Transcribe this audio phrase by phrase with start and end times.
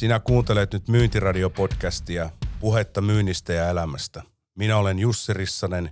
[0.00, 2.30] Sinä kuuntelet nyt Myyntiradiopodcastia,
[2.60, 4.22] puhetta myynnistä ja elämästä.
[4.54, 5.90] Minä olen Jussi Rissanen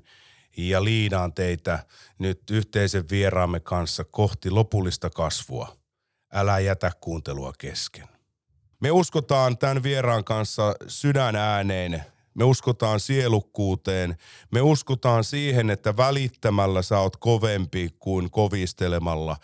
[0.57, 1.79] ja liidaan teitä
[2.19, 5.77] nyt yhteisen vieraamme kanssa kohti lopullista kasvua.
[6.33, 8.09] Älä jätä kuuntelua kesken.
[8.81, 12.05] Me uskotaan tämän vieraan kanssa sydän ääneen.
[12.35, 14.17] Me uskotaan sielukkuuteen.
[14.51, 19.37] Me uskotaan siihen, että välittämällä sä oot kovempi kuin kovistelemalla.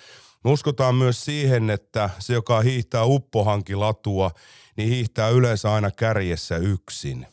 [0.44, 4.30] Me uskotaan myös siihen, että se, joka hiihtää uppohankilatua,
[4.76, 7.26] niin hiihtää yleensä aina kärjessä yksin.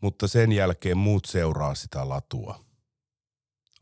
[0.00, 2.60] Mutta sen jälkeen muut seuraa sitä latua.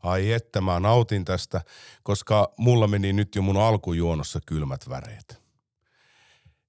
[0.03, 1.61] Ai että mä nautin tästä,
[2.03, 5.41] koska mulla meni nyt jo mun alkujuonossa kylmät väreet.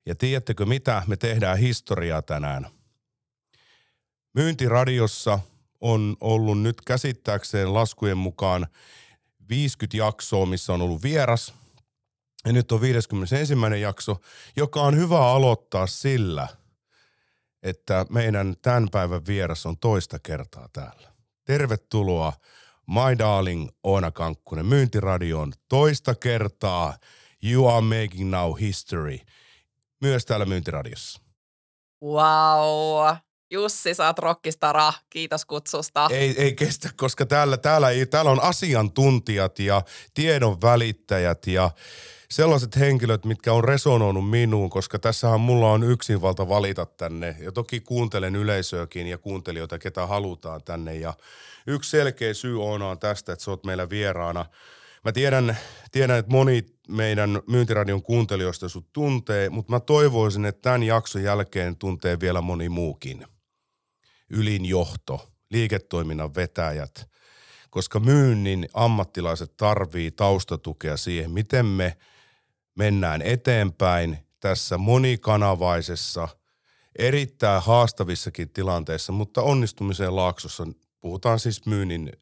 [0.07, 2.67] Ja tiedättekö mitä me tehdään historiaa tänään?
[4.35, 5.39] Myyntiradiossa
[5.81, 8.67] on ollut nyt käsittääkseen laskujen mukaan
[9.53, 11.55] 50 jaksoa, missä on ollut vieras.
[12.47, 13.55] Ja nyt on 51.
[13.81, 14.17] jakso,
[14.57, 16.49] joka on hyvä aloittaa sillä,
[17.63, 21.13] että meidän tämän päivän vieras on toista kertaa täällä.
[21.45, 22.33] Tervetuloa
[22.87, 26.97] My Darling Oona Kankkunen myyntiradioon toista kertaa.
[27.45, 29.19] You are making now history.
[30.01, 31.21] Myös täällä myyntiradiossa.
[32.05, 33.17] Wow.
[33.53, 34.93] Jussi, oot rockistara.
[35.11, 36.09] Kiitos kutsusta.
[36.13, 39.83] Ei, ei kestä, koska täällä, täällä, ei, täällä on asiantuntijat ja
[40.15, 41.71] tiedon välittäjät ja
[42.31, 47.37] sellaiset henkilöt, mitkä on resonoinut minuun, koska tässähän mulla on yksinvalta valita tänne.
[47.41, 50.95] Ja toki kuuntelen yleisöäkin ja kuuntelijoita, ketä halutaan tänne.
[50.95, 51.15] Ja
[51.67, 54.45] yksi selkeä syy on, on tästä, että sä oot meillä vieraana.
[55.05, 55.57] Mä tiedän,
[55.93, 61.77] tiedän, että moni meidän myyntiradion kuuntelijoista sut tuntee, mutta mä toivoisin, että tämän jakson jälkeen
[61.77, 63.27] tuntee vielä moni muukin
[64.33, 67.11] ylinjohto, liiketoiminnan vetäjät,
[67.71, 71.97] koska myynnin ammattilaiset tarvii taustatukea siihen, miten me
[72.75, 76.29] mennään eteenpäin tässä monikanavaisessa,
[76.99, 80.67] erittäin haastavissakin tilanteissa, mutta onnistumiseen laaksossa
[81.01, 82.13] puhutaan siis myynnin,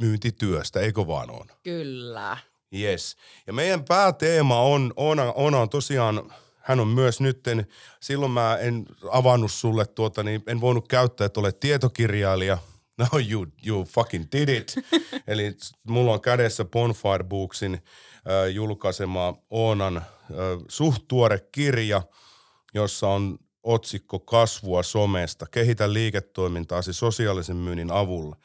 [0.00, 1.46] myyntityöstä, eikö vaan on?
[1.62, 2.38] Kyllä.
[2.74, 3.16] Yes.
[3.46, 7.66] Ja meidän pääteema on, on, on, on tosiaan hän on myös nytten,
[8.00, 12.58] silloin mä en avannut sulle tuota, niin en voinut käyttää, että olet tietokirjailija.
[12.98, 14.74] No you, you fucking did it.
[15.26, 15.56] Eli
[15.88, 20.04] mulla on kädessä Bonfire Booksin äh, julkaisema Oonan äh,
[20.68, 22.02] suht tuore kirja,
[22.74, 25.46] jossa on otsikko Kasvua somesta.
[25.50, 28.36] Kehitä liiketoimintaasi sosiaalisen myynnin avulla.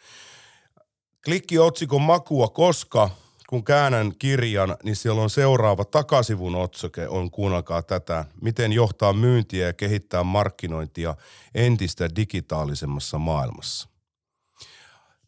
[1.25, 3.09] Klikki otsikon makua, koska–
[3.47, 9.67] kun käännän kirjan, niin siellä on seuraava takasivun otsake, on kuunnelkaa tätä, miten johtaa myyntiä
[9.67, 11.15] ja kehittää markkinointia
[11.55, 13.89] entistä digitaalisemmassa maailmassa.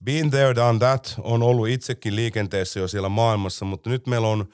[0.03, 1.15] Been there, done that.
[1.21, 4.49] On ollut itsekin liikenteessä jo siellä maailmassa, mutta nyt meillä on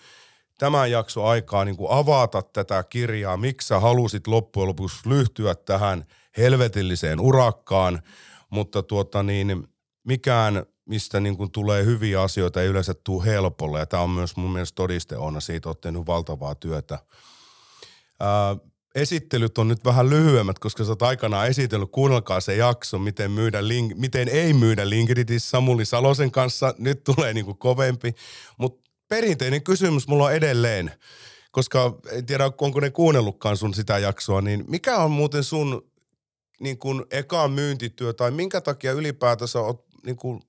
[0.58, 6.06] tämän jakso aikaa niin kuin avata tätä kirjaa, miksi sä halusit loppujen lopuksi lyhtyä tähän
[6.38, 8.02] helvetilliseen urakkaan,
[8.50, 9.68] mutta tuota niin,
[10.04, 13.80] mikään mistä niin kuin tulee hyviä asioita, ei yleensä tule helpolla.
[13.80, 17.00] Ja tämä on myös mun mielestä todiste on, siitä olet tehnyt valtavaa työtä.
[18.20, 18.58] Ää,
[18.96, 23.68] esittelyt on nyt vähän lyhyemmät, koska sä oot aikanaan esitellyt, kuunnelkaa se jakso, miten, myydä
[23.68, 26.76] link, miten ei myydä LinkedInissä Samuli Salosen kanssa.
[26.78, 28.16] Nyt tulee niin kuin kovempi.
[28.58, 30.92] Mutta perinteinen kysymys mulla on edelleen,
[31.52, 35.92] koska en tiedä, onko ne kuunnellutkaan sun sitä jaksoa, niin mikä on muuten sun
[36.60, 40.42] niin kuin eka myyntityö tai minkä takia ylipäätänsä oot niin kuin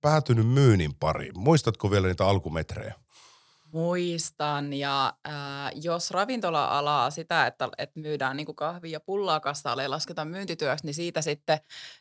[0.00, 1.38] päätynyt myynnin pariin?
[1.38, 2.94] Muistatko vielä niitä alkumetrejä?
[3.72, 5.34] Muistan ja äh,
[5.74, 10.94] jos ravintola-alaa sitä, että, että myydään niin kahvia ja pullaa kassaalle ja lasketaan myyntityöksi, niin
[10.94, 11.58] siitä sitten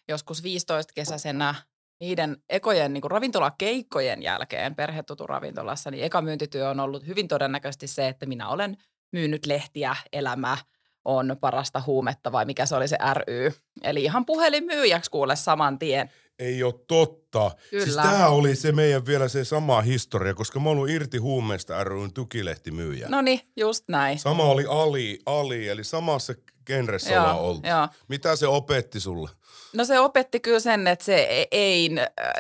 [0.08, 1.56] joskus 15 kesäisenä
[2.00, 8.08] niiden ekojen niin ravintolakeikkojen jälkeen perhetutu ravintolassa, niin eka myyntityö on ollut hyvin todennäköisesti se,
[8.08, 8.78] että minä olen
[9.12, 10.58] myynyt lehtiä elämä
[11.06, 13.54] on parasta huumetta vai mikä se oli se ry.
[13.84, 17.50] Eli ihan puhelinmyyjäksi kuule saman tien ei ole totta.
[17.50, 17.84] Siis Kyllä.
[17.86, 22.14] Siis tämä oli se meidän vielä se sama historia, koska mä ollut irti huumeesta ryn
[22.14, 23.08] tukilehtimyyjä.
[23.10, 24.20] No niin, just näin.
[24.20, 26.34] Sama oli Ali, Ali eli samassa
[26.70, 27.68] genressä ollaan oltu.
[27.68, 27.88] Joo.
[28.08, 29.30] Mitä se opetti sulle?
[29.74, 31.92] No se opetti kyllä sen, että se ei,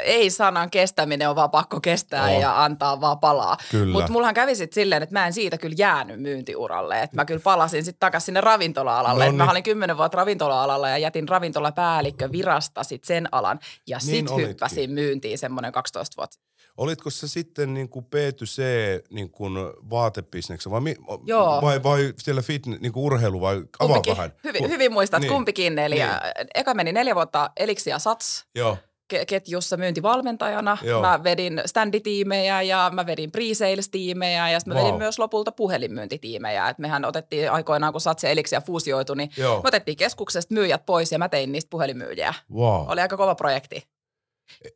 [0.03, 2.41] ei sanan kestäminen on vaan pakko kestää oh.
[2.41, 3.57] ja antaa vaan palaa.
[3.91, 7.01] Mutta mullahan kävi sitten silleen, että mä en siitä kyllä jäänyt myyntiuralle.
[7.01, 9.25] Että mä kyllä palasin sitten takaisin sinne ravintola-alalle.
[9.25, 9.37] No niin.
[9.37, 13.59] Mä olin kymmenen vuotta ravintola-alalla ja jätin ravintolapäällikkö virasta sitten sen alan.
[13.87, 16.48] Ja niin sitten hyppäsin myyntiin semmoinen 12 vuotta.
[16.79, 18.61] Olitko se sitten niin kuin B2C
[19.09, 19.53] niin kuin
[19.89, 20.81] vaatebisneksessä vai,
[21.25, 21.61] Joo.
[21.61, 24.17] vai, vai siellä fit, niin kuin urheilu vai avaa kumpikin.
[24.17, 24.33] vähän?
[24.43, 25.33] Hyvin, hyvin muistat, niin.
[25.33, 25.79] kumpikin.
[25.79, 26.07] Eli niin.
[26.55, 28.45] eka meni neljä vuotta Elixia Sats.
[28.55, 28.77] Joo.
[29.13, 30.77] ke- ketjussa myyntivalmentajana.
[30.83, 31.01] Joo.
[31.01, 34.87] Mä vedin standitiimejä ja mä vedin pre-sales-tiimejä ja sitten mä Wow.
[34.87, 36.69] vedin myös lopulta puhelinmyyntitiimejä.
[36.69, 39.61] Et mehän otettiin aikoinaan, kun Satsi ja Elixia fuusioitui, niin Joo.
[39.61, 42.33] me otettiin keskuksesta myyjät pois ja mä tein niistä puhelinmyyjiä.
[42.53, 42.85] Wow.
[42.89, 43.83] Oli aika kova projekti.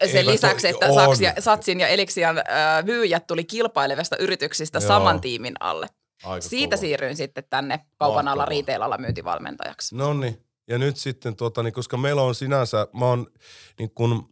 [0.06, 0.94] Sen Eivät lisäksi, että on.
[0.94, 2.44] Saks ja, Satsin ja Elixian äh,
[2.86, 4.88] myyjät tuli kilpailevista yrityksistä Joo.
[4.88, 5.88] saman tiimin alle.
[6.24, 6.82] Aika Siitä kova.
[6.82, 9.96] siirryin sitten tänne kaupan alla retail-alla myyntivalmentajaksi.
[9.96, 10.46] No niin.
[10.68, 13.28] Ja nyt sitten, tota, niin, koska meillä on sinänsä, mä oon
[13.80, 14.30] niin kun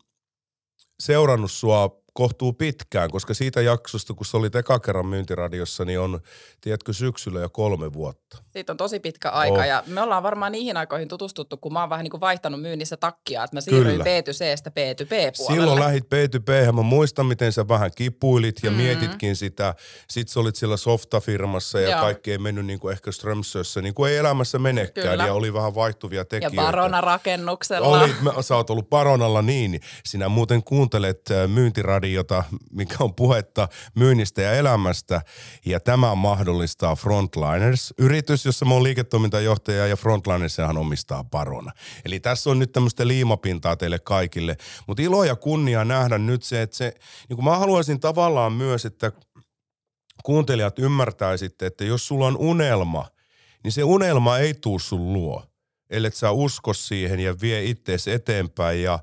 [0.99, 6.19] seurannut sua kohtuu pitkään, koska siitä jaksosta, kun sä olit eka kerran myyntiradiossa, niin on,
[6.61, 8.37] tiedätkö, syksyllä jo kolme vuotta.
[8.49, 9.65] Siitä on tosi pitkä aika Oh.
[9.65, 12.97] ja me ollaan varmaan niihin aikoihin tutustuttu, kun mä oon vähän niin kuin vaihtanut myynnissä
[12.97, 14.03] takkia, että mä siirryin Kyllä.
[14.05, 15.53] B2Cstä B2B-puolelle.
[15.61, 18.77] Silloin lähit B2B, mä muistan, miten sä vähän kipuilit ja Mhm.
[18.79, 19.75] mietitkin sitä.
[20.09, 21.99] Sitten sä olit siellä softafirmassa ja Joo.
[22.01, 25.07] kaikki ei mennyt niin kuin ehkä Strömsössä, niin kuin ei elämässä menekään.
[25.09, 25.25] Kyllä.
[25.25, 26.55] Ja oli vähän vaihtuvia ja tekijöitä.
[26.61, 27.87] Barona-rakennuksella.
[27.87, 29.79] Olit, mä- sä oot ollut Baronalla niin.
[30.05, 31.47] Sinä muuten kuuntelet äh,
[32.01, 35.21] myyntiradiota, mikä on puhetta myynnistä ja elämästä.
[35.65, 37.93] Ja tämä mahdollistaa Frontliners.
[37.97, 41.71] Yritys, jossa mä oon liiketoimintajohtaja ja Frontlinershan omistaa Barona.
[42.05, 44.57] Eli tässä on nyt tämmöistä liimapintaa teille kaikille.
[44.87, 46.93] Mutta ilo ja kunnia nähdä nyt se, että se,
[47.29, 49.11] niin kuin mä haluaisin tavallaan myös, että
[50.23, 53.07] kuuntelijat ymmärtäisitte, että jos sulla on unelma,
[53.63, 55.43] niin se unelma ei tuu sun luo,
[55.89, 58.99] ellei sä usko siihen ja vie ittees eteenpäin ja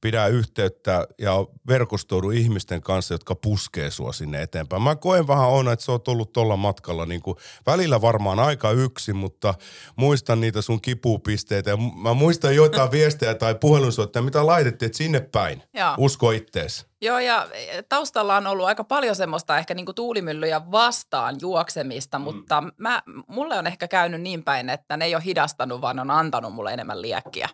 [0.00, 1.32] pidä yhteyttä ja
[1.68, 4.82] verkostoudu ihmisten kanssa, jotka puskee sua sinne eteenpäin.
[4.82, 7.36] Mä koen vähän on, että sä oot ollut tuolla matkalla niin kuin
[7.66, 9.54] välillä varmaan aika yksin, mutta
[9.96, 11.70] muistan niitä sun kipupisteitä.
[11.70, 15.62] Ja mä muistan joitain viestejä tai puhelinsoittajia, mitä laitettiin, että sinne päin.
[15.74, 15.94] Joo.
[15.98, 16.86] Usko ittees.
[17.02, 17.48] Joo, ja
[17.88, 22.22] taustalla on ollut aika paljon semmoista ehkä niinku tuulimyllyjä vastaan juoksemista, Mm.
[22.24, 26.10] mutta mä, mulle on ehkä käynyt niin päin, että ne ei ole hidastanut, vaan on
[26.10, 27.48] antanut mulle enemmän liekkiä.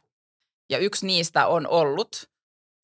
[0.70, 2.28] Ja yksi niistä on ollut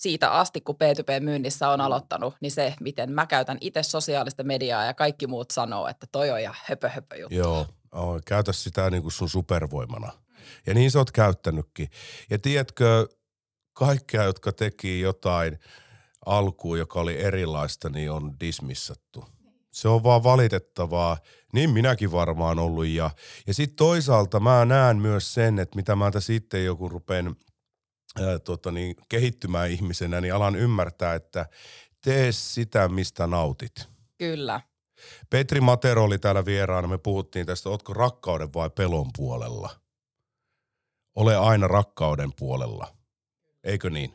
[0.02, 1.72] siitä asti, kun P2P-myynnissä Mm.
[1.72, 6.06] on aloittanut, niin se, miten mä käytän itse sosiaalista mediaa ja kaikki muut sanoo, että
[6.12, 7.34] toi on ihan höpö höpö juttu.
[7.36, 10.12] Joo, oh, käytä sitä niin kuin sun supervoimana.
[10.66, 11.88] Ja niin sä oot käyttänytkin.
[12.30, 13.08] Ja tiedätkö,
[13.72, 15.58] kaikkea, jotka teki jotain
[16.26, 19.24] alkuun, joka oli erilaista, niin on dismissattu.
[19.72, 21.16] Se on vaan valitettavaa.
[21.52, 22.86] Niin minäkin varmaan ollut.
[22.86, 23.10] Ja,
[23.46, 27.36] ja sitten toisaalta mä näen myös sen, että mitä mä tässä itse joku rupean
[28.20, 31.46] ää, tota niin, kehittymään ihmisenä, niin alan ymmärtää, että
[32.04, 33.88] tee sitä, mistä nautit.
[34.18, 34.60] Kyllä.
[35.30, 36.88] Petri Matero oli täällä vieraana.
[36.88, 39.70] Me puhuttiin tästä, ootko rakkauden vai pelon puolella?
[41.14, 42.96] Ole aina rakkauden puolella.
[43.64, 44.14] Eikö niin?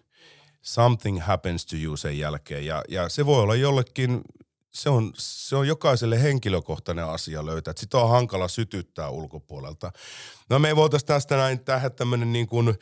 [0.62, 2.66] Something happens to you sen jälkeen.
[2.66, 4.22] Ja, ja se voi olla jollekin,
[4.78, 7.72] se on, se on jokaiselle henkilökohtainen asia löytää.
[7.72, 9.92] Et Sitä on hankala sytyttää ulkopuolelta.
[10.50, 12.74] No me ei voitaisiin tästä näin tehdä tämmöinen niin kuin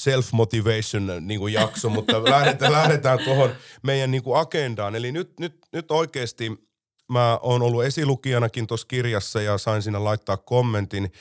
[0.00, 3.50] self-motivation niin kuin jakso, mutta lähdetään, lähdetään tuohon
[3.82, 4.96] meidän niin kuin agendaan.
[4.96, 6.70] Eli nyt, nyt, nyt oikeasti
[7.08, 11.12] mä oon ollut esilukijanakin tuossa kirjassa ja sain siinä laittaa kommentin.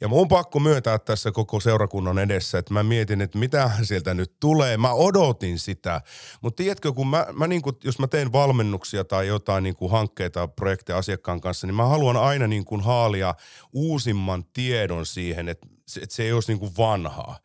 [0.00, 4.32] Ja mun pakko myöntää tässä koko seurakunnan edessä, että mä mietin, että mitä sieltä nyt
[4.40, 4.76] tulee.
[4.76, 6.00] Mä odotin sitä.
[6.40, 9.90] Mutta tiedätkö, kun mä, mä niin kuin, jos mä teen valmennuksia tai jotain niin kuin
[9.90, 13.34] hankkeita, projekteja asiakkaan kanssa, niin mä haluan aina niin kuin haalia
[13.72, 15.66] uusimman tiedon siihen, että
[16.02, 17.38] että se ei olisi niin kuin vanhaa.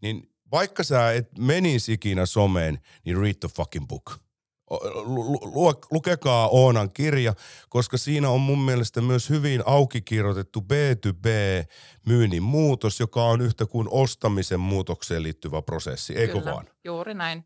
[0.00, 4.23] Niin vaikka sä et menisi ikinä someen, niin read the fucking book.
[4.70, 7.34] Lu- lu- lu- lukekaa Oonan kirja,
[7.68, 13.88] koska siinä on mun mielestä myös hyvin auki kirjoitettu B2B-myynnin muutos, joka on yhtä kuin
[13.90, 16.66] ostamisen muutokseen liittyvä prosessi, eikö Kyllä, vaan?
[16.84, 17.44] juuri näin.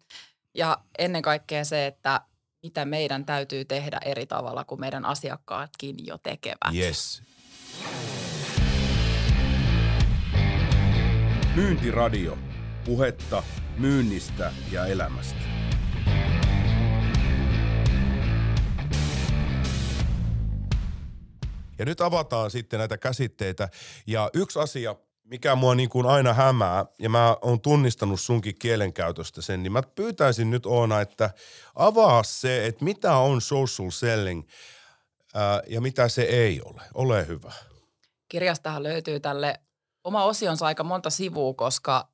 [0.55, 2.21] Ja ennen kaikkea se, että
[2.63, 6.75] mitä meidän täytyy tehdä eri tavalla kuin meidän asiakkaatkin jo tekevät.
[6.75, 7.23] Yes.
[11.55, 12.39] Myyntiradio.
[12.85, 13.43] Puhetta
[13.79, 15.41] myynnistä ja elämästä.
[21.79, 23.69] Ja nyt avataan sitten näitä käsitteitä.
[24.07, 29.43] Ja yksi asia, mikä mua niin kuin aina hämää, ja mä oon tunnistanut sunkin kielenkäytöstä
[29.43, 31.31] sen, niin mä pyytäisin nyt Oona, että
[31.75, 34.49] avaa se, että mitä on social selling
[35.35, 36.83] ää, ja mitä se ei ole.
[36.95, 37.53] Ole hyvä.
[38.29, 39.61] Kirjastahan löytyy tälle
[40.05, 42.09] oma osionsa aika monta sivua, koska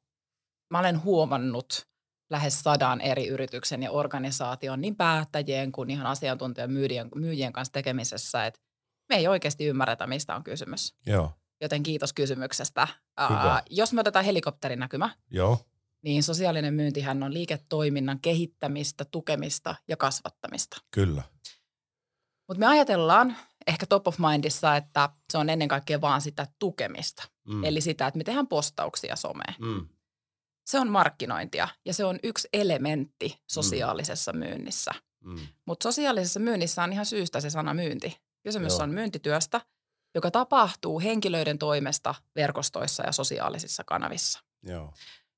[0.70, 1.86] mä olen huomannut
[2.30, 8.46] lähes sadan eri yrityksen ja organisaation niin päättäjien kuin ihan asiantuntijan myyjien, myyjien kanssa tekemisessä,
[8.46, 8.60] että
[9.08, 10.94] me ei oikeasti ymmärretä, mistä on kysymys.
[11.06, 12.88] Joo, Joten kiitos kysymyksestä.
[13.30, 13.52] Hyvä.
[13.52, 15.58] Ää, jos me otetaan helikopterinäkymä, joo,
[16.02, 20.76] niin sosiaalinen myyntihän on liiketoiminnan kehittämistä, tukemista ja kasvattamista.
[20.90, 21.22] kyllä.
[22.48, 27.28] Mutta me ajatellaan ehkä top of mindissa, että se on ennen kaikkea vaan sitä tukemista.
[27.48, 27.64] Mm.
[27.64, 29.54] Eli sitä, että me tehdään postauksia someen.
[29.58, 29.88] mm.
[30.66, 34.38] Se on markkinointia ja se on yksi elementti sosiaalisessa mm.
[34.38, 34.90] myynnissä.
[35.24, 35.38] Mm.
[35.66, 38.16] Mutta sosiaalisessa myynnissä on ihan syystä se sana myynti.
[38.44, 38.82] Kysymys Joo.
[38.82, 39.60] on myyntityöstä,
[40.14, 44.40] joka tapahtuu henkilöiden toimesta verkostoissa ja sosiaalisissa kanavissa.
[44.62, 44.92] Joo.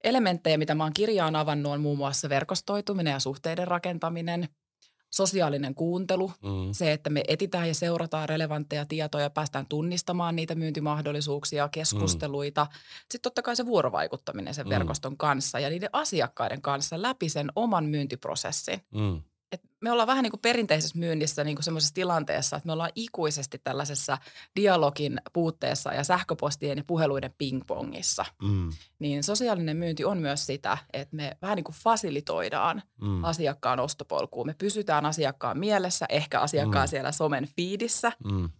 [0.04, 4.48] Elementtejä, mitä mä oon kirjaan avannut, on muun muassa verkostoituminen ja suhteiden rakentaminen,
[5.10, 6.72] sosiaalinen kuuntelu, mm.
[6.72, 12.64] se, että me etitään ja seurataan relevantteja tietoja ja päästään tunnistamaan niitä myyntimahdollisuuksia, keskusteluita.
[12.64, 12.70] Mm.
[13.00, 14.70] Sitten totta kai se vuorovaikuttaminen sen mm.
[14.70, 18.80] verkoston kanssa ja niiden asiakkaiden kanssa läpi sen oman myyntiprosessin.
[18.94, 19.22] Mm
[19.56, 22.90] et me ollaan vähän niin kuin perinteisessä myynnissä niin kuin semmoisessa tilanteessa, että me ollaan
[22.94, 24.18] ikuisesti tällaisessa
[24.56, 28.24] dialogin puutteessa ja sähköpostien ja puheluiden pingpongissa.
[28.42, 28.70] Mm.
[28.98, 33.24] Niin sosiaalinen myynti on myös sitä, että me vähän niin kuin fasilitoidaan mm.
[33.24, 34.46] asiakkaan ostopolkuun.
[34.46, 36.90] Me pysytään asiakkaan mielessä, ehkä asiakkaan mm.
[36.90, 38.12] siellä somen fiidissä.
[38.24, 38.50] Mm.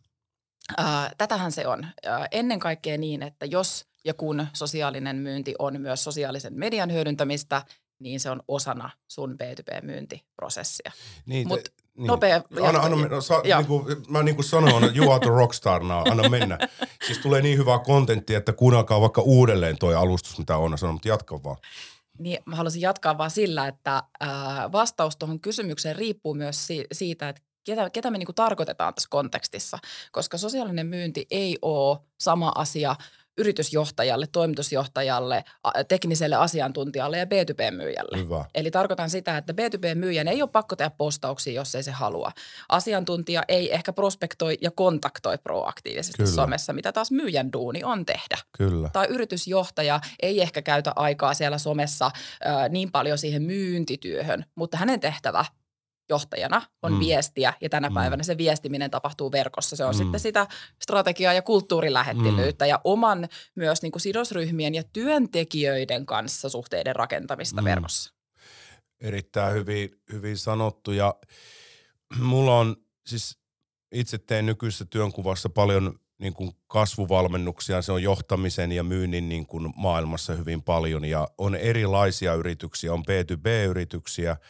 [0.79, 1.87] Äh, tätähän se on.
[2.31, 7.63] Ennen kaikkea niin, että jos ja kun sosiaalinen myynti on myös sosiaalisen median hyödyntämistä,
[7.99, 10.93] niin se on osana sun B2B-myyntiprosessia.
[11.27, 11.61] Niin, Mut
[11.97, 12.07] niin.
[12.07, 15.83] Nopea anna, anna, no, sa, niin kuin, mä niin kuin sanoin, you are the rockstar
[15.83, 16.59] now, anna mennä.
[17.07, 21.09] siis tulee niin hyvää kontenttia, että kuunnelkaa vaikka uudelleen toi alustus, mitä on sanonut, mutta
[21.09, 21.57] jatka vaan.
[22.19, 24.29] Niin, mä haluaisin jatkaa vaan sillä, että äh,
[24.73, 29.09] vastaus tuohon kysymykseen riippuu myös si- siitä, että ketä, ketä me niin kuin tarkoitetaan tässä
[29.11, 29.79] kontekstissa,
[30.13, 32.97] koska sosiaalinen myynti ei ole sama asia–
[33.39, 35.45] yritysjohtajalle, toimitusjohtajalle,
[35.89, 38.19] tekniselle asiantuntijalle ja B2B-myyjälle.
[38.19, 38.45] Hyvä.
[38.55, 42.33] Eli tarkoitan sitä, että B2B-myyjän ei ole pakko tehdä postauksia, jos ei se halua.
[42.69, 46.35] Asiantuntija ei ehkä prospektoi ja kontaktoi proaktiivisesti Kyllä.
[46.35, 48.39] somessa, mitä taas myyjän duuni on tehdä.
[48.59, 48.91] Kyllä.
[48.93, 55.01] Tai yritysjohtaja ei ehkä käytä aikaa siellä somessa äh, niin paljon siihen myyntityöhön, mutta hänen
[55.01, 55.45] tehtävä
[56.09, 56.99] johtajana on mm.
[56.99, 57.95] viestiä ja tänä mm.
[57.95, 59.77] päivänä se viestiminen tapahtuu verkossa.
[59.77, 59.99] Se on mm.
[59.99, 60.47] sitten sitä
[60.83, 62.69] strategiaa ja kulttuurilähettilyyttä mm.
[62.69, 67.65] ja oman myös niin kuin sidosryhmien ja työntekijöiden kanssa suhteiden rakentamista mm.
[67.65, 68.15] verkossa.
[69.01, 71.15] Erittäin hyvin, hyvin sanottu ja
[72.21, 73.39] mulla on siis
[73.93, 79.73] itse teen nykyisessä työnkuvassa paljon niin kuin kasvuvalmennuksia, se on johtamisen ja myynnin niin kuin
[79.77, 84.37] maailmassa hyvin paljon ja on erilaisia yrityksiä, on B2B-yrityksiä–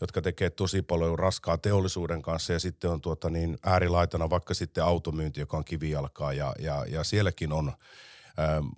[0.00, 4.84] jotka tekee tosi paljon raskaa teollisuuden kanssa ja sitten on tuota niin äärilaitana vaikka sitten
[4.84, 7.72] automyynti, joka on kivijalkaa ja, ja, ja sielläkin on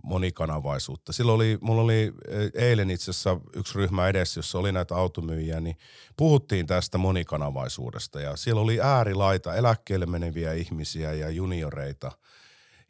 [0.02, 1.12] monikanavaisuutta.
[1.12, 2.12] Silloin oli, mulla oli
[2.54, 5.76] eilen itse asiassa yksi ryhmä edessä, jossa oli näitä automyyjiä, niin
[6.16, 12.12] puhuttiin tästä monikanavaisuudesta ja siellä oli äärilaita, eläkkeelle meneviä ihmisiä ja junioreita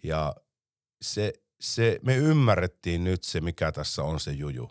[0.02, 0.34] ja
[1.02, 4.70] se, se, me ymmärrettiin nyt se, mikä tässä on se juju.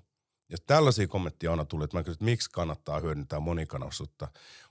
[0.50, 4.28] Ja tällaisia kommentteja aina tulee, että mä kysyn, että miksi kannattaa hyödyntää monikanavaisuutta.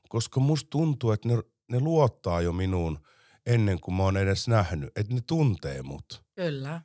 [0.09, 2.99] Koska musta tuntuu, että ne, ne luottaa jo minuun
[3.47, 6.23] ennen kuin mä oon edes nähnyt, että ne tuntee mut.
[6.35, 6.81] Kyllä.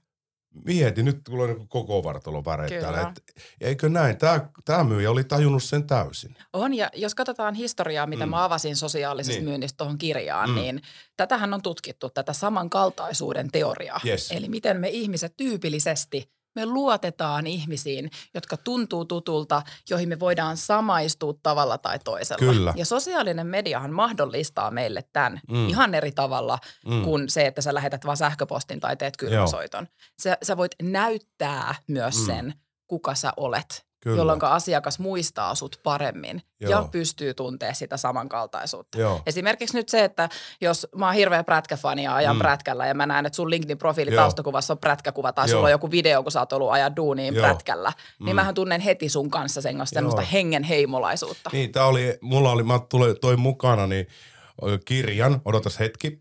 [0.66, 2.44] Mieti, nyt tulee koko vartalo
[2.82, 3.14] täällä.
[3.62, 4.18] eikö näin?
[4.18, 6.36] Tämä, tämä myyjä oli tajunnut sen täysin.
[6.54, 8.30] On, ja jos katsotaan historiaa, mitä mm.
[8.30, 9.50] mä avasin sosiaalisesta niin.
[9.50, 10.56] myynnistä tuohon kirjaan, mm.
[10.56, 10.82] niin
[11.18, 14.02] tätähän on tutkittu, tätä samankaltaisuuden teoriaa.
[14.06, 14.32] Yes.
[14.32, 21.34] Eli miten me ihmiset tyypillisesti– me luotetaan ihmisiin, jotka tuntuu tutulta, joihin me voidaan samaistua
[21.44, 22.54] tavalla tai toisella.
[22.54, 22.74] Kyllä.
[22.76, 25.70] Ja sosiaalinen mediahan mahdollistaa meille tämän mm.
[25.70, 27.04] ihan eri tavalla mm.
[27.04, 29.88] kuin se, että sä lähetät vaan sähköpostin tai teet kylmäsoiton.
[30.22, 32.26] Sä, sä voit näyttää myös mm.
[32.26, 32.54] sen,
[32.88, 36.72] kuka sä olet jolloin asiakas muistaa sut paremmin Joo.
[36.72, 39.00] ja pystyy tuntea sitä samankaltaisuutta.
[39.00, 39.22] Joo.
[39.26, 40.30] Esimerkiksi nyt se, että
[40.62, 42.40] jos mä oon hirveä prätkäfani ja ajan mm.
[42.40, 45.52] prätkällä ja mä näen, että sun LinkedIn-profiili taustakuvassa on prätkäkuva tai Joo.
[45.52, 47.46] sulla on joku video, kun sä oot ollut ajaa duuniin Joo.
[47.46, 48.36] prätkällä, niin mm.
[48.36, 51.50] mähän tunnen heti sun kanssa semmoista hengen heimolaisuutta.
[51.54, 52.80] Niin, tää oli, mulla oli, mä
[53.22, 54.08] toin mukana niin
[54.86, 56.21] kirjan, odotas hetki,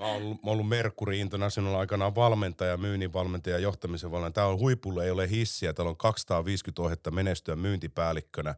[0.00, 4.44] Mä oon ollut, mä ollut Mercury International aikanaan valmentaja, myynnin valmentaja, johtamisen valmentaja.
[4.44, 5.72] Tää on huipulle, ei ole hissiä.
[5.72, 8.54] Täällä on 250 ohjetta menestyä myyntipäällikkönä.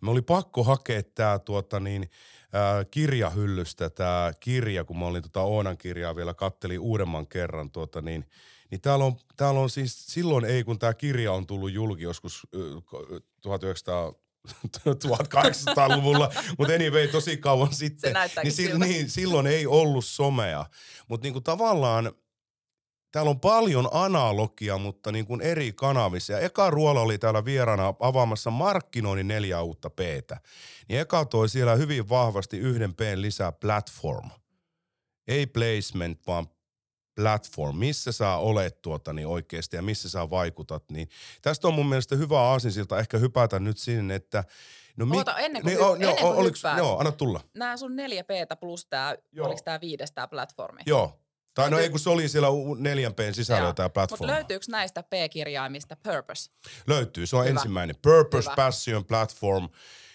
[0.00, 2.10] Me oli pakko hakea tää tuota niin,
[2.52, 8.02] ää, kirjahyllystä tää kirja, kun mä olin tota Oonan kirjaa vielä kattelin uudemman kerran tuota
[8.02, 8.24] niin,
[8.70, 12.46] niin täällä on, täällä on siis, silloin ei kun tämä kirja on tullut julki joskus
[13.42, 14.12] 1900
[14.88, 18.14] 1800-luvulla, mutta anyway, tosi kauan sitten.
[18.42, 20.66] niin, si- niin, silloin ei ollut somea.
[21.08, 22.12] Mutta niinku tavallaan
[23.12, 26.32] täällä on paljon analogia, mutta niin kuin eri kanavissa.
[26.32, 29.98] Ja Eka Ruola oli täällä vieraana avaamassa markkinoinnin neljä uutta p
[30.88, 34.30] Niin Eka toi siellä hyvin vahvasti yhden p lisää platform.
[35.28, 36.46] Ei placement, vaan
[37.14, 40.84] platform, missä sä olet tuota, niin oikeasti ja missä sä vaikutat.
[40.90, 41.08] Niin
[41.42, 44.44] tästä on mun mielestä hyvä aasinsilta ehkä hypätä nyt sinne, että
[44.96, 47.40] No mi- Oota, ennen kuin, niin, hy- ennen kuin oliks, Joo, anna tulla.
[47.54, 48.28] Nämä sun neljä p
[48.60, 50.80] plus tää, oliko tää viides tää platformi?
[50.86, 51.20] Joo.
[51.54, 53.68] Tai no ei, kun se oli siellä u- 4Pn sisällä Joo.
[53.68, 56.50] jotain Mutta löytyykö näistä P-kirjaimista purpose?
[56.86, 57.50] Löytyy, se on Hyvä.
[57.58, 57.96] ensimmäinen.
[58.02, 58.56] Purpose, Hyvä.
[58.56, 59.68] Passion, Platform.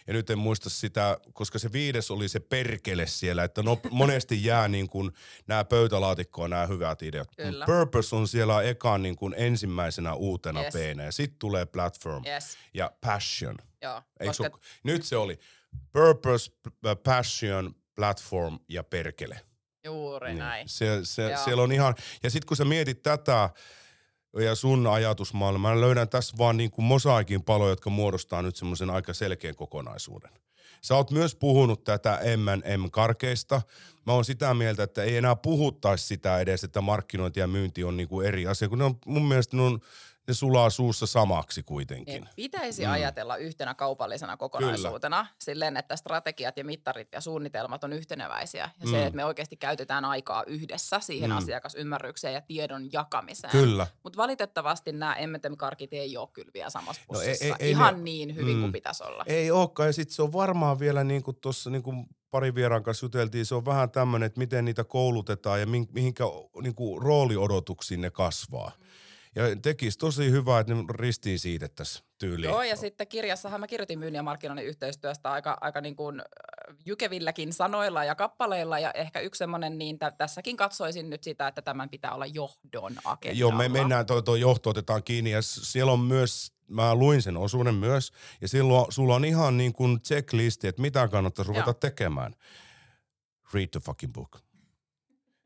[0.08, 4.46] Ja nyt en muista sitä, koska se viides oli se perkele siellä, että no, monesti
[4.46, 5.12] jää niin kuin
[5.48, 7.30] nämä pöytälaatikkoon nämä hyvät ideat.
[7.38, 7.66] Kyllä.
[7.66, 10.76] Purpose on siellä ekaan niin kuin ensimmäisenä uutena Yes.
[10.76, 10.98] yes.
[10.98, 12.58] ja sitten tulee Platform Yes.
[12.74, 13.56] ja Passion.
[13.82, 14.68] Joo, koska koska...
[14.84, 15.40] Nyt se oli
[15.92, 16.52] Purpose,
[17.04, 19.42] Passion, Platform ja perkele.
[19.86, 20.70] juuri näin.
[20.70, 21.44] Se, se, Joo.
[21.44, 23.50] siellä on ihan, ja sitten kun sä mietit tätä
[24.34, 28.90] ja sun ajatusmaailma, mä löydän tässä vaan niin kuin mosaikin paloja, jotka muodostaa nyt semmoisen
[28.90, 30.32] aika selkeän kokonaisuuden.
[30.82, 33.62] Sä oot myös puhunut tätä M&M-karkeista.
[34.06, 37.98] Mä oon sitä mieltä, että ei enää puhuttaisi sitä edes, että markkinointi ja myynti on
[37.98, 39.80] niin kuin eri asia, kun ne on, mun mielestä ne, on,
[40.30, 42.14] ne sulaa suussa samaksi kuitenkin.
[42.24, 42.88] Niin pitäisi Mm.
[42.88, 42.94] mm.
[42.94, 48.70] ajatella yhtenä kaupallisena kokonaisuutena silleen, että strategiat ja mittarit ja suunnitelmat on yhteneväisiä.
[48.80, 48.92] Ja Mm.
[48.92, 51.34] se, että me oikeasti käytetään aikaa yhdessä siihen Mm.
[51.34, 51.38] mm.
[51.38, 53.52] asiakasymmärrykseen ja tiedon jakamiseen.
[53.52, 53.88] Kyllä.
[54.04, 57.46] Mutta valitettavasti nämä M&M-karkit ei ole kyllä vielä samassa No ei- pussissa.
[57.46, 58.62] ei- ei Ihan ne- niin hyvin Mm.
[58.62, 59.24] kuin pitäisi olla.
[59.28, 62.84] Ei olekaan, ja sitten se on varmaan vielä niin kuin tuossa niin kuin pari vieraan
[62.84, 66.24] kanssa juteltiin, se on vähän tämmöinen, että miten niitä koulutetaan ja mihinkä
[66.62, 68.72] niin kuin rooliodotuksiin ne kasvaa.
[69.36, 72.50] Ja tekisi tosi hyvä, että ne ristiin siitä tässä tyyliin.
[72.50, 76.76] Joo, ja sitten kirjassahan mä kirjoitin myynnin ja markkinoinnin yhteistyöstä aika, aika niin kuin äh,
[76.86, 81.62] jykevilläkin sanoilla ja kappaleilla, ja ehkä yksi semmoinen, niin tä- tässäkin katsoisin nyt sitä, että
[81.62, 83.40] tämän pitää olla johdon agendalla.
[83.40, 87.38] Joo, me mennään, tuo, tuo johto otetaan kiinni ja siellä on myös, mä luin sen
[87.38, 91.74] osuuden myös, ja silloin sulla on ihan niin kuin checklisti, että mitä kannattaisi ruveta Joo.
[91.74, 92.36] tekemään.
[93.54, 94.49] Read the fucking book.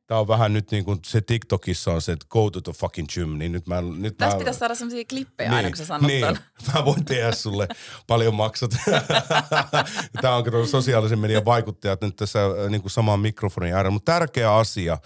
[0.07, 3.07] Tämä on vähän nyt niin kuin se TikTokissa on se, että go to the fucking
[3.13, 3.81] gym, niin nyt mä...
[3.81, 6.37] Nyt Tästä mä, pitäisi saada semmoisia klippejä niin, aina, kun sä sanot niin, ton.
[6.73, 7.67] mä voin tehdä sulle
[8.07, 8.71] paljon maksat.
[10.21, 14.11] Tämä on kato sosiaalisen median vaikuttajat nyt tässä äh, niin kuin saman mikrofonin äärellä, mutta
[14.11, 14.97] tärkeä asia.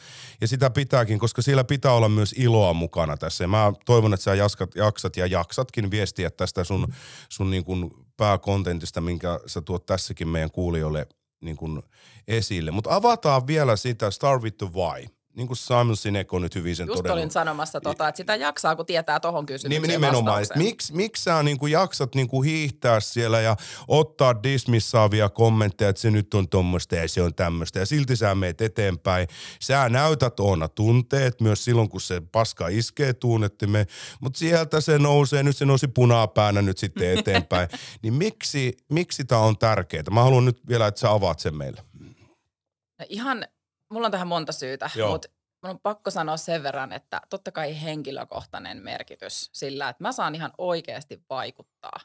[0.41, 3.43] Ja sitä pitääkin, koska siellä pitää olla myös iloa mukana tässä.
[3.43, 6.93] Ja mä toivon, että sä jaskat, jaksat ja jaksatkin viestiä tästä sun,
[7.29, 11.07] sun niin kuin pääkontentista, minkä sä tuot tässäkin meidän kuulijoille
[11.41, 11.83] niin kuin
[12.27, 12.71] esille.
[12.71, 15.16] Mutta avataan vielä sitä Start with the Why.
[15.37, 17.17] Niin kuin Simon Sinek on nyt hyvin sen Just todennut.
[17.19, 20.45] olin sanomassa, tota, että sitä jaksaa, kun tietää tohon kysymykseen Niin, nimenomaan.
[20.55, 23.55] Miksi miksi sä niinku jaksat niinku hiihtää siellä ja
[23.87, 27.79] ottaa dismissaavia kommentteja, että se nyt on tommoista ja se on tämmöistä.
[27.79, 29.27] Ja silti sä meet eteenpäin.
[29.61, 33.85] Sä näytät Oona tunteet myös silloin, kun se paska iskee tuunettime.
[34.21, 37.69] Mutta sieltä se nousee, nyt se nousi punapäänä nyt sitten eteenpäin.
[38.03, 40.03] niin miksi, miksi tämä on tärkeää?
[40.11, 41.81] Mä haluan nyt vielä, että sä avaat sen meille.
[42.99, 43.45] No ihan,
[43.89, 45.11] mulla on tähän monta syytä, Joo.
[45.11, 45.27] mutta
[45.63, 50.35] mun on pakko sanoa sen verran, että totta kai henkilökohtainen merkitys sillä, että mä saan
[50.35, 51.99] ihan oikeasti vaikuttaa.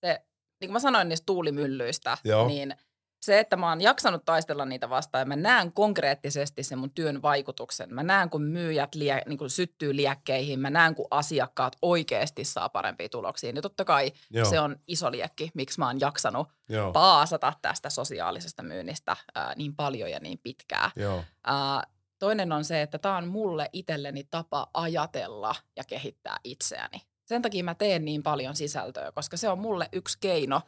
[0.00, 0.26] Se,
[0.60, 2.46] niin kuin mä sanoin niistä tuulimyllyistä, Joo.
[2.46, 2.76] niin
[3.24, 7.22] se, että mä oon jaksanut taistella niitä vastaan ja mä näen konkreettisesti sen mun työn
[7.22, 7.94] vaikutuksen.
[7.94, 12.68] Mä näen, kun myyjät lie, niin kuin syttyy liekkeihin, mä näen, kun asiakkaat oikeasti saa
[12.68, 13.52] parempia tuloksia.
[13.52, 14.50] Niin totta kai Joo.
[14.50, 16.92] se on iso liekki, miksi mä oon jaksanut Joo.
[16.92, 20.90] paasata tästä sosiaalisesta myynnistä ää, niin paljon ja niin pitkään.
[20.96, 21.24] Joo.
[21.44, 21.82] Ää,
[22.18, 27.02] toinen on se, että tämä on mulle itselleni tapa ajatella ja kehittää itseäni.
[27.24, 30.60] Sen takia mä teen niin paljon sisältöä, koska se on mulle yksi keino.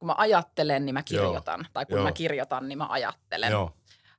[0.00, 1.22] Kun mä ajattelen, niin mä Joo.
[1.24, 1.66] kirjoitan.
[1.72, 2.04] Tai kun Joo.
[2.04, 3.50] mä kirjoitan, niin mä ajattelen.
[3.52, 3.70] Joo.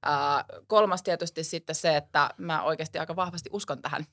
[0.05, 4.05] Ää, kolmas tietysti sitten se, että mä oikeasti aika vahvasti uskon tähän.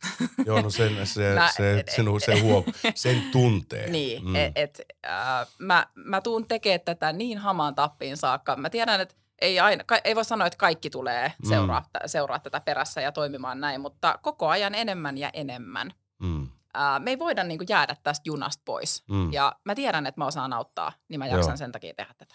[0.46, 3.90] Joo, no sen, se, Mä- se, et- sen, se huom, sen tuntee.
[3.98, 4.28] Niin, Mm.
[4.28, 4.36] mm.
[4.36, 8.56] et, et, äh, mä, mä tuun tekemään tätä niin hamaan tappiin saakka.
[8.56, 11.48] Mä tiedän, että ei, aina, ka, ei voi sanoa, että kaikki tulee Mm.
[11.48, 15.92] seuraa, seuraa tätä perässä ja toimimaan näin, mutta koko ajan enemmän ja enemmän.
[16.18, 16.48] Mm.
[16.76, 19.02] Äh, me ei voida niin kuin jäädä tästä junasta pois.
[19.08, 19.32] Mm.
[19.32, 21.56] Ja mä tiedän, että mä osaan auttaa, niin mä jaksan Joo.
[21.56, 22.34] sen takia tehdä tätä.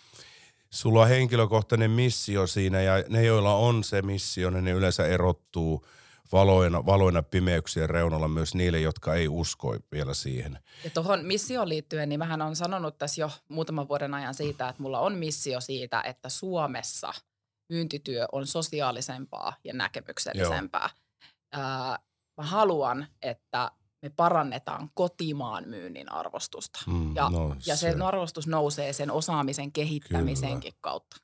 [0.69, 5.85] Sulla on henkilökohtainen missio siinä ja ne, joilla on se missio, niin ne yleensä erottuu
[6.31, 10.59] valoina, valoina pimeyksien reunalla myös niille, jotka ei usko vielä siihen.
[10.83, 14.81] Ja tuohon missioon liittyen, niin mähän on sanonut tässä jo muutaman vuoden ajan siitä, että
[14.81, 17.13] mulla on missio siitä, että Suomessa
[17.69, 20.89] myyntityö on sosiaalisempaa ja näkemyksellisempää.
[21.51, 21.99] Ää,
[22.37, 23.71] mä haluan, että
[24.03, 26.79] me parannetaan kotimaan myynnin arvostusta.
[26.87, 31.17] Mm, Ja, no, ja se arvostus nousee sen osaamisen kehittämisenkin kautta.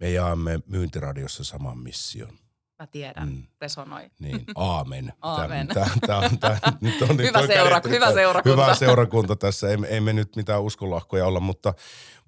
[0.00, 2.38] Me jaamme myyntiradiossa saman mission.
[2.82, 3.42] Mä tiedän, Mm.
[3.60, 4.10] resonoi.
[4.20, 5.12] Niin, aamen.
[5.22, 5.68] Aamen.
[5.68, 8.50] Tää, tää, tää, tää, nyt on nyt Hyvä seura- kädet- hyvä seurakunta.
[8.62, 9.68] Hyvä seurakunta tässä.
[9.68, 11.74] Ei, ei me nyt mitään uskonlahkoja olla, mutta,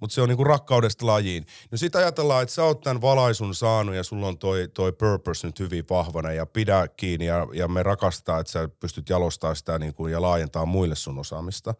[0.00, 1.46] mutta se on niinku rakkaudesta lajiin.
[1.70, 5.46] No sit ajatellaan, että sä oot tämän valaisun saanut ja sulla on toi, toi purpose
[5.46, 9.78] nyt hyvin vahvana ja pidä kiinni ja, ja me rakastaa, että sä pystyt jalostaa sitä
[9.78, 11.74] niinku ja laajentaa muille sun osaamista.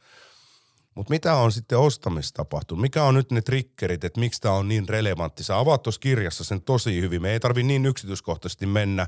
[0.94, 2.82] Mutta mitä on sitten ostamista tapahtunut?
[2.82, 5.44] Mikä on nyt ne triggerit, että miksi tämä on niin relevantti?
[5.44, 7.22] Sä avaat tuossa kirjassa sen tosi hyvin.
[7.22, 9.06] Me ei tarvi niin yksityiskohtaisesti mennä,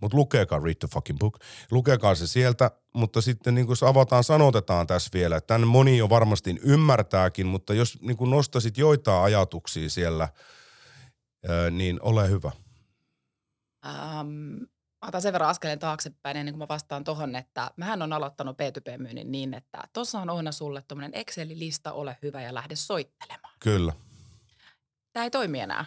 [0.00, 1.38] mutta lukeekaa Read the fucking book.
[1.70, 6.08] Lukekaa se sieltä, mutta sitten niin kun avataan, sanotetaan tässä vielä, että tämän moni jo
[6.08, 10.28] varmasti ymmärtääkin, mutta jos niin kun nostasit joitain ajatuksia siellä,
[11.70, 12.50] niin ole hyvä.
[13.86, 14.66] Um,
[15.08, 19.32] otan sen verran askeleen taaksepäin ennen kuin mä vastaan tohon, että mähän on aloittanut B2B-myynnin
[19.32, 23.54] niin, että tuossa on aina sulle tuommoinen Excel-lista, ole hyvä ja lähde soittelemaan.
[23.60, 23.92] Kyllä.
[25.12, 25.84] Tämä ei toimi enää.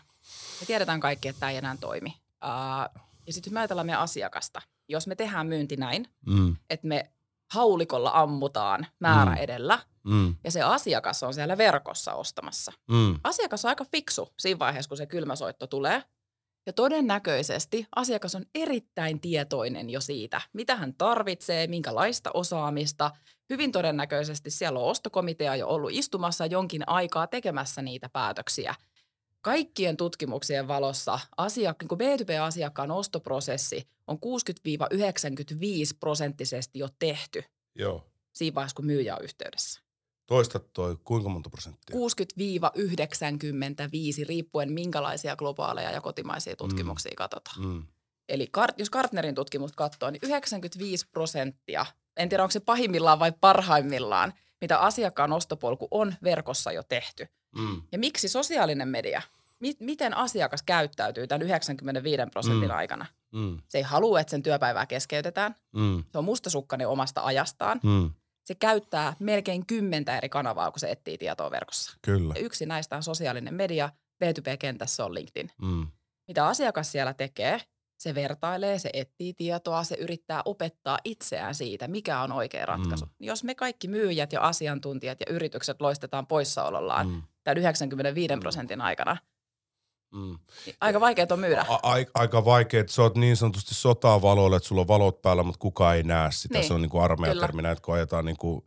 [0.59, 2.13] Me tiedetään kaikki, että tämä ei enää toimi.
[2.45, 6.55] Uh, ja sitten me ajatellaan meidän asiakasta, jos me tehdään myynti näin, mm.
[6.69, 7.11] että me
[7.53, 9.37] haulikolla ammutaan määrä mm.
[9.37, 10.35] edellä, mm.
[10.43, 12.71] ja se asiakas on siellä verkossa ostamassa.
[12.89, 13.19] Mm.
[13.23, 16.03] Asiakas on aika fiksu siinä vaiheessa, kun se kylmäsoitto tulee–
[16.65, 23.11] ja todennäköisesti asiakas on erittäin tietoinen jo siitä, mitä hän tarvitsee, minkälaista osaamista.
[23.49, 28.75] Hyvin todennäköisesti siellä on ostokomitea jo ollut istumassa jonkin aikaa tekemässä niitä päätöksiä.
[29.41, 34.19] Kaikkien tutkimuksien valossa asiak- niin B2B-asiakkaan ostoprosessi on 60-95
[35.99, 37.43] prosenttisesti jo tehty
[37.75, 38.05] Joo.
[38.33, 39.84] siinä vaiheessa, kun myyjä on yhteydessä.
[40.25, 41.95] Toista toi, kuinka monta prosenttia?
[41.95, 41.99] 60-95,
[44.27, 47.15] riippuen minkälaisia globaaleja ja kotimaisia tutkimuksia mm.
[47.15, 47.65] katsotaan.
[47.65, 47.83] Mm.
[48.29, 51.85] Eli kar- jos Kartnerin tutkimusta katsoo, niin 95 prosenttia,
[52.17, 57.27] en tiedä onko se pahimmillaan vai parhaimmillaan, mitä asiakkaan ostopolku on verkossa jo tehty.
[57.57, 57.81] Mm.
[57.91, 59.21] Ja miksi sosiaalinen media?
[59.59, 62.75] Mi- miten asiakas käyttäytyy tämän 95 prosentin mm.
[62.75, 63.05] aikana?
[63.31, 63.61] Mm.
[63.67, 65.55] Se ei halua, että sen työpäivää keskeytetään.
[65.75, 66.03] Mm.
[66.11, 67.79] Se on mustasukkainen omasta ajastaan.
[67.83, 68.11] Mm
[68.45, 71.97] se käyttää melkein kymmentä eri kanavaa, kun se etsii tietoa verkossa.
[72.01, 72.33] Kyllä.
[72.35, 73.89] Ja yksi näistä on sosiaalinen media,
[74.23, 75.51] B2B-kentässä on LinkedIn.
[75.61, 75.87] Mm.
[76.27, 77.61] Mitä asiakas siellä tekee?
[77.97, 83.05] Se vertailee, se etsii tietoa, se yrittää opettaa itseään siitä, mikä on oikea ratkaisu.
[83.05, 83.11] Mm.
[83.19, 87.21] Jos me kaikki myyjät ja asiantuntijat ja yritykset loistetaan poissaolollaan mm.
[87.43, 88.39] tämän 95 mm.
[88.39, 89.17] prosentin aikana–
[90.15, 90.37] Mm.
[90.81, 91.65] Aika vaikeaa on myydä.
[91.69, 95.21] A- a- aika vaikea, että sä oot niin sanotusti sotaa valoilla, että sulla on valot
[95.21, 96.57] päällä, mutta kukaan ei näe sitä.
[96.57, 96.67] Niin.
[96.67, 98.65] Se on niin kuin armeijatermi, näet, kun ajetaan niin kuin,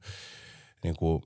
[0.84, 1.22] niin kuin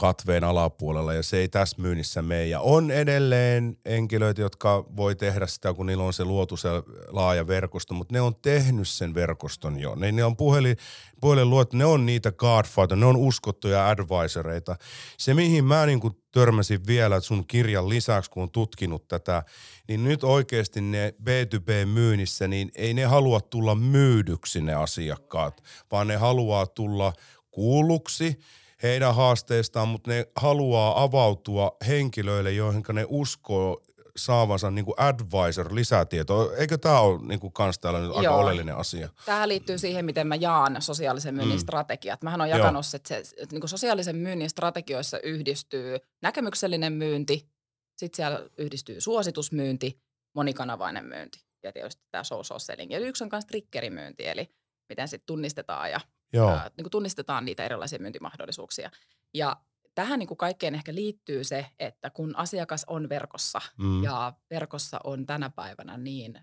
[0.00, 2.46] katveen alapuolella ja se ei tässä myynnissä mene.
[2.46, 6.68] Ja on edelleen henkilöitä, jotka voi tehdä sitä, kun niillä on se luotu se
[7.08, 9.94] laaja verkosto, mutta ne on tehnyt sen verkoston jo.
[9.94, 10.76] Ne, ne on puhelin,
[11.20, 14.76] puhelin luot, ne on niitä Godfather, ne on uskottuja advisoreita.
[15.18, 19.42] Se, mihin mä niin kuin törmäsin vielä sun kirjan lisäksi, kun on tutkinut tätä,
[19.88, 26.16] niin nyt oikeasti ne B2B-myynnissä, niin ei ne halua tulla myydyksi ne asiakkaat, vaan ne
[26.16, 27.12] haluaa tulla
[27.50, 28.36] kuulluksi–
[28.82, 33.82] heidän haasteistaan, mutta ne haluaa avautua henkilöille, joihin ne uskoo
[34.16, 36.56] saavansa niin kuin advisor lisätietoa.
[36.56, 39.08] Eikö tämä ole niin kuin kans täällä nyt aika oleellinen asia?
[39.26, 41.60] Tähän liittyy siihen, miten mä jaan sosiaalisen myynnin mm.
[41.60, 42.22] strategiat.
[42.22, 42.96] Mähän on jakanut, Joo.
[42.96, 47.48] että, se, että niin kuin sosiaalisen myynnin strategioissa yhdistyy näkemyksellinen myynti,
[47.96, 50.00] sitten siellä yhdistyy suositusmyynti,
[50.34, 52.92] monikanavainen myynti ja tietysti tämä social selling.
[52.92, 54.48] Ja yksi on myös triggerimyynti, eli
[54.88, 56.00] miten sitten tunnistetaan ja
[56.32, 56.50] Joo.
[56.50, 58.90] Ää, niin kuin tunnistetaan niitä erilaisia myyntimahdollisuuksia.
[59.34, 59.56] Ja
[59.94, 64.02] tähän niin kuin kaikkeen ehkä liittyy se, että kun asiakas on verkossa mm.
[64.02, 66.40] ja verkossa on tänä päivänä niin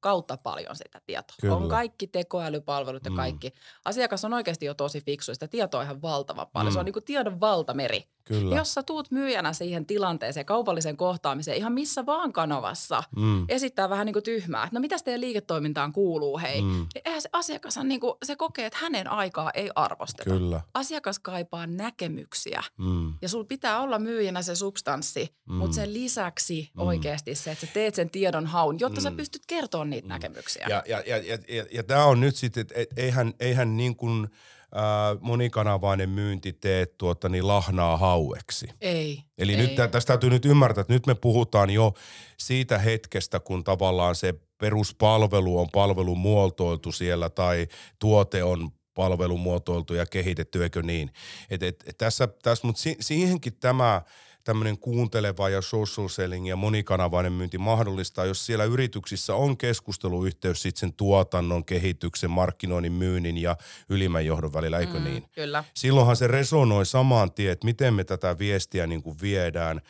[0.00, 1.36] kautta paljon sitä tietoa.
[1.40, 1.56] Kyllä.
[1.56, 3.16] On kaikki tekoälypalvelut ja mm.
[3.16, 3.52] kaikki.
[3.84, 6.72] Asiakas on oikeasti jo tosi fiksu, sitä tietoa on ihan valtavan paljon.
[6.72, 6.74] Mm.
[6.74, 6.86] Se on mm.
[6.86, 8.04] niin kuin tiedon valtameri.
[8.24, 8.56] Kyllä.
[8.56, 13.44] Jos sä tuut myyjänä siihen tilanteeseen, kaupalliseen kohtaamiseen, ihan missä vaan kanavassa, mm.
[13.48, 16.62] esittää vähän niin kuin tyhmää, että no mitäs teidän liiketoimintaan kuuluu, hei.
[16.62, 16.68] Mm.
[16.68, 20.30] Niin eihän se asiakas on niin kuin, se kokee, että hänen aikaa ei arvosteta.
[20.30, 20.60] Kyllä.
[20.74, 22.62] Asiakas kaipaa näkemyksiä.
[22.78, 23.14] Mm.
[23.22, 25.54] Ja sulla pitää olla myyjänä se substanssi, mm.
[25.54, 26.82] mutta sen lisäksi mm.
[26.82, 29.02] oikeasti se, että sä teet sen tiedon haun, jotta mm.
[29.02, 30.12] sä pystyt kertomaan niitä mm.
[30.12, 30.66] näkemyksiä.
[30.68, 33.96] Ja, ja, ja, ja, ja, ja tämä on nyt sitten, että et, eihän, eihän niin
[33.96, 34.28] kuin–
[34.74, 38.66] ää, monikanavainen myynti tee tuota, niin lahnaa haueksi.
[38.80, 39.22] Ei.
[39.38, 39.58] Eli ei.
[39.58, 41.94] nyt tästä täytyy nyt ymmärtää, että nyt me puhutaan jo
[42.38, 47.66] siitä hetkestä, kun tavallaan se peruspalvelu on palvelumuotoiltu siellä tai
[47.98, 51.10] tuote on palvelumuotoiltu ja kehitetty, eikö niin?
[51.50, 54.02] Et, et, et tässä, tässä, mutta si, siihenkin tämä–
[54.44, 60.80] tämmöinen kuunteleva ja social selling ja monikanavainen myynti mahdollistaa, jos siellä yrityksissä on keskusteluyhteys sitten
[60.80, 63.56] sen tuotannon, kehityksen, markkinoinnin, myynnin ja
[63.88, 65.24] ylimmän johdon välillä, eikö mm, niin?
[65.32, 65.64] Kyllä.
[65.74, 69.80] Silloinhan se resonoi samaan tien, että miten me tätä viestiä niin kuin viedään.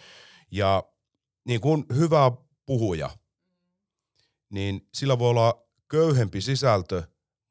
[0.51, 0.83] Ja
[1.45, 2.33] niin kuin hyvä
[2.67, 3.11] puhuja,
[4.51, 7.03] niin sillä voi olla köyhempi sisältö,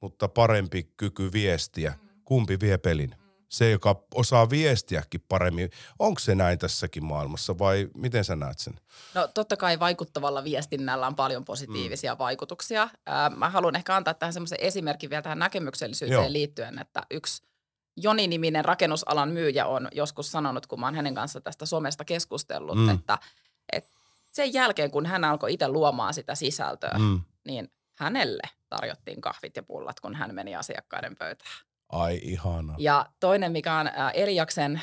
[0.01, 1.93] mutta parempi kyky viestiä.
[2.23, 3.20] Kumpi vie pelin?
[3.51, 5.69] Se, joka osaa viestiäkin paremmin.
[5.99, 8.73] Onko se näin tässäkin maailmassa vai miten sä näet sen?
[9.13, 12.19] No totta kai vaikuttavalla viestinnällä on paljon positiivisia mm.
[12.19, 12.81] vaikutuksia.
[12.83, 16.31] Äh, mä haluan ehkä antaa tähän semmoisen esimerkin vielä tähän näkemyksellisyyteen Joo.
[16.33, 17.43] liittyen, että yksi
[17.97, 22.89] Joni-niminen rakennusalan myyjä on joskus sanonut, kun mä oon hänen kanssa tästä somesta keskustellut, mm.
[22.89, 23.17] että,
[23.73, 23.89] että
[24.31, 27.21] sen jälkeen, kun hän alkoi itse luomaan sitä sisältöä, mm.
[27.45, 31.51] niin hänelle tarjottiin kahvit ja pullat, kun hän meni asiakkaiden pöytään.
[31.91, 32.75] Ai ihana.
[32.77, 34.81] Ja toinen, mikä on Eliaksen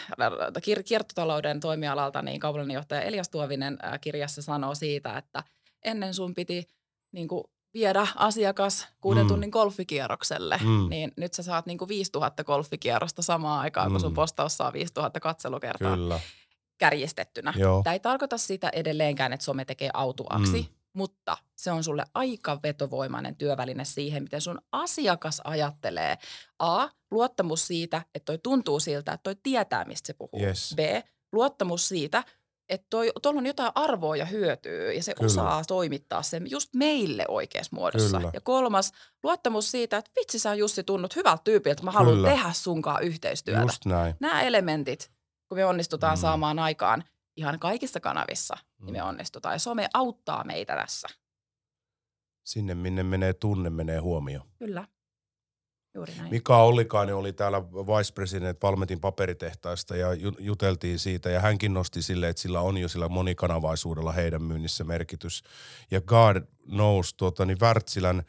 [0.85, 5.42] kiertotalouden toimialalta, niin kaupunginjohtaja Elias Tuovinen kirjassa sanoo siitä, että
[5.85, 6.66] ennen sun piti
[7.12, 7.44] niin kuin
[7.75, 9.29] viedä asiakas kuuden mm.
[9.29, 10.88] tunnin golfikierrokselle, mm.
[10.88, 13.92] niin nyt sä saat niin kuin 5000 golfikierrosta samaan aikaan, mm.
[13.92, 14.14] kun sun mm.
[14.14, 15.97] postaus saa 5000 katselukertaa.
[15.97, 16.21] Kyllä.
[16.79, 17.55] Kärjistettynä.
[17.57, 17.83] Joo.
[17.83, 20.77] Tämä ei tarkoita sitä edelleenkään, että some tekee autuaksi, mm.
[20.98, 26.18] Mutta se on sulle aika vetovoimainen työväline siihen, miten sun asiakas ajattelee.
[26.58, 30.40] A, luottamus siitä, että toi tuntuu siltä, että toi tietää, mistä se puhuu.
[30.42, 30.74] Yes.
[30.76, 30.78] B,
[31.32, 32.24] luottamus siitä,
[32.68, 32.87] että
[33.22, 35.26] tuolla on jotain arvoa ja hyötyä ja se Kyllä.
[35.26, 38.16] osaa toimittaa sen just meille oikeassa muodossa.
[38.16, 38.30] Kyllä.
[38.34, 43.02] Ja kolmas, luottamus siitä, että vitsi sä Jussi tunnut hyvältä tyypiltä, mä haluan tehdä sunkaan
[43.02, 43.62] yhteistyötä.
[43.62, 44.14] Just näin.
[44.20, 45.11] Nämä elementit,
[45.48, 46.20] kun me onnistutaan mm.
[46.20, 47.04] saamaan aikaan
[47.38, 48.87] ihan kaikissa kanavissa, mm.
[48.87, 49.09] niin me mm.
[49.09, 49.55] onnistutaan.
[49.55, 51.09] Ja some auttaa meitä tässä.
[52.44, 54.40] Sinne minne menee tunne, menee huomio.
[54.59, 54.88] Kyllä.
[55.94, 56.31] Juuri näin.
[56.31, 62.29] Mika Ollikainen oli täällä vice president Valmetin paperitehtaista ja juteltiin siitä ja hänkin nosti sille,
[62.29, 65.42] että sillä on jo sillä monikanavaisuudella heidän myynnissä merkitys.
[65.90, 66.37] Ja God
[66.68, 68.22] knows, tuota, niin Wärtsilän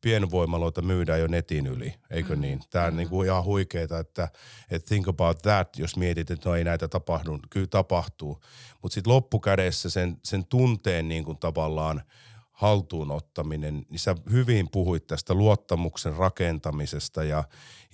[0.00, 2.40] pienvoimaloita myydään jo netin yli, eikö mm.
[2.40, 2.60] niin?
[2.70, 2.96] Tämä on mm.
[2.96, 4.28] niin kuin ihan huikeeta, että,
[4.70, 8.40] että think about that, jos mietit, että no ei näitä tapahdu, kyllä tapahtuu.
[8.82, 12.02] Mutta sitten loppukädessä sen, sen tunteen niin kuin tavallaan–
[12.56, 17.44] haltuun ottaminen, niin sä hyvin puhuit tästä luottamuksen rakentamisesta ja,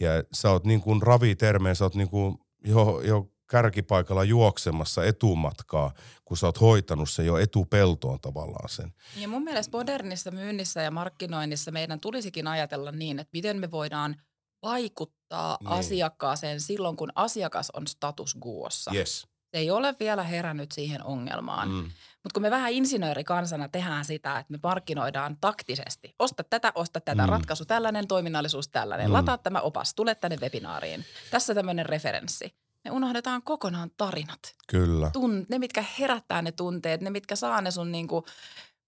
[0.01, 5.93] ja sä oot niin kuin ravitermeen, sä oot niin kuin jo, jo kärkipaikalla juoksemassa etumatkaa,
[6.25, 8.95] kun sä oot hoitanut sen jo etupeltoon tavallaan sen.
[9.17, 14.17] Ja mun mielestä modernissa myynnissä ja markkinoinnissa meidän tulisikin ajatella niin, että miten me voidaan
[14.63, 15.73] vaikuttaa niin.
[15.73, 18.91] asiakkaaseen silloin, kun asiakas on status quossa.
[18.95, 19.21] Yes.
[19.21, 21.69] Se ei ole vielä herännyt siihen ongelmaan.
[21.69, 21.77] Mm.
[22.23, 26.15] Mutta kun me vähän insinöörikansana tehdään sitä, että me markkinoidaan taktisesti.
[26.19, 27.29] Osta tätä, osta tätä, mm.
[27.29, 29.07] ratkaisu tällainen, toiminnallisuus tällainen.
[29.07, 29.13] Mm.
[29.13, 31.05] Lataa tämä opas, tule tänne webinaariin.
[31.31, 32.62] Tässä tämmöinen referenssi.
[32.85, 34.55] Me unohdetaan kokonaan tarinat.
[34.69, 35.11] Kyllä.
[35.13, 38.25] Tun, ne, mitkä herättää ne tunteet, ne, mitkä saa ne sun niinku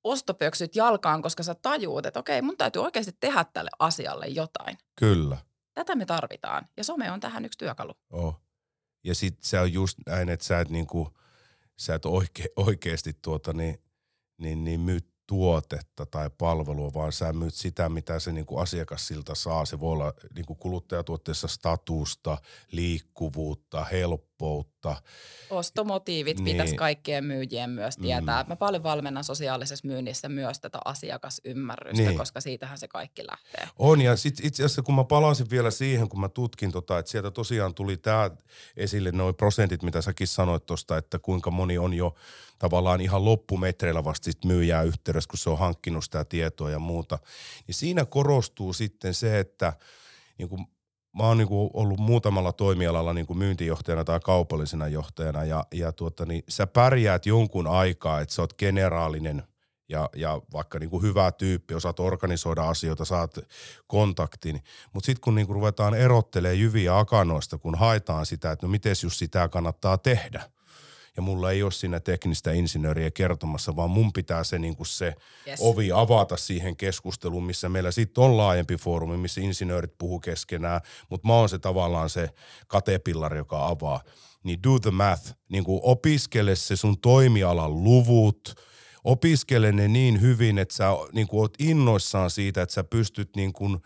[0.05, 4.79] ostopöksyt jalkaan, koska sä tajuut, että okei, mun täytyy oikeasti tehdä tälle asialle jotain.
[4.97, 5.37] Kyllä.
[5.75, 6.69] Tätä me tarvitaan.
[6.77, 7.93] Ja some on tähän yksi työkalu.
[8.13, 8.41] Oh.
[9.05, 11.09] Ja sit se on just näin, että sä et niinku–
[11.77, 13.79] sä et oike, oikeasti tuota, niin,
[14.39, 19.07] niin, niin myy tuotetta tai palvelua, vaan sä myyt sitä, mitä se niin kuin asiakas
[19.07, 19.65] siltä saa.
[19.65, 22.39] Se voi olla niin kuin kuluttajatuotteessa statusta,
[22.73, 23.85] liikkuvuutta,
[24.45, 24.97] helppoutta.
[25.51, 26.45] Ostomotiivit niin.
[26.45, 28.43] pitäisi kaikkien myyjien myös tietää.
[28.43, 28.49] Mm.
[28.49, 32.19] Mä paljon valmennan sosiaalisessa myynnissä myös tätä asiakasymmärrystä, niin.
[32.19, 33.69] koska siitähän se kaikki lähtee.
[33.79, 37.11] On ja sit itse asiassa kun mä palasin vielä siihen, kun mä tutkin tota, että
[37.11, 38.31] sieltä tosiaan tuli tämä
[38.77, 42.15] esille, noin prosentit, mitä säkin sanoit tuosta, että kuinka moni on jo
[42.59, 47.19] tavallaan ihan loppumetreillä vasta sit myyjää yhteydessä, kun se on hankkinut sitä tietoa ja muuta.
[47.67, 49.73] Niin siinä korostuu sitten se, että
[50.39, 50.67] niin kuin
[51.15, 55.93] mä oon niin kuin ollut muutamalla toimialalla niin kuin myyntijohtajana tai kaupallisena johtajana ja, ja
[55.93, 59.43] tuota, niin sä pärjäät jonkun aikaa, että sä oot generaalinen
[59.89, 63.39] ja, ja vaikka niin kuin hyvä tyyppi, osaat organisoida asioita, saat
[63.87, 64.61] kontaktin.
[64.93, 68.95] Mutta sitten kun niin kuin ruvetaan erottelemaan jyviä akanoista, kun haetaan sitä, että no miten
[69.03, 70.43] just sitä kannattaa tehdä–
[71.17, 75.15] ja mulla ei ole siinä teknistä insinööriä kertomassa, vaan mun pitää se, niin kuin se
[75.49, 75.61] yes.
[75.63, 81.29] ovi avata siihen keskusteluun, missä meillä sitten on laajempi foorumi, missä insinöörit puhuu keskenään, mutta
[81.29, 82.31] mä oon se tavallaan se
[82.67, 84.01] katepillari, joka avaa.
[84.43, 88.55] Niin do the math, niin kuin opiskele se sun toimialan luvut,
[89.05, 93.53] opiskele ne niin hyvin, että sä niin kuin oot innoissaan siitä, että sä pystyt niin
[93.53, 93.79] kuin–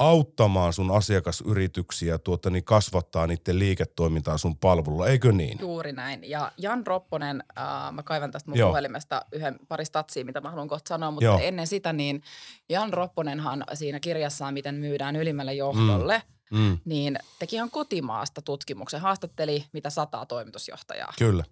[0.00, 5.58] auttamaan sun asiakasyrityksiä tuota, niin kasvattaa niiden liiketoimintaa sun palvelulla, eikö niin?
[5.60, 6.30] Juuri näin.
[6.30, 8.68] Ja Jan Ropponen, äh, mä kaivan tästä mun Joo.
[8.68, 11.38] puhelimesta yhden pari statsia, mitä mä haluan kohta sanoa, mutta Joo.
[11.42, 12.22] ennen sitä niin
[12.68, 16.58] Jan Ropponenhan siinä kirjassaan, miten myydään ylimmälle johdolle, mm.
[16.58, 16.78] Mm.
[16.84, 21.12] niin teki ihan kotimaasta tutkimuksen, haastatteli mitä sataa toimitusjohtajaa.
[21.18, 21.44] Kyllä.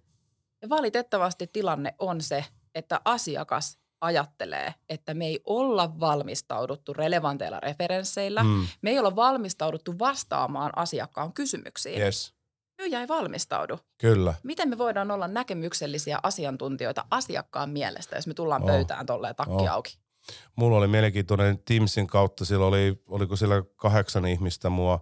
[0.62, 8.42] Ja valitettavasti tilanne on se, että asiakas ajattelee, että me ei olla valmistauduttu relevanteilla referensseillä,
[8.42, 8.66] mm.
[8.82, 12.00] me ei olla valmistauduttu vastaamaan asiakkaan kysymyksiin.
[12.00, 12.34] Yes.
[12.78, 13.78] Myyjä ei valmistaudu.
[13.98, 14.34] Kyllä.
[14.42, 18.68] Miten me voidaan olla näkemyksellisiä asiantuntijoita asiakkaan mielestä, jos me tullaan oh.
[18.68, 19.72] pöytään tolleen takki oh.
[19.72, 19.98] auki?
[20.56, 25.00] Mulla oli mielenkiintoinen Teamsin kautta, siellä oli, oliko siellä kahdeksan ihmistä mua,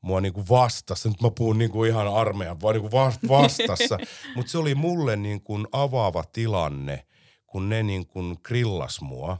[0.00, 1.08] mua niinku vastassa.
[1.08, 2.90] Nyt mä puhun niinku ihan armeijan, vaan niinku
[3.28, 3.98] vastassa.
[4.36, 7.06] Mutta se oli mulle niinku avaava tilanne–
[7.56, 9.38] kun ne niin kuin grillas mua,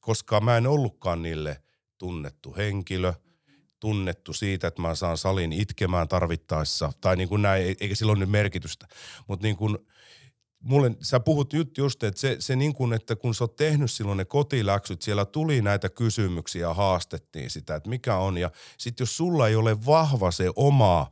[0.00, 1.62] koska mä en ollutkaan niille
[1.98, 3.12] tunnettu henkilö,
[3.80, 6.92] tunnettu siitä, että mä saan salin itkemään tarvittaessa.
[7.00, 8.86] Tai niin kuin näin, eikä sillä ole nyt merkitystä.
[9.26, 9.78] Mutta niin kuin,
[10.62, 13.90] mulle, sä puhut nyt just, että se, se niin kuin, että kun sä oot tehnyt
[13.90, 18.38] silloin ne kotiläksyt, siellä tuli näitä kysymyksiä ja haastettiin sitä, että mikä on.
[18.38, 21.10] Ja sitten jos sulla ei ole vahva se oma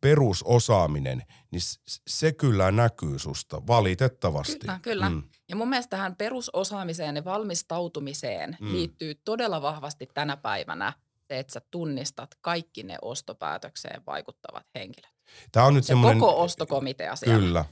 [0.00, 1.62] perusosaaminen, niin
[2.08, 4.58] se kyllä näkyy susta valitettavasti.
[4.58, 5.10] Kyllä, kyllä.
[5.10, 5.22] Mm.
[5.48, 8.72] Ja mun mielestä tähän perusosaamiseen ja valmistautumiseen mm.
[8.72, 10.92] liittyy todella vahvasti tänä päivänä
[11.28, 15.12] se, että sä tunnistat kaikki ne ostopäätökseen vaikuttavat henkilöt.
[15.52, 16.20] Tämä on nyt se semmoinen...
[16.20, 17.38] koko ostokomitea siellä.
[17.38, 17.64] Kyllä.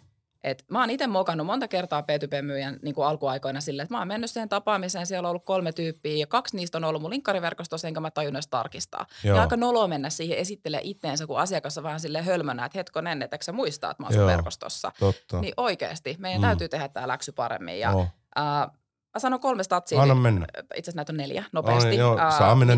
[0.47, 4.09] Et mä oon itse mokannut monta kertaa P2P-myyjän niin kuin alkuaikoina silleen, että mä oon
[4.09, 7.89] mennyt siihen tapaamiseen, siellä on ollut kolme tyyppiä ja kaksi niistä on ollut mun linkkariverkostossa,
[7.89, 9.07] enkä mä tajunnut edes tarkistaa.
[9.25, 9.37] Joo.
[9.37, 13.23] Ja aika nolo mennä siihen esittelee itteensä, kun asiakas on vähän sille hölmönä, että hetkonen,
[13.23, 14.93] että sä muistaa, että mä oon sun verkostossa.
[15.01, 15.41] Totta.
[15.41, 16.47] Niin oikeasti, meidän mm.
[16.47, 17.81] täytyy tehdä tämä läksy paremmin.
[17.81, 18.07] Ja, oh.
[18.39, 18.71] äh,
[19.15, 20.03] Mä sanon kolme statsia.
[20.03, 20.47] Anna mennä.
[20.59, 21.87] Itse asiassa näitä on neljä nopeasti.
[21.87, 22.77] Oh, niin, joo, saa mennä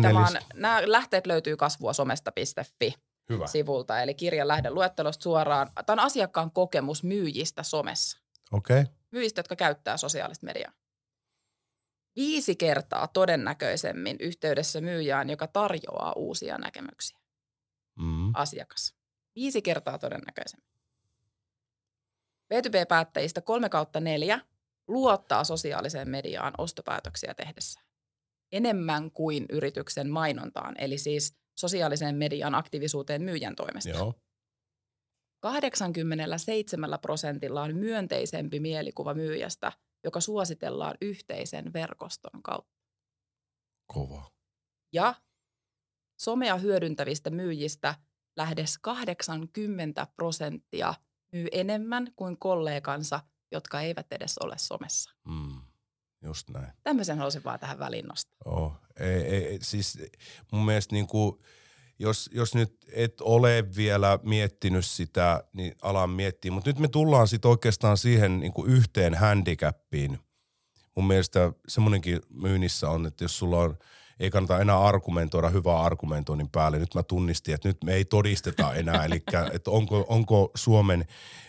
[0.53, 2.93] Nämä lähteet löytyy kasvua somesta.fi.
[3.29, 3.47] Hyvä.
[3.47, 5.69] sivulta, eli kirjan lähde luettelosta suoraan.
[5.85, 8.19] Tämä on asiakkaan kokemus myyjistä somessa.
[8.51, 8.81] Okei.
[8.81, 8.93] Okay.
[9.11, 10.71] Myyjistä, jotka käyttää sosiaalista mediaa.
[12.15, 17.19] Viisi kertaa todennäköisemmin yhteydessä myyjään, joka tarjoaa uusia näkemyksiä.
[17.99, 18.31] Mm.
[18.33, 18.95] Asiakas.
[19.35, 20.69] Viisi kertaa todennäköisemmin.
[22.53, 24.39] B2B-päättäjistä kolme kautta neljä
[24.87, 27.79] luottaa sosiaaliseen mediaan ostopäätöksiä tehdessä
[28.51, 33.89] Enemmän kuin yrityksen mainontaan, eli siis sosiaalisen median aktiivisuuteen myyjän toimesta.
[33.89, 34.13] Joo.
[35.39, 39.71] 87 prosentilla on myönteisempi mielikuva myyjästä,
[40.03, 42.79] joka suositellaan yhteisen verkoston kautta.
[43.87, 44.31] Kova.
[44.93, 45.13] Ja
[46.19, 47.95] somea hyödyntävistä myyjistä
[48.35, 50.93] lähes 80 prosenttia
[51.33, 53.19] myy enemmän kuin kollegansa,
[53.51, 55.11] jotka eivät edes ole somessa.
[55.27, 55.61] Mm,
[56.21, 56.73] just näin.
[56.83, 58.35] Tämmöisen haluaisin vaan tähän väliin nostaa.
[58.45, 59.97] Oh, ei, ei, siis
[60.51, 61.35] mun mielestä niin kuin–
[61.99, 66.51] jos, jos nyt et ole vielä miettinyt sitä, niin alan miettiä.
[66.51, 70.19] Mutta nyt me tullaan sitten oikeastaan siihen niin kuin yhteen handicappiin.
[70.95, 73.77] Mun mielestä semmoinenkin myynnissä on, että jos sulla on,
[74.19, 76.79] ei kannata enää argumentoida hyvää argumentoinnin päälle.
[76.79, 79.05] Nyt mä tunnistin, että nyt me ei todisteta enää.
[79.05, 81.05] Eli että onko, onko Suomen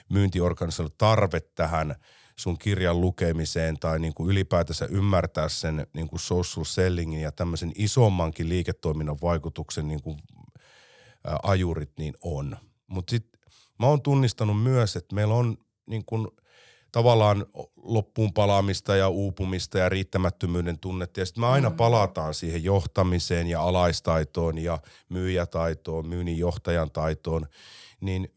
[0.09, 1.95] myyntiorganisaatio tarve tähän
[2.41, 7.73] sun kirjan lukemiseen tai niin kuin ylipäätänsä ymmärtää sen niin kuin social sellingin ja tämmöisen
[7.75, 10.19] isommankin liiketoiminnan vaikutuksen niin kuin
[11.43, 12.57] ajurit niin on.
[12.87, 13.41] Mutta sitten
[13.79, 16.33] mä oon tunnistanut myös, että meillä on niin kun
[16.93, 21.21] tavallaan loppuun palaamista ja uupumista ja riittämättömyyden tunnetta.
[21.21, 21.77] Ja sitten me aina mm.
[21.77, 27.47] palataan siihen johtamiseen ja alaistaitoon ja myyjätaitoon, myynnin johtajan taitoon.
[28.01, 28.29] Niin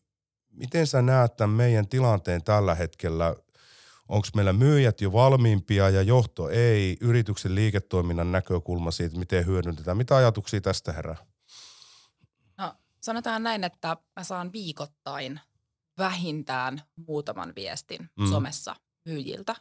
[0.49, 3.35] miten sä näet tämän meidän tilanteen tällä hetkellä?
[4.13, 6.97] Onko meillä myyjät jo valmiimpia ja johto ei?
[7.01, 9.97] Yrityksen liiketoiminnan näkökulma siitä, miten hyödynnetään.
[9.97, 11.17] Mitä ajatuksia tästä herää?
[13.01, 15.39] Sanotaan näin, että mä saan viikoittain
[15.97, 18.29] vähintään muutaman viestin mm.
[18.29, 19.55] somessa myyjiltä,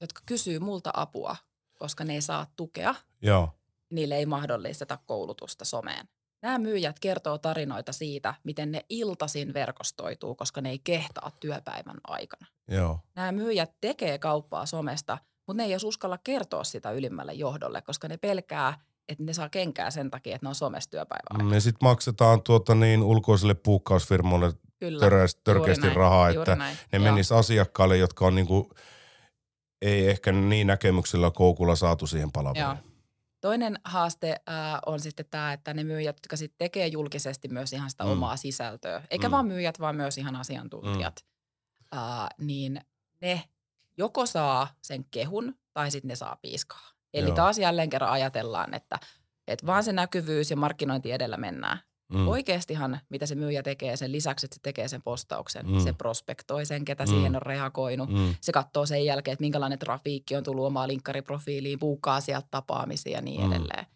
[0.00, 1.36] jotka kysyy multa apua,
[1.78, 2.94] koska ne ei saa tukea.
[3.22, 3.50] Joo.
[3.90, 6.08] Niille ei mahdollisteta koulutusta someen.
[6.42, 12.46] Nämä myyjät kertoo tarinoita siitä, miten ne iltasin verkostoituu, koska ne ei kehtaa työpäivän aikana.
[12.68, 13.00] Joo.
[13.14, 18.08] Nämä myyjät tekee kauppaa somesta, mutta ne ei edes uskalla kertoa sitä ylimmälle johdolle, koska
[18.08, 21.42] ne pelkää, että ne saa kenkää sen takia, että ne on somessa työpäivää.
[21.42, 24.52] Mm, ja sitten maksetaan tuota niin ulkoiselle puukkausfirmoille
[25.44, 26.76] törkeästi, rahaa, että näin.
[26.92, 28.70] ne menis asiakkaalle, jotka on niinku,
[29.82, 32.95] ei ehkä niin näkemyksellä koukulla saatu siihen palaveriin.
[33.40, 37.90] Toinen haaste äh, on sitten tämä, että ne myyjät, jotka sitten tekee julkisesti myös ihan
[37.90, 38.10] sitä mm.
[38.10, 39.32] omaa sisältöä, eikä mm.
[39.32, 41.24] vaan myyjät, vaan myös ihan asiantuntijat,
[41.92, 41.98] mm.
[41.98, 42.80] äh, niin
[43.20, 43.42] ne
[43.96, 46.90] joko saa sen kehun tai sitten ne saa piiskaa.
[47.14, 47.36] Eli Joo.
[47.36, 48.98] taas jälleen kerran ajatellaan, että,
[49.46, 51.78] että vaan se näkyvyys ja markkinointi edellä mennään.
[52.12, 52.28] Mm.
[52.28, 55.80] Oikeastihan, mitä se myyjä tekee sen lisäksi, että se tekee sen postauksen, mm.
[55.80, 57.08] se prospektoi sen, ketä mm.
[57.10, 58.08] siihen on reagoinut.
[58.08, 58.34] Mm.
[58.40, 63.22] Se katsoo sen jälkeen, että minkälainen trafiikki on tullut omaa linkkariprofiiliin, puukkaa sieltä tapaamisia ja
[63.22, 63.52] niin mm.
[63.52, 63.86] edelleen.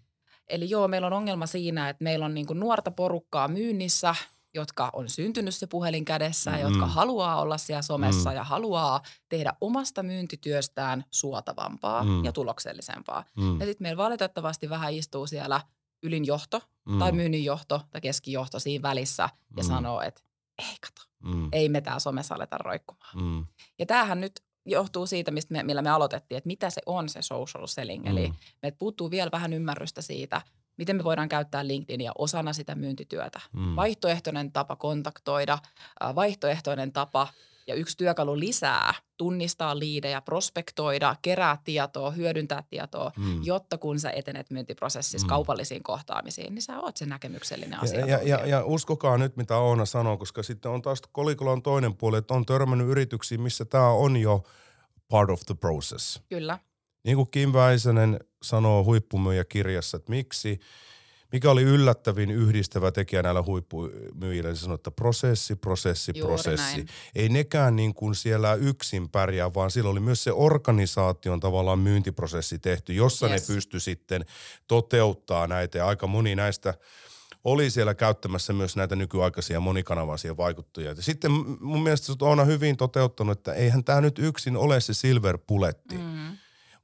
[0.48, 4.14] Eli joo, meillä on ongelma siinä, että meillä on niinku nuorta porukkaa myynnissä–
[4.54, 6.60] jotka on syntynyt se puhelin kädessä, mm.
[6.60, 8.36] jotka haluaa olla siellä somessa mm.
[8.36, 12.24] ja haluaa tehdä omasta myyntityöstään suotavampaa mm.
[12.24, 13.24] ja tuloksellisempaa.
[13.36, 13.60] Mm.
[13.60, 15.60] Ja sitten meillä valitettavasti vähän istuu siellä
[16.02, 16.98] ylinjohto mm.
[16.98, 19.22] tai myynninjohto tai keskijohto siinä välissä
[19.56, 19.66] ja mm.
[19.66, 20.22] sanoo, että
[20.58, 21.48] ei kato, mm.
[21.52, 23.18] ei me tää somessa aleta roikkumaan.
[23.18, 23.46] Mm.
[23.78, 27.22] Ja tämähän nyt johtuu siitä, mistä me, millä me aloitettiin, että mitä se on se
[27.22, 28.04] social selling.
[28.04, 28.10] Mm.
[28.10, 28.32] Eli
[28.62, 30.42] me puuttuu vielä vähän ymmärrystä siitä,
[30.76, 33.40] miten me voidaan käyttää LinkedInia osana sitä myyntityötä.
[33.52, 33.76] Mm.
[33.76, 35.58] Vaihtoehtoinen tapa kontaktoida,
[36.14, 37.28] vaihtoehtoinen tapa
[37.70, 43.40] ja yksi työkalu lisää tunnistaa liidejä, prospektoida, kerää tietoa, hyödyntää tietoa, mm.
[43.42, 45.28] jotta kun sä etenet myyntiprosessissa mm.
[45.28, 48.06] kaupallisiin kohtaamisiin, niin sä oot se näkemyksellinen asia.
[48.06, 51.96] Ja, ja, ja, uskokaa nyt, mitä Oona sanoo, koska sitten on taas kolikolla on toinen
[51.96, 54.42] puoli, että on törmännyt yrityksiin, missä tämä on jo
[55.08, 56.22] part of the process.
[56.28, 56.58] Kyllä.
[57.04, 60.60] Niin kuin Kim Väisänen sanoo huippumyyjä kirjassa, että miksi–
[61.32, 66.76] mikä oli yllättävin yhdistävä tekijä näillä huippumyyjillä, niin sanoi, että prosessi, prosessi, Juuri prosessi.
[66.76, 66.88] Näin.
[67.14, 72.58] Ei nekään niin kuin siellä yksin pärjää, vaan sillä oli myös se organisaation tavallaan myyntiprosessi
[72.58, 73.48] tehty, jossa yes.
[73.48, 74.24] ne pysty sitten
[74.68, 76.74] toteuttaa näitä ja aika moni näistä
[77.44, 80.90] oli siellä käyttämässä myös näitä nykyaikaisia monikanavaisia vaikuttajia.
[80.90, 85.38] Ja sitten mun mielestä on hyvin toteuttanut, että eihän tämä nyt yksin ole se silver
[85.46, 85.98] puletti.
[85.98, 86.36] Mm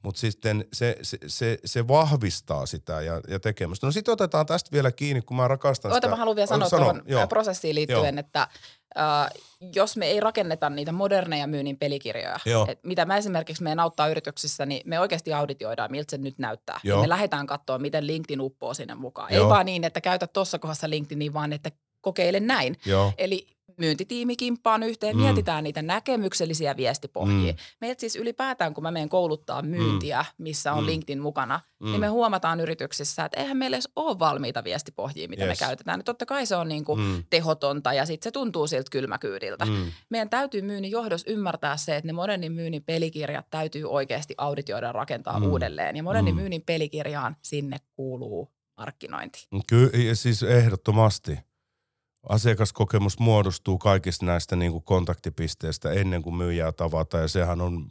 [0.03, 3.87] mutta sitten se, se, se, se vahvistaa sitä ja, ja tekemistä.
[3.87, 6.09] No sitten otetaan tästä vielä kiinni, kun mä rakastan Oota, sitä.
[6.09, 7.27] mä haluan vielä sanoa sano, tuohon joo.
[7.27, 8.19] prosessiin liittyen, joo.
[8.19, 8.41] että
[8.97, 9.29] äh,
[9.75, 14.65] jos me ei rakenneta niitä moderneja myynnin pelikirjoja, et mitä mä esimerkiksi meidän auttaa yrityksissä,
[14.65, 16.79] niin me oikeasti auditioidaan, miltä se nyt näyttää.
[16.83, 19.33] Ja me lähdetään katsoa, miten LinkedIn uppoo sinne mukaan.
[19.33, 19.45] Joo.
[19.45, 21.71] Ei vaan niin, että käytä tuossa kohdassa LinkedInia, vaan että
[22.01, 22.77] kokeile näin.
[22.85, 23.13] Joo.
[23.17, 25.21] Eli myyntitiimi kimppaan yhteen, mm.
[25.21, 27.53] mietitään niitä näkemyksellisiä viestipohjia.
[27.53, 27.57] Mm.
[27.81, 30.43] Meiltä siis ylipäätään, kun mä menen kouluttaa myyntiä, mm.
[30.43, 30.87] missä on mm.
[30.87, 31.85] LinkedIn mukana, mm.
[31.85, 35.59] niin me huomataan yrityksissä, että eihän meillä edes ole valmiita viestipohjia, mitä yes.
[35.59, 36.03] me käytetään.
[36.03, 37.23] totta kai se on niin kuin mm.
[37.29, 39.65] tehotonta ja sitten se tuntuu siltä kylmäkyydiltä.
[39.65, 39.91] Mm.
[40.09, 44.91] Meidän täytyy myynnin johdossa ymmärtää se, että ne modernin myynnin pelikirjat täytyy oikeasti auditioida ja
[44.91, 45.45] rakentaa mm.
[45.45, 45.95] uudelleen.
[45.95, 46.39] Ja modernin mm.
[46.39, 49.47] myynnin pelikirjaan sinne kuuluu markkinointi.
[49.67, 51.39] Kyllä, siis ehdottomasti
[52.29, 57.89] asiakaskokemus muodostuu kaikista näistä niin kuin kontaktipisteistä ennen kuin myyjää tavata ja sehän on,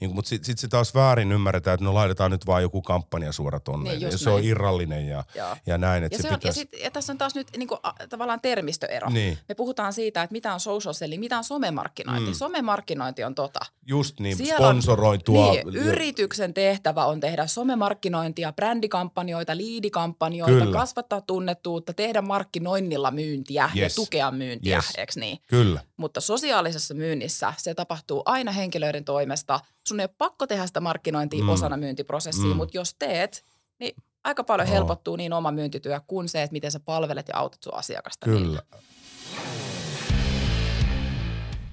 [0.00, 3.30] niin mutta sitten sit se taas väärin ymmärretään, että no laitetaan nyt vaan joku kampanja
[3.64, 5.24] tonne niin, ja se on irrallinen ja,
[5.66, 6.04] ja näin.
[6.04, 6.60] Että ja, se se on, pitäisi...
[6.60, 9.10] ja, sit, ja tässä on taas nyt niin kuin, a, tavallaan termistöero.
[9.10, 9.38] Niin.
[9.48, 12.30] Me puhutaan siitä, että mitä on social selling, mitä on somemarkkinointi.
[12.30, 12.34] Mm.
[12.34, 13.60] Somemarkkinointi on tota.
[13.86, 15.52] Just niin, Siellä sponsoroitua.
[15.52, 20.78] Niin, yrityksen tehtävä on tehdä somemarkkinointia, brändikampanjoita, liidikampanjoita, Kyllä.
[20.78, 23.96] kasvattaa tunnettuutta, tehdä markkinoinnilla myyntiä myyntiä yes.
[23.96, 24.92] ja tukea myyntiä, yes.
[24.98, 25.38] eikö niin?
[25.46, 25.80] Kyllä.
[25.96, 29.60] Mutta sosiaalisessa myynnissä se tapahtuu aina henkilöiden toimesta.
[29.88, 31.48] Sun ei ole pakko tehdä sitä markkinointia mm.
[31.48, 32.56] osana myyntiprosessia, mm.
[32.56, 33.44] mutta jos teet,
[33.78, 34.74] niin aika paljon oh.
[34.74, 38.24] helpottuu niin oma myyntityö kuin se, että miten sä palvelet ja autat sun asiakasta.
[38.24, 38.40] Kyllä.
[38.40, 38.62] Niillä.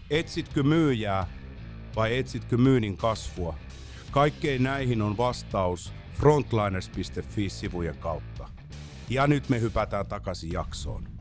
[0.10, 1.28] Etsitkö myyjää
[1.95, 3.55] vai etsitkö myynnin kasvua?
[4.12, 8.49] Kaikkein näihin on vastaus frontliners.fi-sivujen kautta.
[9.10, 11.18] Ja nyt me hypätään takaisin jaksoon.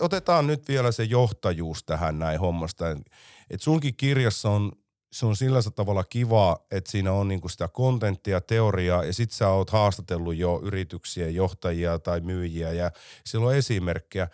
[0.00, 2.90] Otetaan nyt vielä se johtajuus tähän näin hommasta.
[2.90, 4.72] että sunkin kirjassa on,
[5.12, 9.48] se on sillä tavalla kiva, että siinä on niinku sitä kontenttia, teoriaa ja sit sä
[9.48, 12.90] oot haastatellut jo yrityksien johtajia tai myyjiä ja
[13.26, 14.28] sillä on esimerkkejä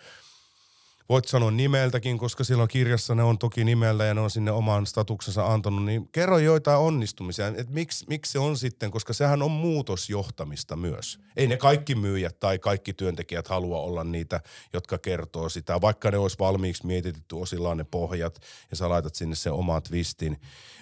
[1.11, 4.85] voit sanoa nimeltäkin, koska silloin kirjassa ne on toki nimellä ja ne on sinne oman
[4.85, 9.51] statuksensa antanut, niin kerro joitain onnistumisia, että miksi, miksi se on sitten, koska sehän on
[9.51, 11.19] muutosjohtamista myös.
[11.37, 14.41] Ei ne kaikki myyjät tai kaikki työntekijät halua olla niitä,
[14.73, 18.39] jotka kertoo sitä, vaikka ne olisi valmiiksi mietitty osillaan ne pohjat
[18.71, 20.37] ja sä laitat sinne sen oman twistin.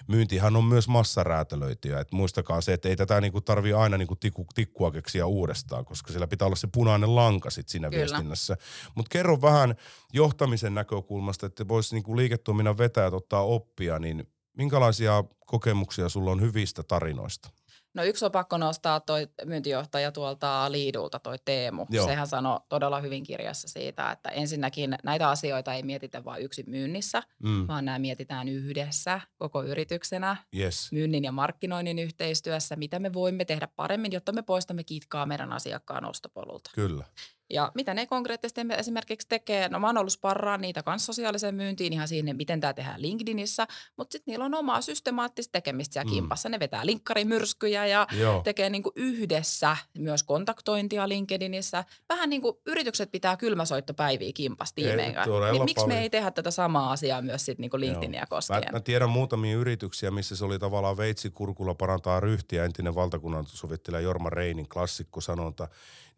[0.06, 4.46] Myyntihän on myös massaräätälöityjä, että muistakaa se, että ei tätä niinku tarvii aina niinku tikku,
[4.54, 8.00] tikkua keksiä uudestaan, koska siellä pitää olla se punainen lanka sit siinä Kyllä.
[8.00, 8.56] viestinnässä.
[8.94, 9.74] Mutta kerro vähän
[10.20, 16.82] johtamisen näkökulmasta, että voisi niinku liiketoiminnan vetäjät ottaa oppia, niin minkälaisia kokemuksia sulla on hyvistä
[16.82, 17.50] tarinoista?
[17.94, 21.86] No yksi on pakko nostaa toi myyntijohtaja tuolta Liidulta, toi Teemu.
[21.90, 22.06] Joo.
[22.06, 27.22] Sehän sanoi todella hyvin kirjassa siitä, että ensinnäkin näitä asioita ei mietitä vain yksin myynnissä,
[27.42, 27.68] mm.
[27.68, 30.92] vaan nämä mietitään yhdessä koko yrityksenä, yes.
[30.92, 36.04] myynnin ja markkinoinnin yhteistyössä, mitä me voimme tehdä paremmin, jotta me poistamme kitkaa meidän asiakkaan
[36.04, 36.70] ostopolulta.
[36.74, 37.04] Kyllä.
[37.50, 41.92] Ja mitä ne konkreettisesti esimerkiksi tekee, no mä oon ollut sparraan niitä kanssa sosiaaliseen myyntiin
[41.92, 46.14] ihan siinä, miten tämä tehdään LinkedInissä, mutta sitten niillä on omaa systemaattista tekemistä siellä mm.
[46.14, 46.48] kimpassa.
[46.48, 48.40] Ne vetää linkkarimyrskyjä ja Joo.
[48.42, 51.84] tekee niinku yhdessä myös kontaktointia LinkedInissä.
[52.08, 55.14] Vähän niin kuin yritykset pitää kylmäsoittopäiviä kimpassa tiimeen
[55.52, 58.62] niin miksi me ei tehdä tätä samaa asiaa myös sitten niinku LinkedInia koskien?
[58.64, 62.64] Mä, mä, tiedän muutamia yrityksiä, missä se oli tavallaan veitsikurkulla parantaa ryhtiä.
[62.64, 65.68] Entinen valtakunnan sovittelija Jorma Reinin klassikko sanonta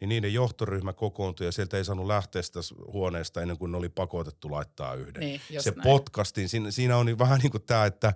[0.03, 2.61] niin niiden johtoryhmä kokoontui ja sieltä ei saanut lähteä sitä
[2.93, 5.21] huoneesta ennen kuin ne oli pakotettu laittaa yhden.
[5.21, 5.83] Niin, se näin.
[5.83, 8.13] podcastin, siinä, siinä on vähän niin kuin tämä, että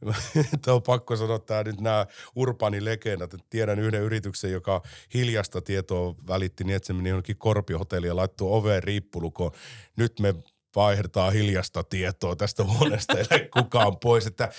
[0.62, 3.34] Tämä on pakko sanoa tämä nyt nämä urbaanilegendat.
[3.50, 4.82] Tiedän yhden yrityksen, joka
[5.14, 9.50] hiljasta tietoa välitti niin, että se meni jonnekin Korpiohotelliin ja laittoi oveen riippulukoon.
[9.96, 10.34] Nyt me
[10.76, 14.26] vaihdetaan hiljasta tietoa tästä huoneesta, ei kukaan pois.
[14.26, 14.52] Että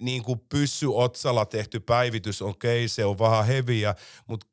[0.00, 3.94] niin kuin pyssy otsalla tehty päivitys, okei, okay, se on vähän heviä,
[4.26, 4.46] mutta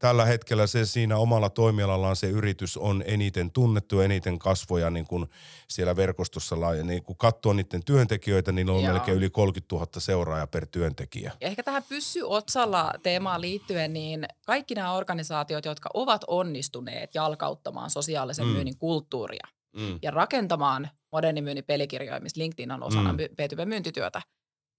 [0.00, 5.26] tällä hetkellä se siinä omalla toimialallaan se yritys on eniten tunnettu, eniten kasvoja niin kuin
[5.68, 6.56] siellä verkostossa.
[6.76, 8.92] Ja niin kun katsoo niiden työntekijöitä, niin on Joo.
[8.92, 11.32] melkein yli 30 000 seuraajaa per työntekijä.
[11.40, 17.90] Ja ehkä tähän pyssy otsalla teemaan liittyen, niin kaikki nämä organisaatiot, jotka ovat onnistuneet jalkauttamaan
[17.90, 18.52] sosiaalisen Mm.
[18.52, 19.46] myynnin kulttuuria
[19.76, 19.98] Mm.
[20.02, 23.18] ja rakentamaan modernin myynnin pelikirjoja, missä LinkedIn on osana mm.
[23.18, 24.22] B2B-myyntityötä,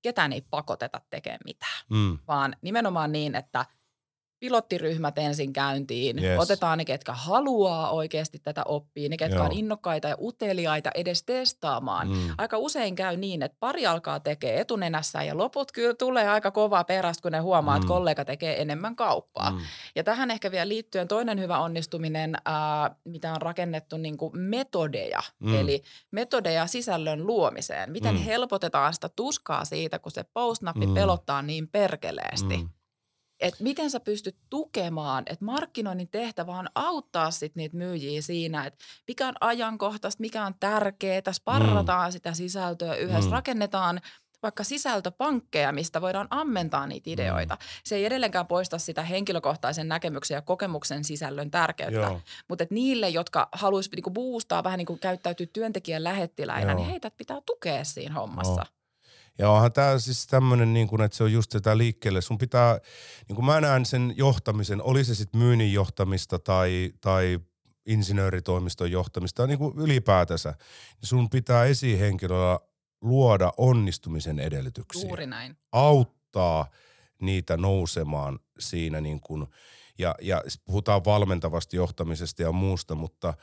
[0.02, 2.18] ketään ei pakoteta tekemään mitään, Mm.
[2.28, 3.66] vaan nimenomaan niin, että
[4.42, 6.40] pilottiryhmät ensin käyntiin, Yes.
[6.40, 9.46] otetaan ne, ketkä haluaa oikeasti tätä oppia, ne, ketkä Joo.
[9.46, 12.08] on innokkaita ja uteliaita edes testaamaan.
[12.10, 12.16] Mm.
[12.38, 16.84] Aika usein käy niin, että pari alkaa tekee etunenässä ja loput kyllä tulee aika kovaa
[16.84, 17.82] perästä, kun ne huomaa, Mm.
[17.82, 19.52] että kollega tekee enemmän kauppaa.
[19.52, 19.60] Mm.
[19.96, 25.20] Ja tähän ehkä vielä liittyen toinen hyvä onnistuminen, ää, mitä on rakennettu niin kuin metodeja,
[25.40, 25.60] Mm.
[25.60, 27.92] eli metodeja sisällön luomiseen.
[27.92, 28.22] Miten Mm.
[28.22, 30.94] helpotetaan sitä tuskaa siitä, kun se postnappi mm.
[30.94, 32.58] pelottaa niin perkeleesti.
[32.58, 32.70] Mm.
[33.42, 38.86] Et miten sä pystyt tukemaan, että markkinoinnin tehtävä on auttaa sit niitä myyjiä siinä, että
[39.08, 42.12] mikä on ajankohtaista, mikä on tärkeää, sparrataan mm.
[42.12, 43.32] sitä sisältöä yhdessä, Mm.
[43.34, 44.02] rakennetaan
[44.44, 47.56] vaikka sisältöpankkeja, mistä voidaan ammentaa niitä ideoita.
[47.56, 47.60] Mm.
[47.84, 53.96] Se ei edelleenkään poista sitä henkilökohtaisen näkemyksen ja kokemuksen sisällön tärkeyttä, mutta niille, jotka haluaisivat
[53.96, 56.80] niinku boostaa, vähän niin kuin käyttäytyy työntekijän lähettiläinä, Joo.
[56.80, 58.62] niin heitä pitää tukea siinä hommassa.
[58.62, 58.81] Joo.
[59.38, 62.22] Ja onhan tämä siis tämmöinen, niin kuin, että se on just tätä liikkeelle.
[62.22, 62.80] Sun pitää,
[63.28, 67.40] niin kuin mä näen sen johtamisen, oli se sitten myynnin johtamista tai, tai
[67.86, 72.60] insinööritoimiston johtamista niin kuin ylipäätänsä, niin sun pitää esihenkilöllä
[73.02, 75.08] luoda onnistumisen edellytyksiä.
[75.08, 75.58] Juuri näin.
[75.72, 76.66] auttaa
[77.22, 79.48] niitä nousemaan siinä niin kuin,
[79.98, 83.34] ja, ja puhutaan valmentavasta johtamisesta ja muusta, mutta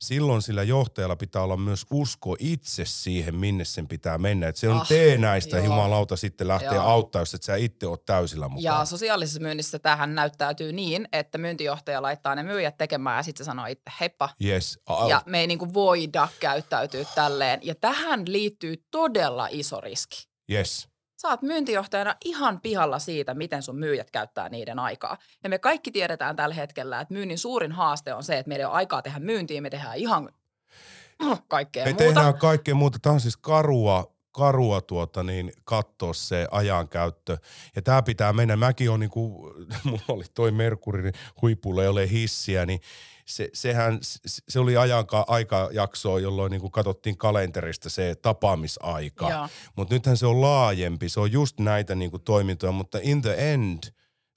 [0.00, 4.48] silloin sillä johtajalla pitää olla myös usko itse siihen, minne sen pitää mennä.
[4.48, 5.64] Että se on Ah, tee näistä joo.
[5.66, 6.84] jumalauta sitten lähteä Joo.
[6.84, 8.62] auttaa, jos et sä itse oot täysillä mukaan.
[8.80, 13.48] Ja sosiaalisessa myynnissä tähän näyttäytyy niin, että myyntijohtaja laittaa ne myyjät tekemään ja sitten se
[13.48, 14.28] sanoo itse heippa.
[14.44, 14.78] yes.
[15.08, 17.60] Ja me ei niinku voida käyttäytyä tälleen.
[17.62, 20.28] Ja tähän liittyy todella iso riski.
[20.52, 20.88] yes.
[21.16, 25.16] Sä oot myyntijohtajana ihan pihalla siitä, miten sun myyjät käyttää niiden aikaa.
[25.42, 28.66] Ja me kaikki tiedetään tällä hetkellä, että myynnin suurin haaste on se, että meillä ei
[28.66, 30.28] ole aikaa tehdä myyntiä, me tehdään ihan
[31.48, 32.04] kaikkea Me muuta.
[32.04, 32.98] tehdään kaikkea muuta.
[32.98, 37.38] Tämä on siis karua, karua tuota niin, katsoa se ajankäyttö.
[37.76, 38.56] Ja tämä pitää mennä.
[38.56, 39.52] Mäkin on niinku,
[39.84, 42.80] mulla oli toi Merkuri niin huipulla, ei ole hissiä, niin
[43.26, 49.48] se, sehän, se- oli ajanka, aikajaksoa, jolloin niinku katsottiin kalenterista se tapaamisaika.
[49.76, 51.08] Mutta nythän se on laajempi.
[51.08, 53.82] Se on just näitä niinku toimintoja, mutta in the end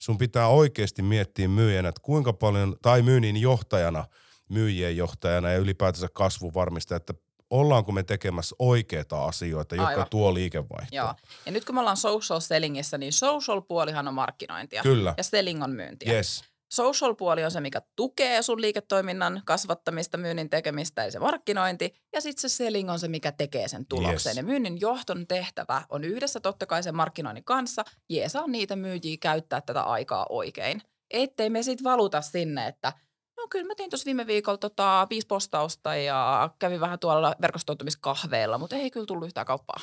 [0.02, 4.04] sun pitää oikeasti miettiä myyjänä, että kuinka paljon, tai myynnin johtajana,
[4.48, 7.14] myyjien johtajana ja ylipäätänsä kasvun varmista, että
[7.50, 10.06] ollaanko me tekemässä oikeita asioita, jotka Aivan.
[10.10, 10.96] tuo liikevaihtoa.
[10.96, 11.14] Joo.
[11.46, 14.82] Ja nyt kun me ollaan social sellingissä, niin social puolihan on markkinointia.
[14.82, 15.14] Kyllä.
[15.16, 16.12] Ja selling on myyntiä.
[16.12, 16.44] Yes.
[16.72, 21.94] Social-puoli on se, mikä tukee sun liiketoiminnan kasvattamista, myynnin tekemistä ja se markkinointi.
[22.12, 24.30] Ja sitten se selling on se, mikä tekee sen tuloksen.
[24.30, 24.36] Yes.
[24.36, 29.60] Ja myynnin johton tehtävä on yhdessä totta kai sen markkinoinnin kanssa jeesaa niitä myyjiä käyttää
[29.60, 30.82] tätä aikaa oikein.
[31.10, 32.92] Ettei me sitten valuta sinne, että
[33.36, 38.58] no kyllä mä tein tuossa viime viikolla tota, viisi postausta ja kävin vähän tuolla verkostoitumiskahveilla,
[38.58, 39.80] mutta ei kyllä tullut yhtään kauppaa.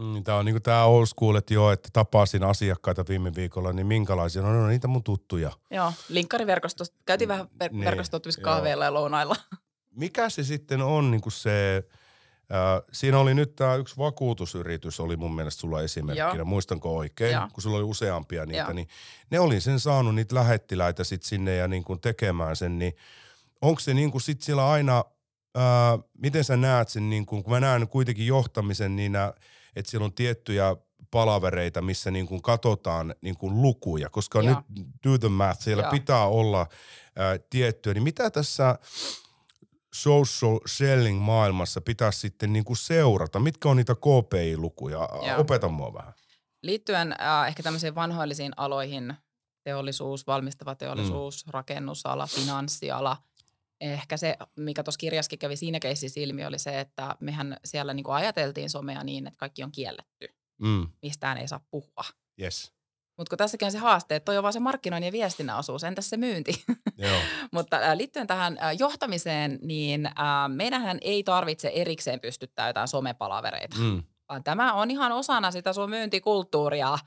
[0.00, 3.86] Mm, Tämä on niinku tämä old school, että joo, että tapasin asiakkaita viime viikolla, niin
[3.86, 4.42] minkälaisia?
[4.42, 5.52] No, no niitä mun tuttuja.
[5.70, 6.96] Joo, linkkariverkostosta.
[7.06, 9.36] Käytiin vähän ver- Niin, verkostoitumiskahveilla ja lounailla.
[9.96, 11.76] Mikä se sitten on niinku se,
[12.52, 16.44] äh, siinä oli nyt tämä yksi vakuutusyritys, oli mun mielestä sulla esimerkkinä, Joo.
[16.44, 17.48] muistanko oikein, Joo.
[17.52, 18.72] kun sulla oli useampia niitä, Joo.
[18.72, 18.88] niin
[19.30, 22.92] ne oli sen saanut niitä lähettiläitä sit sinne ja niinku tekemään sen, niin
[23.62, 25.04] onko se niinku sit siellä aina,
[25.54, 29.32] ää, miten sä näet sen, niinku, kun mä näen kuitenkin johtamisen niin, nää-
[29.76, 30.76] että siellä on tiettyjä
[31.10, 34.48] palavereita, missä niinku katsotaan niinku lukuja, koska Joo.
[34.54, 35.90] nyt do the math, siellä Joo.
[35.90, 36.66] pitää olla
[37.16, 38.78] ää, tiettyä, niin mitä tässä
[39.94, 43.40] social selling maailmassa pitäisi sitten niinku seurata?
[43.40, 45.08] Mitkä on niitä KPI-lukuja?
[45.26, 45.40] Joo.
[45.40, 46.12] Opeta mua vähän.
[46.62, 49.14] Liittyen äh, ehkä tämmöisiin vanhoillisiin aloihin,
[49.64, 51.50] teollisuus, valmistava teollisuus, mm.
[51.50, 53.16] rakennusala, finanssiala.
[53.80, 58.10] Ehkä se, mikä tuossa kirjaskin kävi siinä keississä ilmi, oli se, että mehän siellä niinku
[58.10, 60.28] ajateltiin somea niin, että kaikki on kielletty.
[60.62, 60.88] Mm.
[61.02, 62.04] Mistään ei saa puhua.
[62.42, 62.72] Yes.
[63.16, 65.84] Mutta kun tässäkin on se haaste, että toi on vaan se markkinoinnin ja viestinnän osuus,
[65.84, 66.64] entäs se myynti?
[66.98, 67.20] Joo.
[67.52, 70.14] Mutta äh, liittyen tähän äh, johtamiseen, niin äh,
[70.48, 74.02] meidänhän ei tarvitse erikseen pystyttää jotain somepalavereita, Mm.
[74.28, 76.98] vaan tämä on ihan osana sitä sun myyntikulttuuria.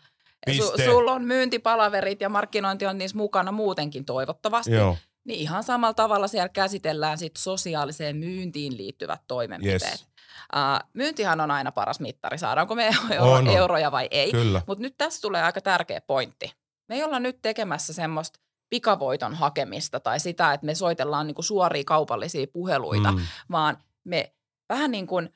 [0.45, 0.85] Piste.
[0.85, 4.71] sulla on myyntipalaverit ja markkinointi on niissä mukana muutenkin toivottavasti.
[4.71, 4.97] Joo.
[5.25, 9.83] Niin ihan samalla tavalla siellä käsitellään sit sosiaaliseen myyntiin liittyvät toimenpiteet.
[9.83, 10.07] Yes.
[10.55, 13.47] Uh, myyntihan on aina paras mittari, saadaanko me euro, On, on.
[13.47, 14.31] euroja vai ei.
[14.67, 16.53] Mutta nyt tässä tulee aika tärkeä pointti.
[16.89, 21.45] Me ei olla nyt tekemässä semmoista pikavoiton hakemista tai sitä, että me soitellaan niin kuin
[21.45, 23.21] suoria kaupallisia puheluita, mm.
[23.51, 24.33] vaan me
[24.69, 25.33] vähän niin kuin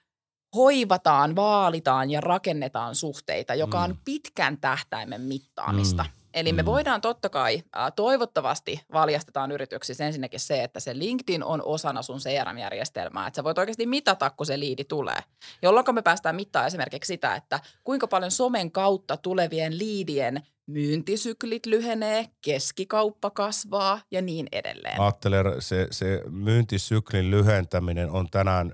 [0.55, 3.97] hoivataan, vaalitaan ja rakennetaan suhteita, joka on mm.
[4.05, 6.03] pitkän tähtäimen mittaamista.
[6.03, 6.16] Mm.
[6.37, 6.65] Eli me mm.
[6.65, 7.63] voidaan totta kai,
[7.95, 13.27] toivottavasti valjastetaan yrityksissä ensinnäkin se, että se LinkedIn on osana sun CRM-järjestelmää.
[13.27, 15.19] Että sä voit oikeasti mitata, kun se liidi tulee.
[15.61, 22.25] Jolloin me päästään mittaa esimerkiksi sitä, että kuinka paljon somen kautta tulevien liidien myyntisyklit lyhenee,
[22.41, 25.01] keskikauppa kasvaa ja niin edelleen.
[25.01, 28.73] Ajattelen, se, se myyntisyklin lyhentäminen on tänään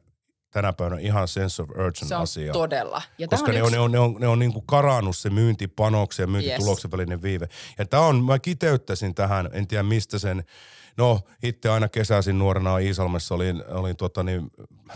[0.54, 2.54] tänä päivänä ihan sense of urgent se on asia.
[2.54, 3.02] todella.
[3.18, 3.68] Ja Koska on ne, yksi...
[3.68, 6.92] on, ne on, ne on, ne on niin kuin karannut se myyntipanoksen ja myyntituloksen yes.
[6.92, 7.48] välinen viive.
[7.78, 10.44] Ja tämä on, mä kiteyttäisin tähän, en tiedä mistä sen,
[10.98, 14.52] no itse aina kesäisin nuorena Iisalmessa olin, olin tota niin,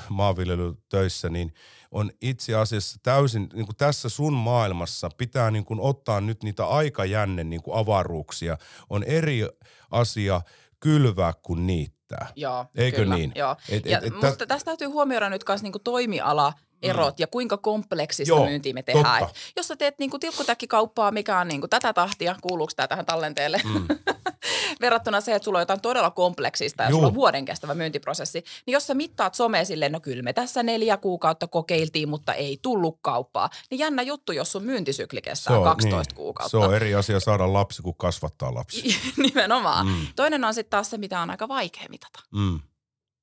[0.10, 1.54] maanviljelytöissä, niin
[1.92, 6.66] on itse asiassa täysin, niin kuin tässä sun maailmassa pitää niin kuin ottaa nyt niitä
[6.66, 8.58] aikajänne niin kuin avaruuksia.
[8.90, 9.48] On eri
[9.92, 10.42] asia
[10.80, 12.34] kylvää kuin niitä riittää.
[12.36, 13.32] Joo, Eikö kyllä, niin?
[13.36, 13.56] Joo.
[13.70, 17.22] Et, ja et, mutta tästä täytyy huomioida nyt myös niinku toimiala erot mm.
[17.22, 19.24] ja kuinka kompleksista Joo, myyntiä me tehdään.
[19.24, 23.62] Et jos sä teet niinku tilkkutäkkikauppaa, mikä on niinku tätä tahtia, kuuluuko tämä tähän tallenteelle,
[23.64, 23.88] mm.
[24.82, 26.98] verrattuna se, että sulla on jotain todella kompleksista ja Juh.
[26.98, 30.64] sulla on vuoden kestävä myyntiprosessi, niin jos sä mittaat somea silleen, no kyllä me tässä
[30.64, 35.64] neljä kuukautta kokeiltiin, mutta ei tullut kauppaa, niin jännä juttu, jos sun myyntisykli kestää on,
[35.64, 36.16] 12 niin.
[36.16, 36.50] kuukautta.
[36.50, 38.96] Se on eri asia saada lapsi kuin kasvattaa lapsi.
[39.18, 39.88] Nimenomaan.
[39.88, 40.08] Mm.
[40.16, 42.20] Toinen on sitten taas se, mitä on aika vaikea mitata.
[42.32, 42.60] Mm.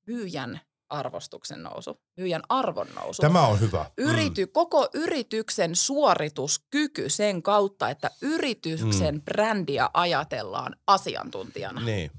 [0.07, 3.21] Myyjän arvostuksen nousu, myyjän arvon nousu.
[3.21, 3.85] Tämä on hyvä.
[3.97, 4.51] Yrity, mm.
[4.51, 9.21] Koko yrityksen suorituskyky sen kautta, että yrityksen mm.
[9.21, 11.81] brändiä ajatellaan asiantuntijana.
[11.81, 12.11] Niin.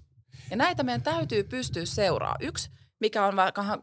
[0.51, 2.43] Ja näitä meidän täytyy pystyä seuraamaan.
[2.43, 2.71] Yksi
[3.01, 3.35] mikä on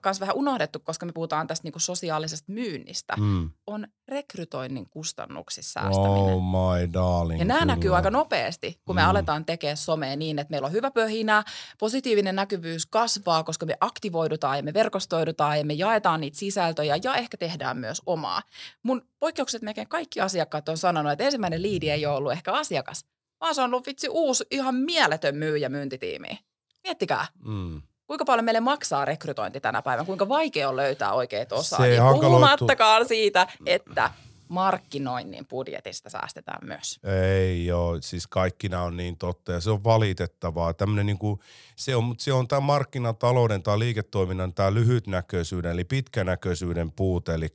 [0.06, 3.50] myös vähän unohdettu, koska me puhutaan tästä niin sosiaalisesta myynnistä, mm.
[3.68, 6.34] on rekrytoinnin kustannuksissa säästäminen.
[6.34, 7.40] Oh my darling.
[7.40, 7.76] Ja nämä kyllä.
[7.76, 9.10] näkyy aika nopeasti, kun me mm.
[9.10, 11.44] aletaan tekemään somea niin, että meillä on hyvä pöhinä,
[11.80, 17.16] positiivinen näkyvyys kasvaa, koska me aktivoidutaan ja me verkostoidutaan ja me jaetaan niitä sisältöjä ja
[17.16, 18.42] ehkä tehdään myös omaa.
[18.84, 23.06] Mun poikkeukset melkein kaikki asiakkaat on sanonut, että ensimmäinen liidi ei ole ollut ehkä asiakas,
[23.40, 26.40] vaan se on ollut vitsi uusi, ihan mieletön myyjä myyntitiimi.
[26.84, 27.28] Miettikää.
[27.46, 32.04] Mm kuinka paljon meille maksaa rekrytointi tänä päivänä, kuinka vaikea on löytää oikeita osaajia.
[32.12, 34.12] Puhumattakaan siitä, että
[34.48, 37.00] markkinoinnin budjetista säästetään myös.
[37.04, 40.74] Ei joo, siis kaikki nämä on niin totta ja se on valitettavaa.
[40.74, 41.40] Tämmöinen niin kuin,
[41.76, 47.34] se on, mutta se on tämä markkinatalouden tai liiketoiminnan tämä lyhytnäköisyyden eli pitkänäköisyyden puute.
[47.34, 47.50] Eli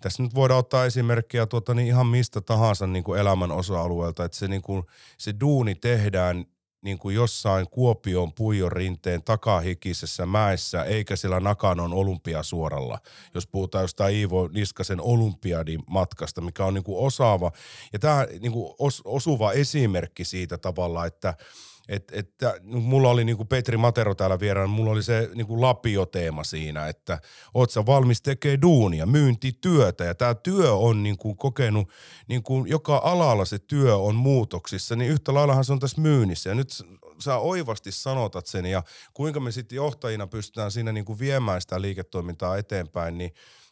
[0.00, 4.38] tässä nyt voidaan ottaa esimerkkiä tuota, niin ihan mistä tahansa niin kuin elämän osa-alueelta, että
[4.38, 4.82] se, niin kuin,
[5.18, 6.44] se duuni tehdään
[6.82, 12.98] niin kuin jossain Kuopion puijon rinteen takahikisessä mäessä, eikä siellä Nakanon olympiasuoralla,
[13.34, 17.52] jos puhutaan jostain Iivo Niskasen olympiadin matkasta, mikä on niin kuin osaava.
[17.92, 21.34] Ja tämä niin kuin os, osuva esimerkki siitä tavalla, että–
[21.88, 22.30] että et,
[22.62, 27.18] mulla oli niinku Petri Matero täällä vieraan, mulla oli se niinku lapioteema siinä, että
[27.54, 31.88] oot sä valmis tekee duunia, myyntityötä ja tämä työ on niinku kokenut,
[32.28, 36.54] niinku joka alalla se työ on muutoksissa, niin yhtä laillahan se on tässä myynnissä ja
[36.54, 36.70] nyt
[37.18, 38.82] sä oivasti sanotat sen ja
[39.14, 43.30] kuinka me sitten johtajina pystytään siinä niinku viemään sitä liiketoimintaa eteenpäin, niin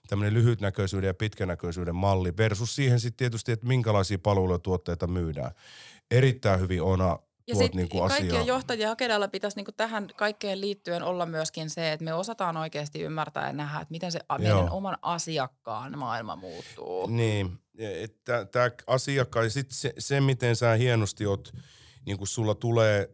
[0.08, 5.50] tämmöinen lyhytnäköisyyden ja pitkänäköisyyden malli versus siihen sitten tietysti, että minkälaisia palveluja ja tuotteita myydään.
[6.10, 11.26] Erittäin hyvin Ona ja sitten niinku kaikkien johtajien agendalla pitäisi niinku tähän kaikkeen liittyen olla
[11.26, 14.38] myöskin se, että me osataan oikeasti ymmärtää ja nähdä, että miten se Joo.
[14.38, 17.06] meidän oman asiakkaan maailma muuttuu.
[17.06, 21.52] Niin, että tämä asiakkaan ja sitten se, se, miten sä hienosti oot,
[22.06, 23.10] niin kun sulla tulee,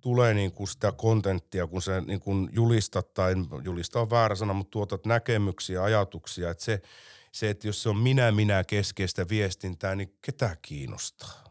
[0.00, 4.52] tulee niin kuin sitä kontenttia, kun sä niin kuin julistat, tai julistaa on väärä sana,
[4.52, 6.82] mutta tuotat näkemyksiä, ajatuksia, että se,
[7.32, 11.43] se, että jos se on minä-minä keskeistä viestintää, niin ketä kiinnostaa?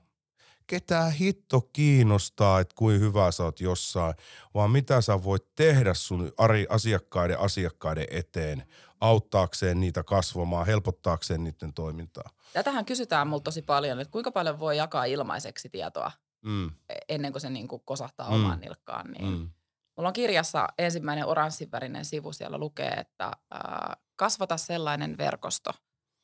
[0.73, 4.13] Ketään hitto kiinnostaa, että kuin hyvä sä oot jossain,
[4.53, 6.31] vaan mitä sä voit tehdä sun
[6.69, 8.63] asiakkaiden asiakkaiden eteen
[9.01, 12.29] auttaakseen niitä kasvamaan, helpottaakseen niiden toimintaa.
[12.53, 16.11] Tätähän kysytään multa tosi paljon, että kuinka paljon voi jakaa ilmaiseksi tietoa
[16.41, 16.71] mm.
[16.89, 18.35] E-, ennen kuin se niin kuin kosahtaa mm.
[18.35, 19.11] omaan nilkkaan.
[19.11, 19.49] Niin mm.
[19.97, 25.71] Mulla on kirjassa ensimmäinen oranssivärinen sivu, siellä lukee, että äh, kasvata sellainen verkosto–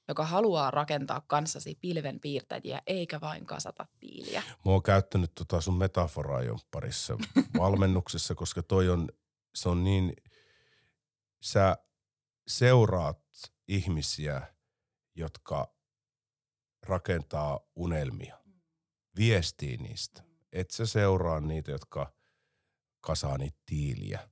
[0.10, 4.44] joka haluaa rakentaa kanssasi pilvenpiirtäjiä eikä vain kasata tiiliä.
[4.66, 7.18] Mä oon käyttänyt tota sun metaforaa jo parissa
[7.60, 9.10] valmennuksessa, koska toi on,
[9.56, 10.14] se on niin,
[11.42, 11.78] sä
[12.48, 13.20] seuraat
[13.68, 14.42] ihmisiä,
[15.16, 15.74] jotka
[16.88, 18.38] rakentaa unelmia,
[19.18, 20.24] viestii niistä.
[20.54, 22.14] Et sä seuraa niitä, jotka
[23.02, 24.30] kasaa niitä tiiliä.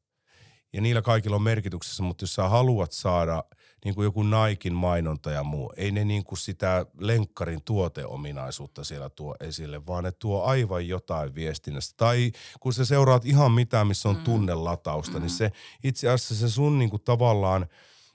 [0.73, 3.43] Ja niillä kaikilla on merkityksessä, mutta jos sä haluat saada
[3.85, 9.09] niin kuin joku Naikin mainonta ja muu, ei ne niin kuin sitä lenkkarin tuoteominaisuutta siellä
[9.09, 11.93] tuo esille, vaan ne tuo aivan jotain viestinnästä.
[11.97, 14.23] Tai kun sä seuraat ihan mitään, missä on mm.
[14.23, 15.23] tunnelatausta, niin mm.
[15.23, 15.51] niin se
[15.83, 17.67] itse asiassa se sun niin kuin tavallaan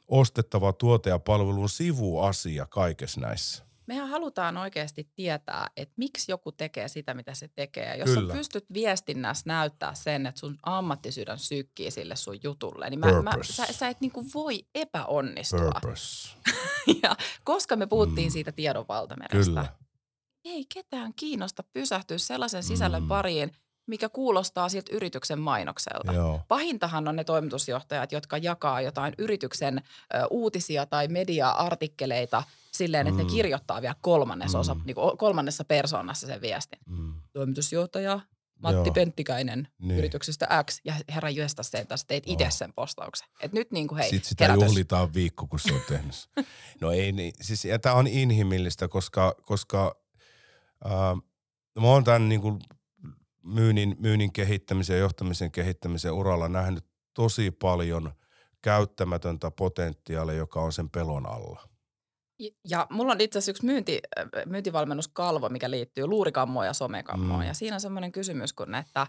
[0.09, 6.53] ostettava tuote ja palvelu on sivuasia kaikessa näissä mehän halutaan oikeasti tietää, että miksi joku
[6.53, 7.85] tekee sitä, mitä se tekee.
[7.85, 8.33] Ja jos Kyllä.
[8.33, 13.33] sä pystyt viestinnässä näyttää sen, että sun ammattisydän sykkii sille sun jutulle, niin mä, mä,
[13.43, 15.59] sä, sä et niinku voi epäonnistua.
[15.61, 16.37] Purpose.
[17.03, 18.33] ja koska me puhuttiin mm.
[18.33, 19.67] siitä tiedonvaltamerestä, Kyllä.
[20.45, 23.09] ei ketään kiinnosta pysähtyä sellaisen sisällön mm.
[23.09, 23.53] pariin,
[23.87, 26.13] mikä kuulostaa siltä yrityksen mainokselta.
[26.13, 26.41] Joo.
[26.49, 33.27] Pahintahan on ne toimitusjohtajat, jotka jakaa jotain yrityksen ö, uutisia tai media-artikkeleita silleen, että mm.
[33.27, 34.81] ne kirjoittaa vielä kolmannes osa, mm.
[34.85, 36.79] niin kuin kolmannessa persoonassa sen viestin.
[36.87, 37.15] Mm.
[37.33, 38.21] Toimitusjohtaja
[38.63, 38.95] Matti Joo.
[38.95, 39.99] Penttikäinen niin.
[39.99, 43.29] yrityksestä X, ja herra Jöstä sen tässä teit itse sen postauksen.
[43.41, 44.65] Et nyt niin kuin hei, Sitten sitä herätys.
[44.65, 46.29] juhlitaan viikko, kun se on tehnyt.
[46.81, 49.97] no ei, niin, siis, ja tämä on inhimillistä, koska, koska
[50.87, 51.17] äh,
[51.81, 52.61] mä oon tämän niin kuin
[53.45, 56.85] myynnin, myynnin kehittämisen ja johtamisen kehittämisen uralla nähnyt
[57.15, 58.13] tosi paljon
[58.63, 61.69] käyttämätöntä potentiaalia, joka on sen pelon alla.
[62.69, 67.41] Ja mulla on itse asiassa yksi myynti, äh, myyntivalmennuskalvo, mikä liittyy luurikammoon ja somekammoon.
[67.41, 67.47] Mm.
[67.47, 69.07] Ja siinä on semmoinen kysymys kuin, että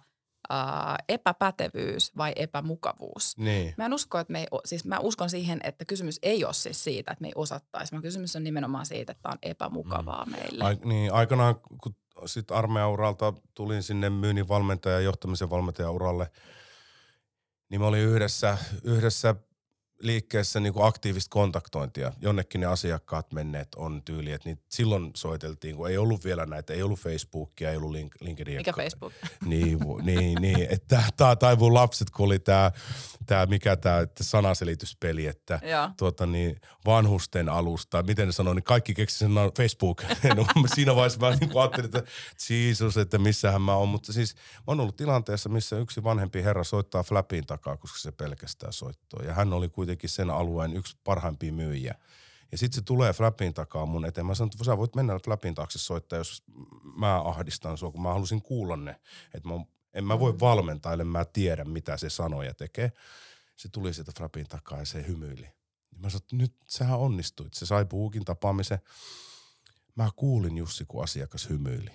[0.50, 3.38] ää, epäpätevyys vai epämukavuus.
[3.38, 3.74] Niin.
[3.78, 6.84] Mä en usko, että me ei, siis mä uskon siihen, että kysymys ei ole siis
[6.84, 10.32] siitä, että me ei osattaisi, vaan kysymys on nimenomaan siitä, että on epämukavaa mm.
[10.32, 10.64] meille.
[10.64, 11.96] Ai, niin, aikanaan kun
[12.26, 16.32] sitten armeijauralta tulin sinne myynnin valmentaja ja johtamisen valmentajan uralle,
[17.70, 19.36] niin mä olin yhdessä, yhdessä
[20.00, 22.12] liikkeessä niin kuin aktiivista kontaktointia.
[22.22, 26.74] Jonnekin ne asiakkaat menneet on tyyli, että niin silloin soiteltiin, kun ei ollut vielä näitä,
[26.74, 28.58] ei ollut Facebookia, ei ollut link, LinkedIn.
[28.58, 29.14] Mikä Facebook?
[29.46, 32.72] Niin, niin, niin että tämä tai mun lapset, kun oli tämä,
[33.26, 35.60] tää, mikä tämä sanaselityspeli, että
[35.98, 40.04] tuota, niin, vanhusten alusta, miten ne sanoo, niin kaikki keksi sen Facebook.
[40.36, 42.04] no, siinä vaiheessa mä niin ajattelin, että
[42.50, 46.64] Jesus, että missähän mä oon, mutta siis mä oon ollut tilanteessa, missä yksi vanhempi herra
[46.64, 49.24] soittaa flapin takaa, koska se pelkästään soittoo.
[49.24, 51.96] Ja hän oli kuitenkin kuitenkin sen alueen yksi parhaimpia myyjiä.
[52.52, 54.26] Ja sitten se tulee Flapin takaa mun eteen.
[54.26, 56.44] Mä sanon, että sä voit mennä Flapin taakse soittaa, jos
[56.96, 59.00] mä ahdistan sua, kun mä halusin kuulla ne.
[59.34, 59.56] Että mä,
[59.94, 62.92] en mä voi valmentaa, ellei mä tiedä, mitä se sanoo ja tekee.
[63.56, 65.46] Se tuli sieltä Flapin takaa ja se hymyili.
[65.92, 67.54] Ja mä sanoin, että nyt sähän onnistuit.
[67.54, 68.80] Se sai puukin tapaamisen.
[69.96, 71.92] Mä kuulin Jussi, kun asiakas hymyili.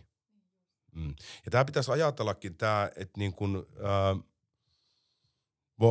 [0.92, 1.14] Mm.
[1.44, 4.24] Ja tämä pitäisi ajatellakin tämä, että niin kun, äh,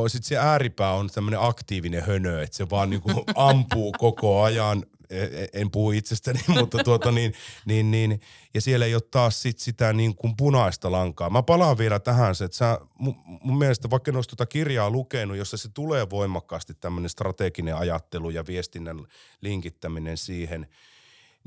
[0.08, 4.84] sitten se ääripää on tämmöinen aktiivinen hönö, että se vaan niinku ampuu koko ajan.
[5.10, 7.32] E, e, en puhu itsestäni, mutta tuota niin,
[7.66, 8.20] niin, niin,
[8.54, 11.30] ja siellä ei ole taas sit sitä niin kuin punaista lankaa.
[11.30, 15.56] Mä palaan vielä tähän se, että sä, mun, mielestä vaikka en tuota kirjaa lukenut, jossa
[15.56, 19.06] se tulee voimakkaasti tämmöinen strateginen ajattelu ja viestinnän
[19.40, 20.66] linkittäminen siihen–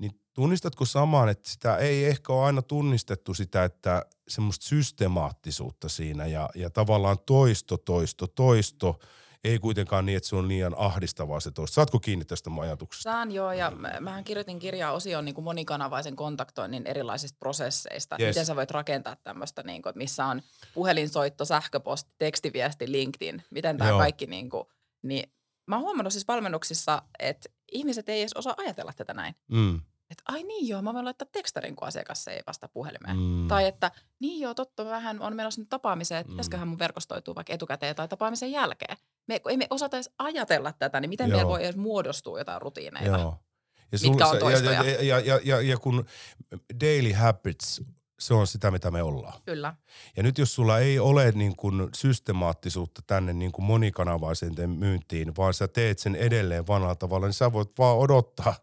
[0.01, 6.25] niin tunnistatko samaan, että sitä ei ehkä ole aina tunnistettu sitä, että semmoista systemaattisuutta siinä
[6.25, 8.99] ja, ja tavallaan toisto, toisto, toisto,
[9.43, 11.75] ei kuitenkaan niin, että se on liian ahdistavaa se toista.
[11.75, 13.11] Saatko kiinni tästä mun ajatuksesta?
[13.11, 18.15] Saan joo, ja mähän kirjoitin kirjaa osion niin kuin monikanavaisen kontaktoinnin erilaisista prosesseista.
[18.19, 18.27] Yes.
[18.27, 20.41] Miten sä voit rakentaa tämmöistä, niin kuin, missä on
[20.73, 24.63] puhelinsoitto, sähköposti, tekstiviesti, LinkedIn, miten tämä kaikki, niin, kuin,
[25.01, 25.31] niin
[25.67, 29.35] mä oon huomannut siis valmennuksissa, että ihmiset ei edes osaa ajatella tätä näin.
[29.47, 29.81] Mm
[30.11, 33.17] että ai niin joo, mä voin laittaa tekstarin, kun asiakas ei vasta puhelimeen.
[33.17, 33.47] Mm.
[33.47, 36.33] Tai että niin joo, totta, vähän on menossa nyt tapaamiseen, että mm.
[36.33, 38.97] pitäisiköhän mun verkostoituu vaikka etukäteen tai tapaamisen jälkeen.
[39.27, 41.37] Me ei me osata edes ajatella tätä, niin miten joo.
[41.37, 43.37] meillä voi edes muodostua jotain rutiineita, joo.
[43.91, 44.83] Ja mitkä on toistoja.
[44.83, 46.05] Ja, ja, ja, ja, ja kun
[46.81, 47.81] daily habits
[48.21, 49.41] se on sitä, mitä me ollaan.
[49.45, 49.75] Kyllä.
[50.17, 55.53] Ja nyt jos sulla ei ole niin kuin systemaattisuutta tänne niin kuin monikanavaiseen myyntiin, vaan
[55.53, 58.55] sä teet sen edelleen vanhalla tavalla, niin sä voit vaan odottaa.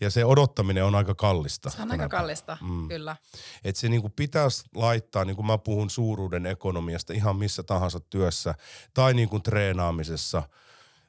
[0.00, 1.70] Ja se odottaminen on aika kallista.
[1.70, 2.88] Se on aika kallista, mm.
[2.88, 3.16] kyllä.
[3.64, 8.00] Et se niin kuin pitäisi laittaa, niin kuin mä puhun suuruuden ekonomiasta ihan missä tahansa
[8.00, 8.54] työssä
[8.94, 10.42] tai niin kuin treenaamisessa–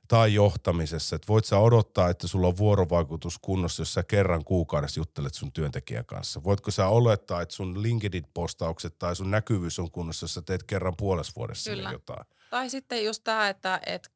[0.09, 4.99] tai johtamisessa, että voit sä odottaa, että sulla on vuorovaikutus kunnossa, jos sä kerran kuukaudessa
[4.99, 6.43] juttelet sun työntekijän kanssa?
[6.43, 10.93] Voitko sä olettaa, että sun LinkedIn-postaukset tai sun näkyvyys on kunnossa, jos sä teet kerran
[10.97, 11.91] puolessa vuodessa Kyllä.
[11.91, 12.25] jotain?
[12.49, 14.09] Tai sitten just tämä, että, että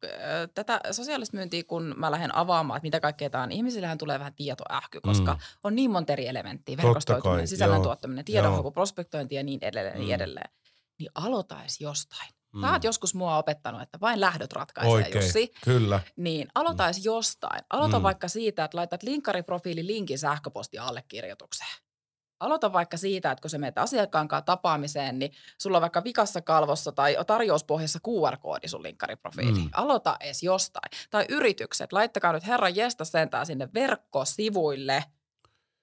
[0.54, 4.34] tätä sosiaalista myyntiä, kun mä lähden avaamaan, että mitä kaikkea tämä on, ihmisillähän tulee vähän
[4.34, 5.40] tietoähky, koska mm.
[5.64, 10.06] on niin monta eri elementtiä, verkostoituminen, sisällön tuottaminen, tiedonhaku, prospektointi ja niin edelleen, niin mm.
[10.06, 10.50] niin edelleen.
[11.00, 12.30] Niin aloitaisi jostain.
[12.54, 12.62] Mm.
[12.62, 15.52] Sä oot joskus mua opettanut, että vain lähdöt ratkaisee, Oikein, Jussi.
[15.64, 16.00] kyllä.
[16.16, 17.06] Niin aloitaisi mm.
[17.06, 17.62] jostain.
[17.70, 18.04] Aloita mm.
[18.04, 21.78] vaikka siitä, että laitat linkkariprofiili linkin sähköposti allekirjoitukseen.
[22.40, 25.32] aloita vaikka siitä, että kun sä menet asiakkaan kanssa tapaamiseen, niin
[25.62, 29.66] sulla on vaikka vikassa kalvossa tai tarjouspohjassa QR-koodi sun linkkariprofiiliin.
[29.66, 29.70] Mm.
[29.74, 30.92] Aloita edes jostain.
[31.10, 35.04] Tai yritykset, laittakaa nyt herran jestä sentään sinne verkkosivuille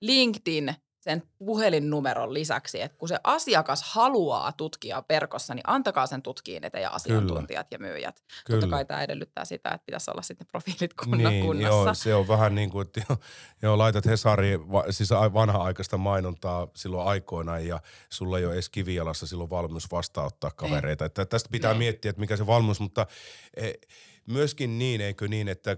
[0.00, 6.64] LinkedIn sen puhelinnumeron lisäksi, että kun se asiakas haluaa tutkia verkossa, niin antakaa sen tutkiin
[6.64, 7.86] eteen asiantuntijat Kyllä.
[7.86, 8.24] ja myyjät.
[8.46, 8.60] Kyllä.
[8.60, 11.68] Totta kai tämä edellyttää sitä, että pitäisi olla sitten profiilit kunnon niin, kunnossa.
[11.68, 13.16] Joo, se on vähän niin kuin, että
[13.62, 14.58] joo, laitat Hesari,
[14.90, 17.80] siis vanha-aikaista mainontaa silloin aikoinaan ja
[18.10, 21.04] sulla ei ole edes kivijalassa silloin valmius vastaanottaa kavereita.
[21.04, 21.78] Että tästä pitää ne.
[21.78, 23.06] miettiä, että mikä se valmius, mutta
[23.56, 23.72] e,
[24.26, 25.76] myöskin niin, eikö niin, että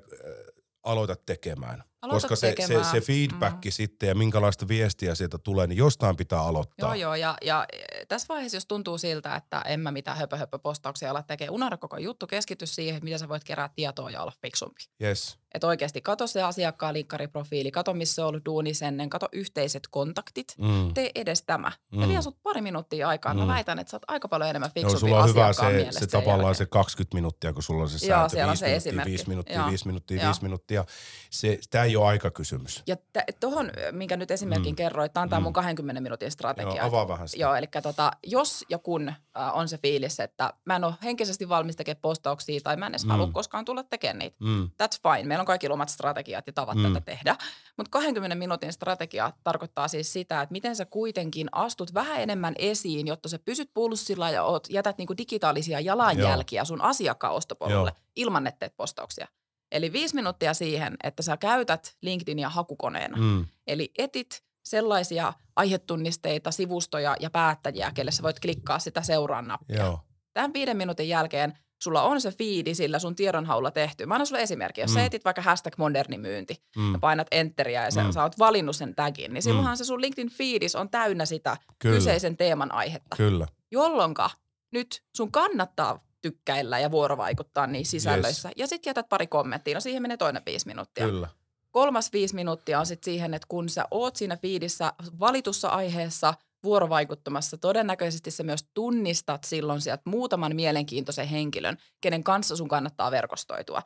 [0.82, 1.84] aloitat tekemään.
[2.03, 3.70] Aloita Koska se, se, se feedback mm.
[3.70, 6.88] sitten ja minkälaista viestiä sieltä tulee, niin jostain pitää aloittaa.
[6.88, 7.14] Joo, joo.
[7.14, 11.11] Ja, ja e, tässä vaiheessa, jos tuntuu siltä, että en mä mitään höpö, höpö postauksia
[11.11, 14.82] ala tekee, unohda koko juttu, keskity siihen, miten sä voit kerää tietoa ja olla fiksumpi.
[15.03, 15.41] Yes.
[15.55, 20.55] Että oikeasti kato se asiakkaan linkkariprofiili, kato missä on ollut duunis ennen, kato yhteiset kontaktit,
[20.59, 20.94] mm.
[20.94, 21.72] tee edes tämä.
[21.92, 22.00] Mm.
[22.00, 23.34] Ja vie sut pari minuuttia aikaa.
[23.34, 23.40] Mm.
[23.40, 26.07] Mä väitän, että sä oot aika paljon enemmän fiksumpi Joo, sulla on hyvä se, se
[26.07, 28.14] tavallaan se 20 minuuttia, kun sulla on se sääntö.
[28.14, 30.84] Joo, siellä 5 on se minuuttia, 5 minuuttia, 5 minuuttia, 5 minuuttia.
[31.30, 32.82] Se, tämä ei ole aikakysymys.
[32.86, 34.76] Ja t- tuohon, minkä nyt esimerkin mm.
[34.76, 35.44] kerroit, tämä on tämä mm.
[35.44, 36.76] mun 20 minuutin strategia.
[36.76, 37.42] Joo, avaa vähän sitä.
[37.42, 41.48] Joo, eli tota, jos ja kun äh, on se fiilis, että mä en ole henkisesti
[41.48, 43.11] valmis tekemään postauksia tai mä en edes mm.
[43.11, 44.36] halua koskaan tulla tekemään niitä.
[44.40, 44.70] Mm.
[44.82, 45.28] That's fine.
[45.28, 46.82] Meillä on kaikki omat strategiat ja tavat mm.
[46.82, 47.36] tätä tehdä.
[47.76, 53.07] Mutta 20 minuutin strategia tarkoittaa siis sitä, että miten sä kuitenkin astut vähän enemmän esiin,
[53.07, 56.64] jotta sä pysyt pulssilla ja oot, jätät niinku digitaalisia jalanjälkiä Joo.
[56.64, 59.28] sun asiakkaan ostopolulle ilman, että teet postauksia.
[59.72, 63.16] Eli viisi minuuttia siihen, että sä käytät LinkedInia hakukoneena.
[63.16, 63.47] Mm.
[63.66, 69.76] Eli etit sellaisia aihetunnisteita, sivustoja ja päättäjiä, kelle sä voit klikkaa sitä seuraan nappia.
[69.76, 70.01] Joo.
[70.32, 74.06] Tämän viiden minuutin jälkeen sulla on se fiidi sillä sun tiedonhaulla tehty.
[74.06, 74.80] Mä annan sulle esimerkki.
[74.80, 74.94] Jos mm.
[74.94, 76.92] sä etit vaikka hashtag moderni myynti mm.
[76.92, 78.12] ja painat enteriä ja sen, mm.
[78.12, 79.76] sä oot valinnut sen tagin, niin silloinhan mm.
[79.76, 81.96] se sun LinkedIn feedis on täynnä sitä Kyllä.
[81.96, 83.16] kyseisen teeman aihetta.
[83.16, 83.46] Kyllä.
[83.70, 84.30] Jolloinka
[84.70, 88.48] nyt sun kannattaa tykkäillä ja vuorovaikuttaa niissä sisällöissä.
[88.48, 88.54] Yes.
[88.56, 89.74] Ja sitten jätät pari kommenttia.
[89.74, 91.06] No siihen menee toinen viisi minuuttia.
[91.06, 91.28] Kyllä.
[91.70, 96.34] Kolmas viisi minuuttia on sitten siihen, että kun sä oot siinä fiidissä valitussa aiheessa
[96.64, 103.82] vuorovaikuttamassa, todennäköisesti sä myös tunnistat silloin sieltä muutaman mielenkiintoisen henkilön, kenen kanssa sun kannattaa verkostoitua.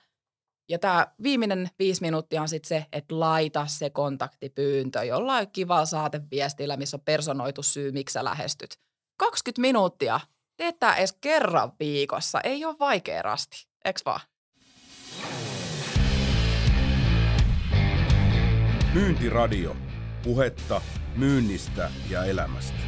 [0.69, 6.77] Ja tämä viimeinen viisi minuuttia on sitten se, että laita se kontaktipyyntö jollain kivalla saateviestillä,
[6.77, 8.79] missä on personoitu syy, miksi sä lähestyt.
[9.19, 10.21] 20 minuuttia
[10.57, 12.41] Teet tää edes kerran viikossa.
[12.41, 14.21] Ei ole vaikea rasti, eks vaan?
[18.95, 19.77] Myyntiradio.
[20.23, 20.81] Puhetta
[21.17, 22.79] myynnistä ja elämästä.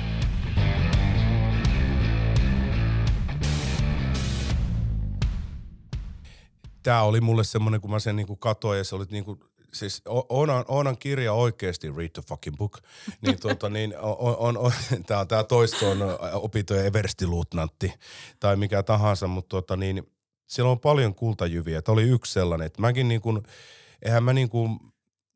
[6.82, 9.38] Tämä oli mulle semmoinen, kun mä sen niinku katoin ja se oli niinku
[9.72, 12.78] siis Oonan, Oonan kirja oikeasti Read the fucking book,
[13.20, 14.72] niin, tuota, niin on, on, on,
[15.06, 15.98] tämä tämä toisto on
[16.32, 17.92] opintojen everstiluutnantti
[18.40, 20.10] tai mikä tahansa, mutta tuota, niin,
[20.46, 21.82] siellä on paljon kultajyviä.
[21.82, 23.42] Tämä oli yksi sellainen, että mäkin niin kuin,
[24.02, 24.80] eihän mä niin kuin,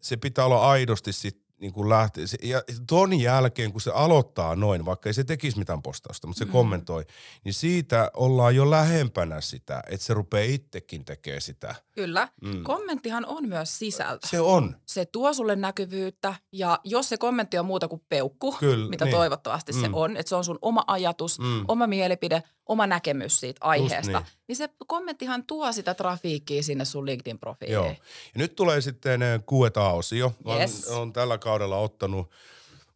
[0.00, 2.24] se pitää olla aidosti sit niin kuin lähtee.
[2.42, 6.44] Ja ton jälkeen, kun se aloittaa noin, vaikka ei se tekisi mitään postausta, mutta se
[6.44, 6.50] mm.
[6.50, 7.04] kommentoi,
[7.44, 11.74] niin siitä ollaan jo lähempänä sitä, että se rupeaa itsekin tekemään sitä.
[11.92, 12.28] Kyllä.
[12.42, 12.62] Mm.
[12.62, 14.26] Kommenttihan on myös sisältö.
[14.26, 14.76] Se on.
[14.86, 19.16] Se tuo sulle näkyvyyttä ja jos se kommentti on muuta kuin peukku, Kyllä, mitä niin.
[19.16, 19.80] toivottavasti mm.
[19.80, 21.64] se on, että se on sun oma ajatus, mm.
[21.68, 24.24] oma mielipide, oma näkemys siitä aiheesta,
[24.58, 24.70] niin.
[24.70, 27.72] se kommenttihan tuo sitä trafiikkiä sinne sun LinkedIn-profiiliin.
[27.72, 27.86] Joo.
[27.86, 27.94] Ja
[28.34, 30.32] nyt tulee sitten Q&A-osio.
[30.60, 30.88] Yes.
[30.88, 32.30] On, on tällä kaudella ottanut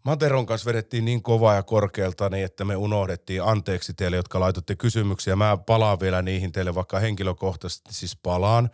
[0.07, 4.77] Materon kanssa vedettiin niin kovaa ja korkealta, niin että me unohdettiin anteeksi teille, jotka laitotte
[4.77, 5.37] kysymyksiä.
[5.37, 8.71] Mä palaan vielä niihin teille, vaikka henkilökohtaisesti siis palaan.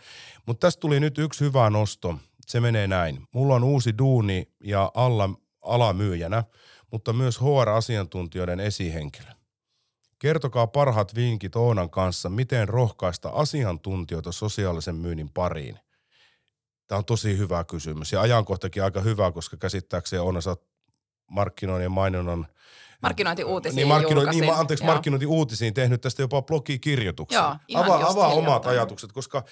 [0.46, 2.14] Mutta tästä tuli nyt yksi hyvä nosto.
[2.46, 3.28] Se menee näin.
[3.34, 5.30] Mulla on uusi duuni ja alla,
[5.62, 6.44] alamyyjänä,
[6.90, 9.30] mutta myös HR-asiantuntijoiden esihenkilö.
[10.22, 15.78] Kertokaa parhaat vinkit Oonan kanssa, miten rohkaista asiantuntijoita sosiaalisen myynnin pariin.
[16.86, 20.56] Tämä on tosi hyvä kysymys ja ajankohtakin aika hyvä, koska käsittääkseni Oona sä
[21.30, 22.46] markkinoinnin ja mainonnan
[23.02, 27.42] Markkinointiuutisiin niin, markkino, niin, anteeksi, markkinointiuutisiin tehnyt tästä jopa blogikirjoituksen.
[27.68, 29.44] Joo, avaa, avaa omat ajatukset, koska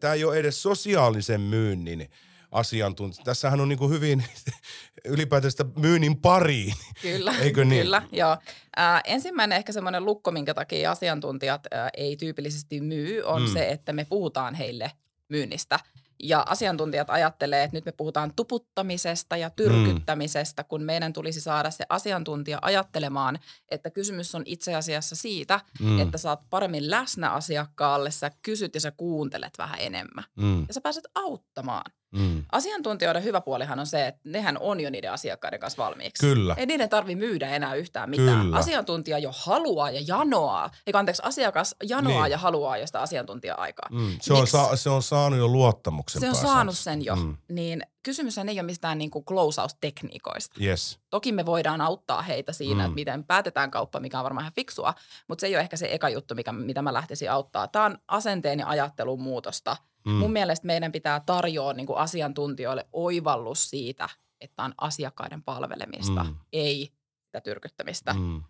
[0.00, 2.10] tämä ei ole edes sosiaalisen myynnin
[2.52, 3.24] asiantuntija.
[3.24, 4.24] Tässähän on niin kuin hyvin
[5.04, 6.74] ylipäätään sitä myynnin pariin.
[7.02, 7.82] Kyllä, Eikö niin?
[7.82, 8.36] kyllä, joo.
[8.78, 13.52] Äh, ensimmäinen ehkä semmoinen lukko, minkä takia asiantuntijat äh, ei tyypillisesti myy, on mm.
[13.52, 14.92] se, että me puhutaan heille
[15.28, 15.78] myynnistä–
[16.22, 20.66] ja asiantuntijat ajattelee, että nyt me puhutaan tuputtamisesta ja tyrkyttämisestä, mm.
[20.68, 23.38] kun meidän tulisi saada se asiantuntija ajattelemaan,
[23.70, 26.00] että kysymys on itse asiassa siitä, mm.
[26.00, 30.24] että sä oot paremmin läsnä asiakkaalle, sä kysyt ja sä kuuntelet vähän enemmän.
[30.36, 30.60] Mm.
[30.68, 31.92] Ja sä pääset auttamaan.
[32.12, 32.44] Mm.
[32.52, 36.26] Asiantuntijoiden hyvä puolihan on se, että nehän on jo niiden asiakkaiden kanssa valmiiksi.
[36.26, 36.54] Kyllä.
[36.58, 38.40] Ei niiden tarvi myydä enää yhtään mitään.
[38.42, 38.56] Kyllä.
[38.56, 42.30] Asiantuntija jo haluaa ja janoaa, eikä anteeksi, asiakas janoaa Niin.
[42.30, 43.88] ja haluaa jo sitä asiantuntija-aikaa.
[43.90, 44.16] Mm.
[44.20, 46.54] Se, on sa- se on saanut jo luottamuksen Se on pääsääntöisesti.
[46.54, 47.16] saanut sen jo.
[47.16, 47.36] Mm.
[47.48, 50.56] Niin kysymys ei ole mistään niin kuin close-out-tekniikoista.
[50.64, 50.98] Yes.
[51.10, 52.84] Toki me voidaan auttaa heitä siinä, mm.
[52.84, 54.94] että miten päätetään kauppa, mikä on varmaan ihan fiksua,
[55.28, 57.68] mutta se ei ole ehkä se eka juttu, mikä, mitä mä lähtisin auttaa.
[57.68, 59.76] Tämä on asenteen ja ajattelun muutosta.
[60.04, 60.12] Mm.
[60.12, 64.08] Mun mielestä meidän pitää tarjoa niin kuin asiantuntijoille oivallus siitä,
[64.40, 66.36] että on asiakkaiden palvelemista, Mm.
[66.52, 66.92] ei
[67.26, 68.12] sitä tyrkyttämistä.
[68.14, 68.36] Mm.
[68.36, 68.42] Uh,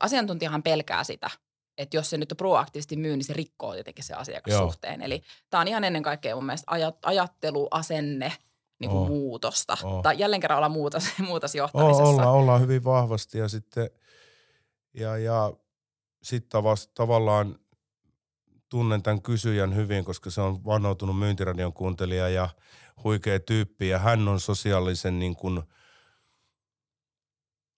[0.00, 1.30] asiantuntijahan pelkää sitä,
[1.78, 5.02] että jos se nyt proaktiivisesti myy, niin se rikkoo tietenkin se asiakassuhteen.
[5.02, 8.32] Eli tämä on ihan ennen kaikkea mun mielestä ajat, ajattelu, asenne,
[8.78, 9.08] niin kuin oh.
[9.08, 9.76] muutosta.
[9.84, 10.02] Oh.
[10.02, 12.02] Tai jälleen kerran ollaan muutos, O- muutosjohtamisessa.
[12.04, 13.90] ollaan, ollaan hyvin vahvasti ja sitten
[14.94, 15.52] ja, ja
[16.22, 17.58] sitten tavas, tavallaan
[18.74, 22.48] tunnen tämän kysyjän hyvin, koska se on vannoutunut myyntiradion kuuntelija ja
[23.04, 25.62] huikea tyyppi ja hän on sosiaalisen niin kuin,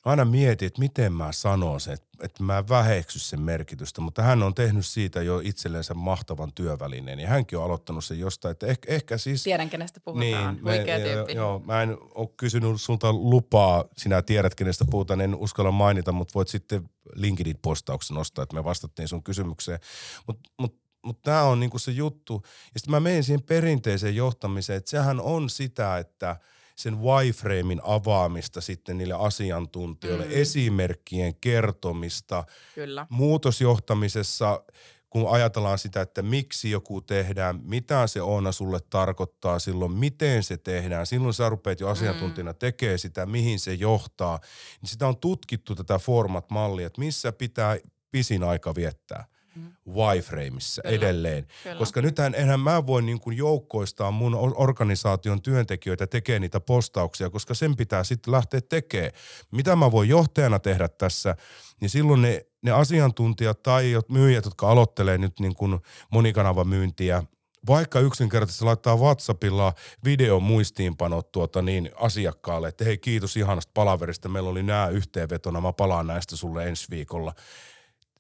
[0.05, 4.23] aina mietin, että miten mä sanon sen, että, että mä en väheksy sen merkitystä, mutta
[4.23, 8.67] hän on tehnyt siitä jo itsellensä mahtavan työvälineen ja hänkin on aloittanut sen jostain, että
[8.67, 9.43] ehkä, ehkä siis...
[9.43, 10.57] Tiedän, kenestä puhutaan.
[10.57, 11.33] Niin, Huikea me- tyyppi.
[11.33, 16.35] Joo, mä en ole kysynyt sulta lupaa, sinä tiedät kenestä puhutaan, en uskalla mainita, mutta
[16.35, 19.79] voit sitten LinkedIn-postauksen nostaa, että me vastattiin sun kysymykseen.
[20.27, 20.86] Mutta mut, mut
[21.23, 22.43] tämä on niinku se juttu.
[22.75, 26.37] Ja sitten mä menen siihen perinteiseen johtamiseen, että sehän on sitä, että
[26.77, 30.31] sen wireframein avaamista sitten niille asiantuntijoille, Mm.
[30.35, 32.45] esimerkkien kertomista,
[32.75, 33.07] Kyllä.
[33.11, 34.63] muutosjohtamisessa,
[35.11, 40.57] kun ajatellaan sitä, että miksi joku tehdään, mitä se Oona sulle tarkoittaa silloin, miten se
[40.57, 44.39] tehdään, silloin sä rupeat jo asiantuntijana tekee sitä, mihin se johtaa,
[44.81, 47.79] niin sitä on tutkittu tätä format-mallia, että missä pitää
[48.11, 49.25] pisin aika viettää.
[49.57, 49.73] Mm.
[49.95, 50.97] wireframeissa Kyllä.
[50.97, 51.47] edelleen.
[51.63, 51.77] Kyllä.
[51.77, 57.31] Koska nythän enhän mä voi niin kuin joukkoistaa mun or- organisaation työntekijöitä tekemään niitä postauksia,
[57.31, 59.13] koska sen pitää sitten lähteä tekemään.
[59.51, 61.37] Mitä mä voin johtajana tehdä tässä,
[61.81, 65.79] niin silloin ne, ne asiantuntijat tai myyjät, jotka aloittelee nyt niin kuin
[66.13, 67.23] monikanavamyyntiä,
[67.67, 69.73] vaikka yksinkertaisesti laittaa WhatsAppilla
[70.05, 75.73] videon muistiinpanot tuota niin asiakkaalle, että hei kiitos ihanasta palaverista, meillä oli nämä yhteenvetona, mä
[75.73, 77.35] palaan näistä sulle ensi viikolla.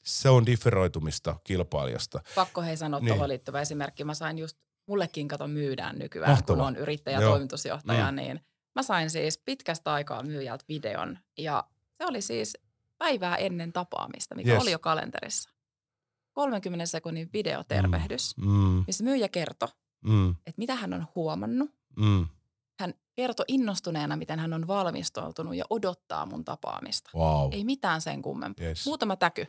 [0.06, 2.20] Se on differoitumista kilpailijasta.
[2.34, 3.08] Pakko hei sanoa Niin.
[3.08, 4.04] tuohon liittyvä esimerkki.
[4.04, 4.56] Mä sain just,
[4.88, 6.56] mullekin kato myydään nykyään, Mahtavaa.
[6.56, 7.30] kun on yrittäjä Joo.
[7.30, 8.16] toimitusjohtaja, Mm.
[8.16, 8.40] niin
[8.74, 11.18] mä sain siis pitkästä aikaa myyjältä videon.
[11.38, 12.56] Ja se oli siis
[12.98, 14.62] päivää ennen tapaamista, mikä yes.
[14.62, 15.50] oli jo kalenterissa.
[16.32, 18.46] 30 sekunnin videotervehdys, mm.
[18.48, 19.68] Mm, missä myyjä kertoi,
[20.04, 21.70] mm, että mitä hän on huomannut.
[21.96, 22.26] mm.
[22.80, 27.10] Hän kertoi innostuneena, miten hän on valmistautunut ja odottaa mun tapaamista.
[27.14, 27.52] Wow.
[27.52, 28.64] Ei mitään sen kummempaa.
[28.66, 28.86] Yes.
[28.86, 29.46] Muutama täky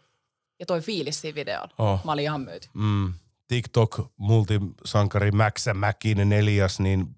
[0.59, 1.69] ja toi fiilis siinä videolla.
[1.77, 1.99] Oh.
[2.03, 2.67] Mä olin ihan myyty.
[2.73, 3.13] Mm.
[3.47, 7.15] TikTok-multisankari Max Mäkinen Elias, niin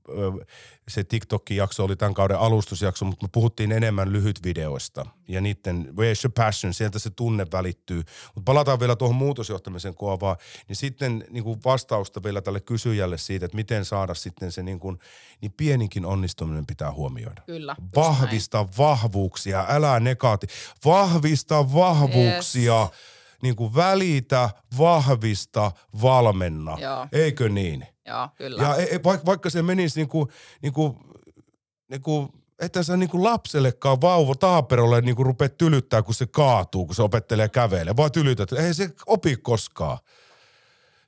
[0.87, 6.31] se TikTok-jakso oli tämän kauden alustusjakso, mutta me puhuttiin enemmän lyhytvideoista ja niiden where's your
[6.35, 8.03] passion, sieltä se tunne välittyy.
[8.35, 10.37] Mutta palataan vielä tuohon muutosjohtamisen kovaa,
[10.67, 14.79] niin sitten niin kuin vastausta vielä tälle kysyjälle siitä, että miten saada sitten se niin,
[14.79, 14.99] kuin,
[15.41, 17.41] niin pieninkin onnistuminen pitää huomioida.
[17.45, 17.75] Kyllä.
[17.95, 20.47] Vahvista vahvuuksia, älä negaati.
[20.85, 22.81] Vahvista vahvuuksia.
[22.81, 23.18] Yes.
[23.43, 25.71] Niin kuin välitä, vahvista,
[26.01, 26.77] valmenna.
[26.79, 27.07] Joo.
[27.11, 27.87] Eikö niin?
[28.07, 28.63] Joo, kyllä.
[28.63, 30.29] Ja e, e, vaikka, vaikka se menisi niin kuin,
[30.61, 30.97] niin kuin,
[31.89, 32.29] niin kuin
[32.59, 36.95] että sä niin kuin lapsellekaan vauva taaperolle niin kuin rupeat tylyttää, kun se kaatuu, kun
[36.95, 37.97] se opettelee kävelemään.
[37.97, 38.51] Vaan tylytät.
[38.51, 39.97] Ei se opi koskaan.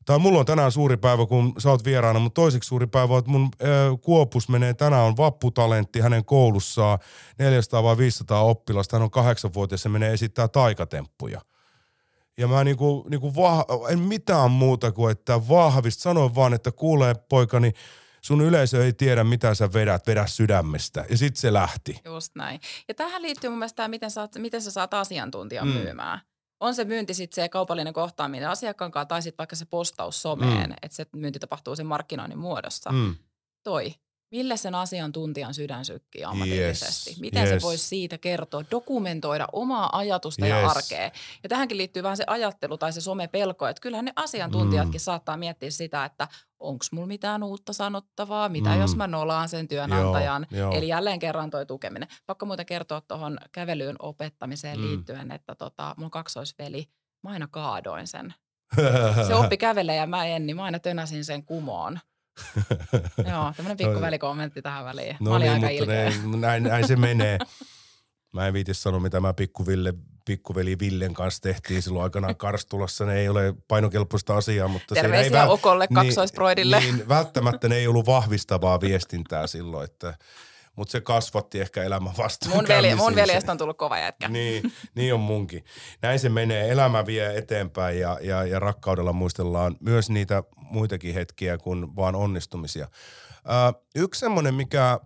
[0.06, 3.20] Tai mulla on tänään suuri päivä, kun sä oot vieraana, mutta toiseksi suuri päivä on,
[3.20, 7.00] että mun ö, Kuopus menee tänään, on vapputalentti hänen koulussaan,
[7.40, 11.42] 400 vai 500 oppilasta, hän on kahdeksanvuotias, se menee esittää taikatemppuja.
[12.38, 17.16] Ja mä niinku, niinku vah, en mitään muuta kuin, että vahvista, sanoin vaan, että kuulee
[17.30, 17.72] poikani,
[18.22, 21.06] sun yleisö ei tiedä, mitä sä vedät, vedä sydämestä.
[21.10, 22.00] Ja sit se lähti.
[22.06, 22.60] Just näin.
[22.88, 25.74] Ja tähän liittyy mun mielestä tämä, miten, saat, miten sä saat asiantuntijan Mm.
[25.74, 26.20] myymään.
[26.60, 30.70] On se myynti sitten se kaupallinen kohtaaminen asiakkaan kanssa tai sitten vaikka se postaus someen,
[30.70, 30.76] mm.
[30.82, 32.92] että se myynti tapahtuu sen markkinoinnin muodossa.
[32.92, 33.16] Mm.
[33.64, 33.94] Toi.
[34.32, 37.10] Millä sen asiantuntijan sydän sykkii ammatillisesti?
[37.10, 37.50] Yes, Miten yes.
[37.50, 40.52] se voisi siitä kertoa, dokumentoida omaa ajatusta Yes.
[40.62, 41.12] ja arkea?
[41.44, 45.04] Ja tähänkin liittyy vähän se ajattelu tai se somepelko, että kyllähän ne asiantuntijatkin Mm.
[45.04, 46.28] saattaa miettiä sitä, että
[46.60, 48.82] onko mulla mitään uutta sanottavaa, mitä Mm.
[48.82, 50.48] jos mä nolaan sen työnantajan.
[50.52, 50.72] Joo, joo.
[50.78, 52.08] Eli jälleen kerran toi tukeminen.
[52.26, 54.88] Pakko muuten kertoa tuohon kävelyyn opettamiseen Mm.
[54.88, 56.88] liittyen, että tota, mun kaksoisveli,
[57.24, 58.34] mä aina kaadoin sen.
[59.28, 62.00] Se oppi kävelee ja mä en, niin mä aina tönäsin sen kumoon.
[63.32, 65.18] Joo, tämmöinen pikku välikommentti tähän väliin.
[65.20, 67.38] mä No olin niin, aika mutta ne, näin, näin se menee.
[68.34, 69.94] Mä en viitis sanoa, mitä mä pikkuville,
[70.26, 73.06] pikkuveli Villen kanssa tehtiin silloin aikanaan Karstulassa.
[73.06, 76.80] Ne ei ole painokelpoista asiaa, mutta Terveisiä siinä ei väl- Okolle, kaksoisbroidille.
[76.80, 80.14] Niin, niin, välttämättä ne ei ollut vahvistavaa viestintää silloin, että,
[80.82, 84.28] mutta se kasvatti ehkä elämän vastuun Mun, veli, mun veljestä on tullut kova jätkä.
[84.28, 85.66] Niin, niin on munkin.
[86.02, 86.72] Näin se menee.
[86.72, 92.88] Elämä vie eteenpäin ja, ja, ja rakkaudella muistellaan myös niitä muitakin hetkiä kuin vaan onnistumisia.
[93.46, 95.00] Ää, yksi semmoinen, mikä,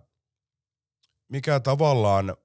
[1.28, 2.36] mikä tavallaan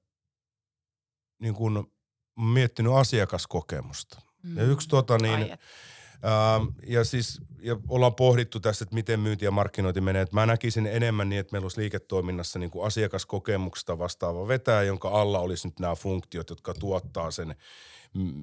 [1.39, 1.91] niin kun,
[2.39, 4.21] miettinyt asiakaskokemusta.
[4.43, 4.57] Mm.
[4.57, 5.57] Ja yksi tota niin, Ai.
[6.25, 10.21] Ähm, ja siis ja ollaan pohdittu tässä, että miten myynti ja markkinointi menee.
[10.21, 15.09] Et mä näkisin enemmän niin, että meillä olisi liiketoiminnassa niin kuin asiakaskokemuksesta vastaava vetäjä, jonka
[15.09, 17.55] alla olisi nyt nämä funktiot, jotka tuottaa sen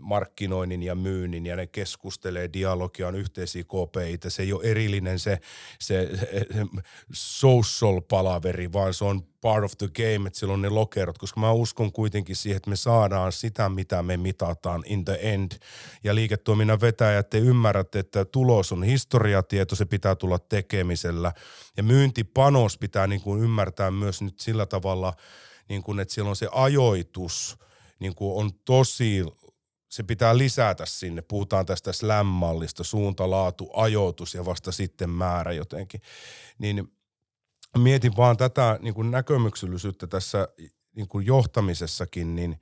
[0.00, 4.30] markkinoinnin ja myynnin ja ne keskustelee, dialogia on yhteisiä KPIitä.
[4.30, 5.38] Se ei ole erillinen se,
[5.80, 6.66] se, se
[7.12, 11.52] social palaveri, vaan se on part of the game, että silloin ne lokerot, koska mä
[11.52, 15.52] uskon kuitenkin siihen, että me saadaan sitä, mitä me mitataan in the end.
[16.04, 21.32] Ja liiketoiminnan vetäjät, te ymmärrätte, että tulos on historiatieto, se pitää tulla tekemisellä.
[21.76, 25.14] Ja myyntipanos pitää niin kuin ymmärtää myös nyt sillä tavalla,
[25.68, 27.58] niin kuin, että siellä on se ajoitus,
[27.98, 29.24] niin kuin on tosi
[29.88, 31.22] se pitää lisätä sinne.
[31.22, 36.00] Puhutaan tästä slam-mallista, suunta, laatu, ajoitus ja vasta sitten määrä jotenkin.
[36.58, 36.92] Niin
[37.78, 40.48] mietin vaan tätä niin kuin näkömyksellisyyttä tässä
[40.96, 42.60] niin kuin johtamisessakin, niin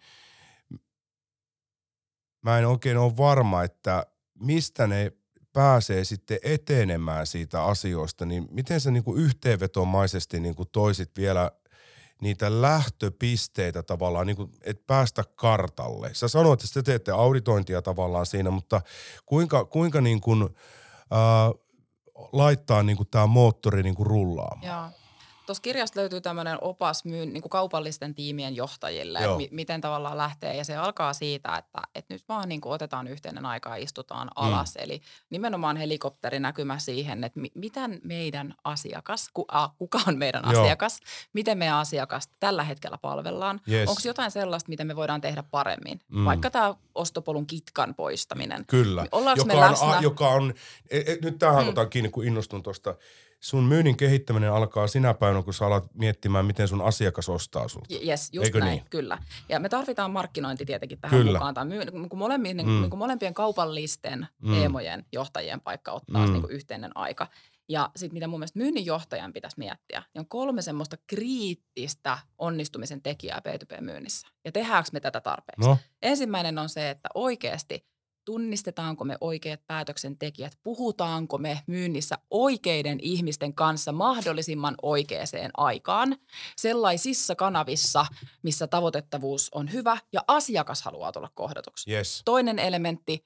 [2.42, 5.12] mä en oikein ole varma, että mistä ne
[5.52, 11.50] pääsee sitten etenemään siitä asioista, niin miten sä niin kuin yhteenvetomaisesti niin kuin toisit vielä
[12.20, 16.10] niitä lähtöpisteitä tavallaan, niin kuin, että päästä kartalle.
[16.12, 18.80] Sä sanoit, että te teette auditointia tavallaan siinä, mutta
[19.26, 20.42] kuinka, kuinka niin kuin,
[21.10, 21.50] ää,
[22.32, 24.66] laittaa niin kuin tämä moottori niin kuin rullaamaan?
[24.66, 25.05] Joo.
[25.46, 30.18] Tuossa kirjasta löytyy tämmöinen opas myyn, niin kuin kaupallisten tiimien johtajille, että mi- miten tavallaan
[30.18, 30.56] lähtee.
[30.56, 34.28] Ja se alkaa siitä, että, että nyt vaan niin kuin otetaan yhteinen aika ja istutaan
[34.36, 34.74] alas.
[34.74, 34.84] Mm.
[34.84, 40.62] Eli nimenomaan helikopterinäkymä siihen, että mi- miten meidän asiakas, ku, a, kuka on meidän Joo.
[40.62, 41.00] asiakas,
[41.32, 43.60] miten meidän asiakasta tällä hetkellä palvellaan.
[43.70, 43.88] Yes.
[43.88, 46.00] Onko jotain sellaista, mitä me voidaan tehdä paremmin?
[46.08, 46.18] Mm.
[46.18, 46.24] Mm.
[46.24, 48.66] Vaikka tämä ostopolun kitkan poistaminen.
[48.66, 49.06] Kyllä.
[49.12, 49.96] Ollaanko joka me on, läsnä?
[49.96, 50.54] A, joka on,
[50.90, 51.62] e, e, nyt tähän mm.
[51.64, 51.68] Mm.
[51.68, 52.94] otan kiinni, kun innostun tuosta.
[53.40, 57.94] Sun myynnin kehittäminen alkaa sinä päivänä, kun sä alat miettimään, miten sun asiakas ostaa sulta.
[58.06, 58.84] Yes, just Eikö näin, niin?
[58.90, 59.18] kyllä.
[59.48, 61.32] Ja me tarvitaan markkinointi tietenkin tähän Kyllä.
[61.38, 61.54] mukaan.
[61.54, 62.62] Tämä myy- niin kuin molempien, Mm.
[62.70, 62.80] mm.
[62.80, 64.54] niin kuin molempien kaupallisten Mm.
[64.54, 66.32] teemojen johtajien paikka ottaa Mm.
[66.32, 67.26] niin kuin yhteinen aika.
[67.68, 73.02] Ja sitten mitä mun mielestä myynnin johtajan pitäisi miettiä, niin on kolme semmoista kriittistä onnistumisen
[73.02, 74.28] tekijää B2B-myynnissä.
[74.44, 75.68] Ja tehdäänkö me tätä tarpeeksi?
[75.68, 77.86] No, Ensimmäinen on se, että oikeasti
[78.26, 85.16] tunnistetaanko me oikeat päätöksentekijät, puhutaanko me myynnissä oikeiden ihmisten kanssa mahdollisimman oikeaan
[85.56, 86.16] aikaan
[86.56, 88.06] sellaisissa kanavissa,
[88.42, 91.92] missä tavoitettavuus on hyvä ja asiakas haluaa tulla kohdatuksi.
[91.92, 92.22] yes.
[92.24, 93.24] Toinen elementti,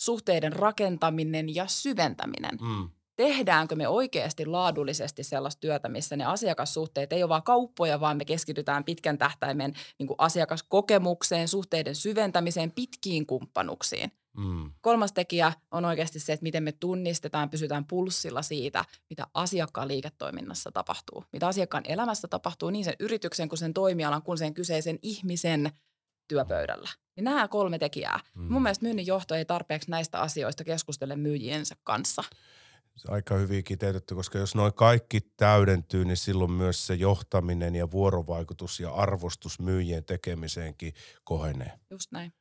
[0.00, 2.88] suhteiden rakentaminen ja syventäminen Mm.
[3.16, 8.24] tehdäänkö me oikeasti laadullisesti sellaista työtä, missä ne asiakassuhteet ei ole vaan kauppoja, vaan me
[8.24, 14.12] keskitytään pitkän tähtäimen niin asiakaskokemukseen, suhteiden syventämiseen, pitkiin kumppanuksiin.
[14.36, 14.72] Mm.
[14.80, 20.72] Kolmas tekijä on oikeasti se, että miten me tunnistetaan, pysytään pulssilla siitä, mitä asiakkaan liiketoiminnassa
[20.72, 21.24] tapahtuu.
[21.32, 25.72] Mitä asiakkaan elämässä tapahtuu niin sen yrityksen kuin sen toimialan kuin sen kyseisen ihmisen
[26.28, 26.88] työpöydällä.
[27.16, 28.20] Niin nämä kolme tekijää.
[28.34, 28.52] Mm.
[28.52, 32.22] Mun mielestä myynnin johto ei tarpeeksi näistä asioista keskustele myyjiensä kanssa.
[33.08, 38.80] Aika hyvin kiteytetty, koska jos noin kaikki täydentyy, niin silloin myös se johtaminen ja vuorovaikutus
[38.80, 41.80] ja arvostus myyjien tekemiseenkin kohenee.
[41.90, 42.32] Just näin.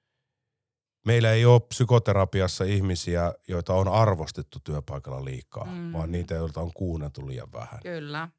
[1.14, 5.93] Meillä ei ole psykoterapiassa ihmisiä, joita on arvostettu työpaikalla liikaa, mm.
[5.93, 7.80] Vaan niitä, joilta on kuunneltu liian vähän.
[7.84, 8.30] Kyllä.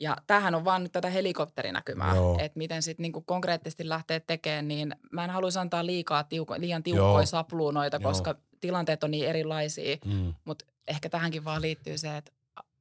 [0.00, 2.38] Ja tämähän on vaan nyt tätä helikopterinäkymää, Joo.
[2.40, 6.82] että miten sitten niinku konkreettisesti lähtee tekemään, niin mä en haluaisi antaa liikaa tiuko, liian
[6.86, 6.94] Joo.
[6.94, 8.10] tiukkoja sapluunoita, Joo.
[8.10, 10.34] koska tilanteet on niin erilaisia, Mm.
[10.44, 12.32] mutta ehkä tähänkin vaan liittyy se, että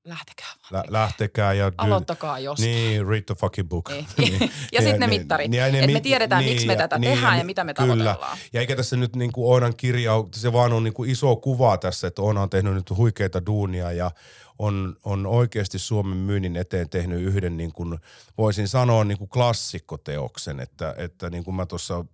[0.03, 0.47] lähtekää.
[0.71, 1.71] Lä- lähtekää ja...
[1.77, 2.71] Aloittakaa jostain.
[2.71, 3.89] Niin, read the fucking book.
[3.89, 4.05] Niin.
[4.73, 7.63] ja sitten ne mittarit, ja että me tiedetään, miksi me tätä tehdään ja mi- mitä
[7.63, 7.87] me kyllä.
[7.87, 8.37] tavoitellaan.
[8.53, 11.77] Ja eikä tässä nyt niin kuin Oonan kirja, se vaan on niin kuin iso kuva
[11.77, 14.11] tässä, että Oona on tehnyt nyt huikeita duunia ja
[14.59, 17.99] on, on oikeasti Suomen myynnin eteen tehnyt yhden, niin kuin,
[18.37, 22.05] voisin sanoa, niin kuin klassikkoteoksen, että, että niin kuin mä tuossa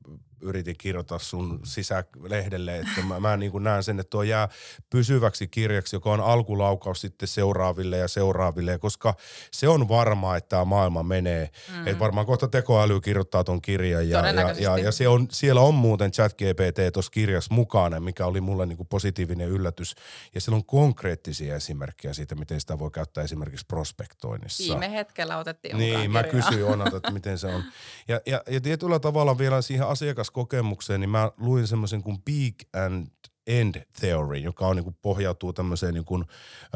[0.42, 4.50] yritin kirjoittaa sun sisälehdelle, että mä, mä niin kuin näen sen, että tuo jää
[4.90, 9.16] pysyväksi kirjaksi, joka on alkulaukaus sitten seuraaville ja seuraaville, koska
[9.52, 11.50] se on varmaa, että tämä maailma menee.
[11.72, 11.88] Mm.
[11.88, 15.74] Että varmaan kohta tekoäly kirjoittaa ton kirjan ja, ja, ja, ja se on, siellä on
[15.74, 19.96] muuten chat GPT tuossa kirjassa mukana, mikä oli mulle niin kuin positiivinen yllätys.
[20.36, 24.64] Ja siellä on konkreettisia esimerkkejä siitä, miten sitä voi käyttää esimerkiksi prospektoinnissa.
[24.64, 27.64] Viime hetkellä otettiin Niin, mä kysyin Onalta, että miten se on.
[28.08, 29.88] Ja, ja, ja tietyllä tavalla vielä siihen
[30.26, 33.08] asiakaskokemukseen, niin mä luin semmoisen kuin Peak and
[33.48, 36.26] End Theory, joka on niin kuin pohjautuu tämmöiseen niin kuin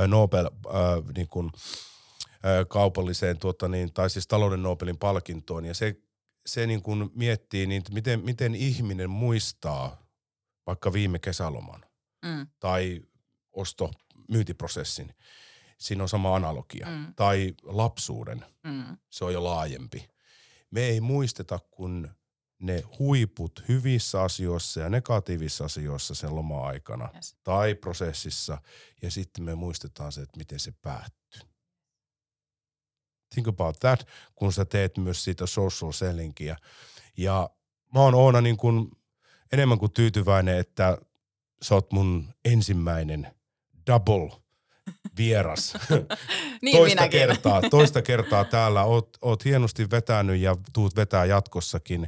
[0.08, 1.52] Nobel äh, niin kuin,
[2.34, 5.66] äh, kaupalliseen tuota niin, tai siis talouden Nobelin palkintoon.
[5.66, 5.96] Ja se,
[6.46, 9.98] se niin kuin miettii, niin, miten, miten ihminen muistaa
[10.68, 11.86] vaikka viime kesäloman
[12.26, 12.48] mm.
[12.60, 13.02] tai
[13.52, 13.92] osto
[14.28, 15.16] myyntiprosessin.
[15.78, 16.88] Siinä on sama analogia.
[16.88, 17.14] Mm.
[17.16, 18.46] Tai lapsuuden.
[18.64, 18.98] Mm.
[19.10, 20.10] Se on jo laajempi.
[20.72, 22.10] Me ei muisteta, kun
[22.60, 27.36] ne huiput hyvissä asioissa ja negatiivisissa asioissa sen loma-aikana yes.
[27.44, 28.62] tai prosessissa
[29.02, 31.42] ja sitten me muistetaan se, että miten se päättyy.
[33.34, 36.56] Think about that, kun sä teet myös siitä social sellingia.
[37.18, 37.50] Ja
[37.94, 38.92] mä oon Oona niin kuin
[39.52, 40.98] enemmän kuin tyytyväinen, että
[41.62, 43.36] sä oot mun ensimmäinen
[43.88, 44.42] double
[45.18, 45.74] vieras.
[46.62, 48.84] niin toista, kertaa, toista kertaa täällä.
[48.84, 52.08] Oot, oot hienosti vetänyt ja tuut vetää jatkossakin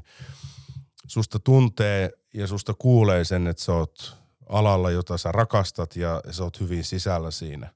[1.08, 4.18] susta tuntee ja susta kuulee sen, että sä oot
[4.50, 7.74] alalla, jota sä rakastat ja sä oot hyvin sisällä siinä.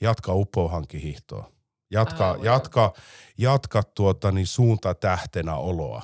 [0.00, 1.50] Jatka uppohankihihtoa.
[1.90, 2.92] Jatka, jatka,
[3.38, 6.02] jatka tuota, niin suunta tähtenä oloa.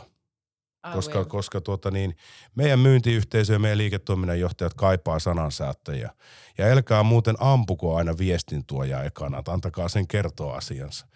[0.92, 2.16] Koska, koska tuota, niin,
[2.54, 6.10] meidän myyntiyhteisö ja meidän liiketoiminnan johtajat kaipaa sanansäättäjiä.
[6.58, 11.06] Ja älkää muuten ampuko aina viestin tuoja ekana, että antakaa sen kertoa asiansa.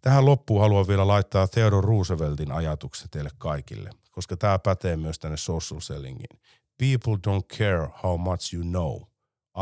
[0.00, 5.36] Tähän loppuun haluan vielä laittaa Theodore Rooseveltin ajatukset teille kaikille koska tämä pätee myös tänne
[5.36, 6.40] social sellingiin.
[6.78, 9.02] People don't care how much you know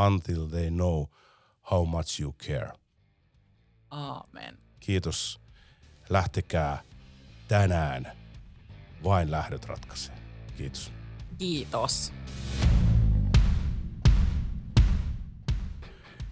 [0.06, 1.04] until they know
[1.70, 2.72] how much you care.
[3.90, 4.58] Aamen.
[4.80, 5.40] Kiitos.
[6.08, 6.82] Lähtekää
[7.48, 8.25] tänään.
[9.04, 10.14] Vain lähdöt ratkaisee.
[10.56, 10.92] Kiitos.
[11.38, 12.12] Kiitos.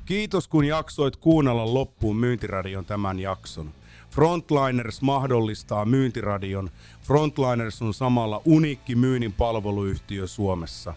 [0.05, 3.73] Kiitos kun jaksoit kuunnella loppuun Myyntiradion tämän jakson.
[4.11, 6.70] Frontliners mahdollistaa myyntiradion.
[7.03, 10.95] Frontliners on samalla uniikki myynnin palveluyhtiö Suomessa.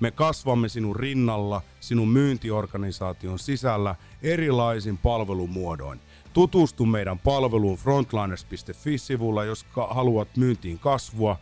[0.00, 6.00] Me kasvamme sinun rinnalla, sinun myyntiorganisaation sisällä erilaisin palvelumuodoin.
[6.36, 11.38] Tutustu meidän palveluun frontliners.fi-sivulla, jos haluat myyntiin kasvua.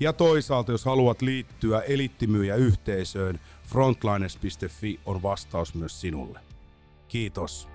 [0.00, 6.40] Ja toisaalta, jos haluat liittyä elittimyyjä yhteisöön, frontliners.fi on vastaus myös sinulle.
[7.08, 7.68] Kiitos.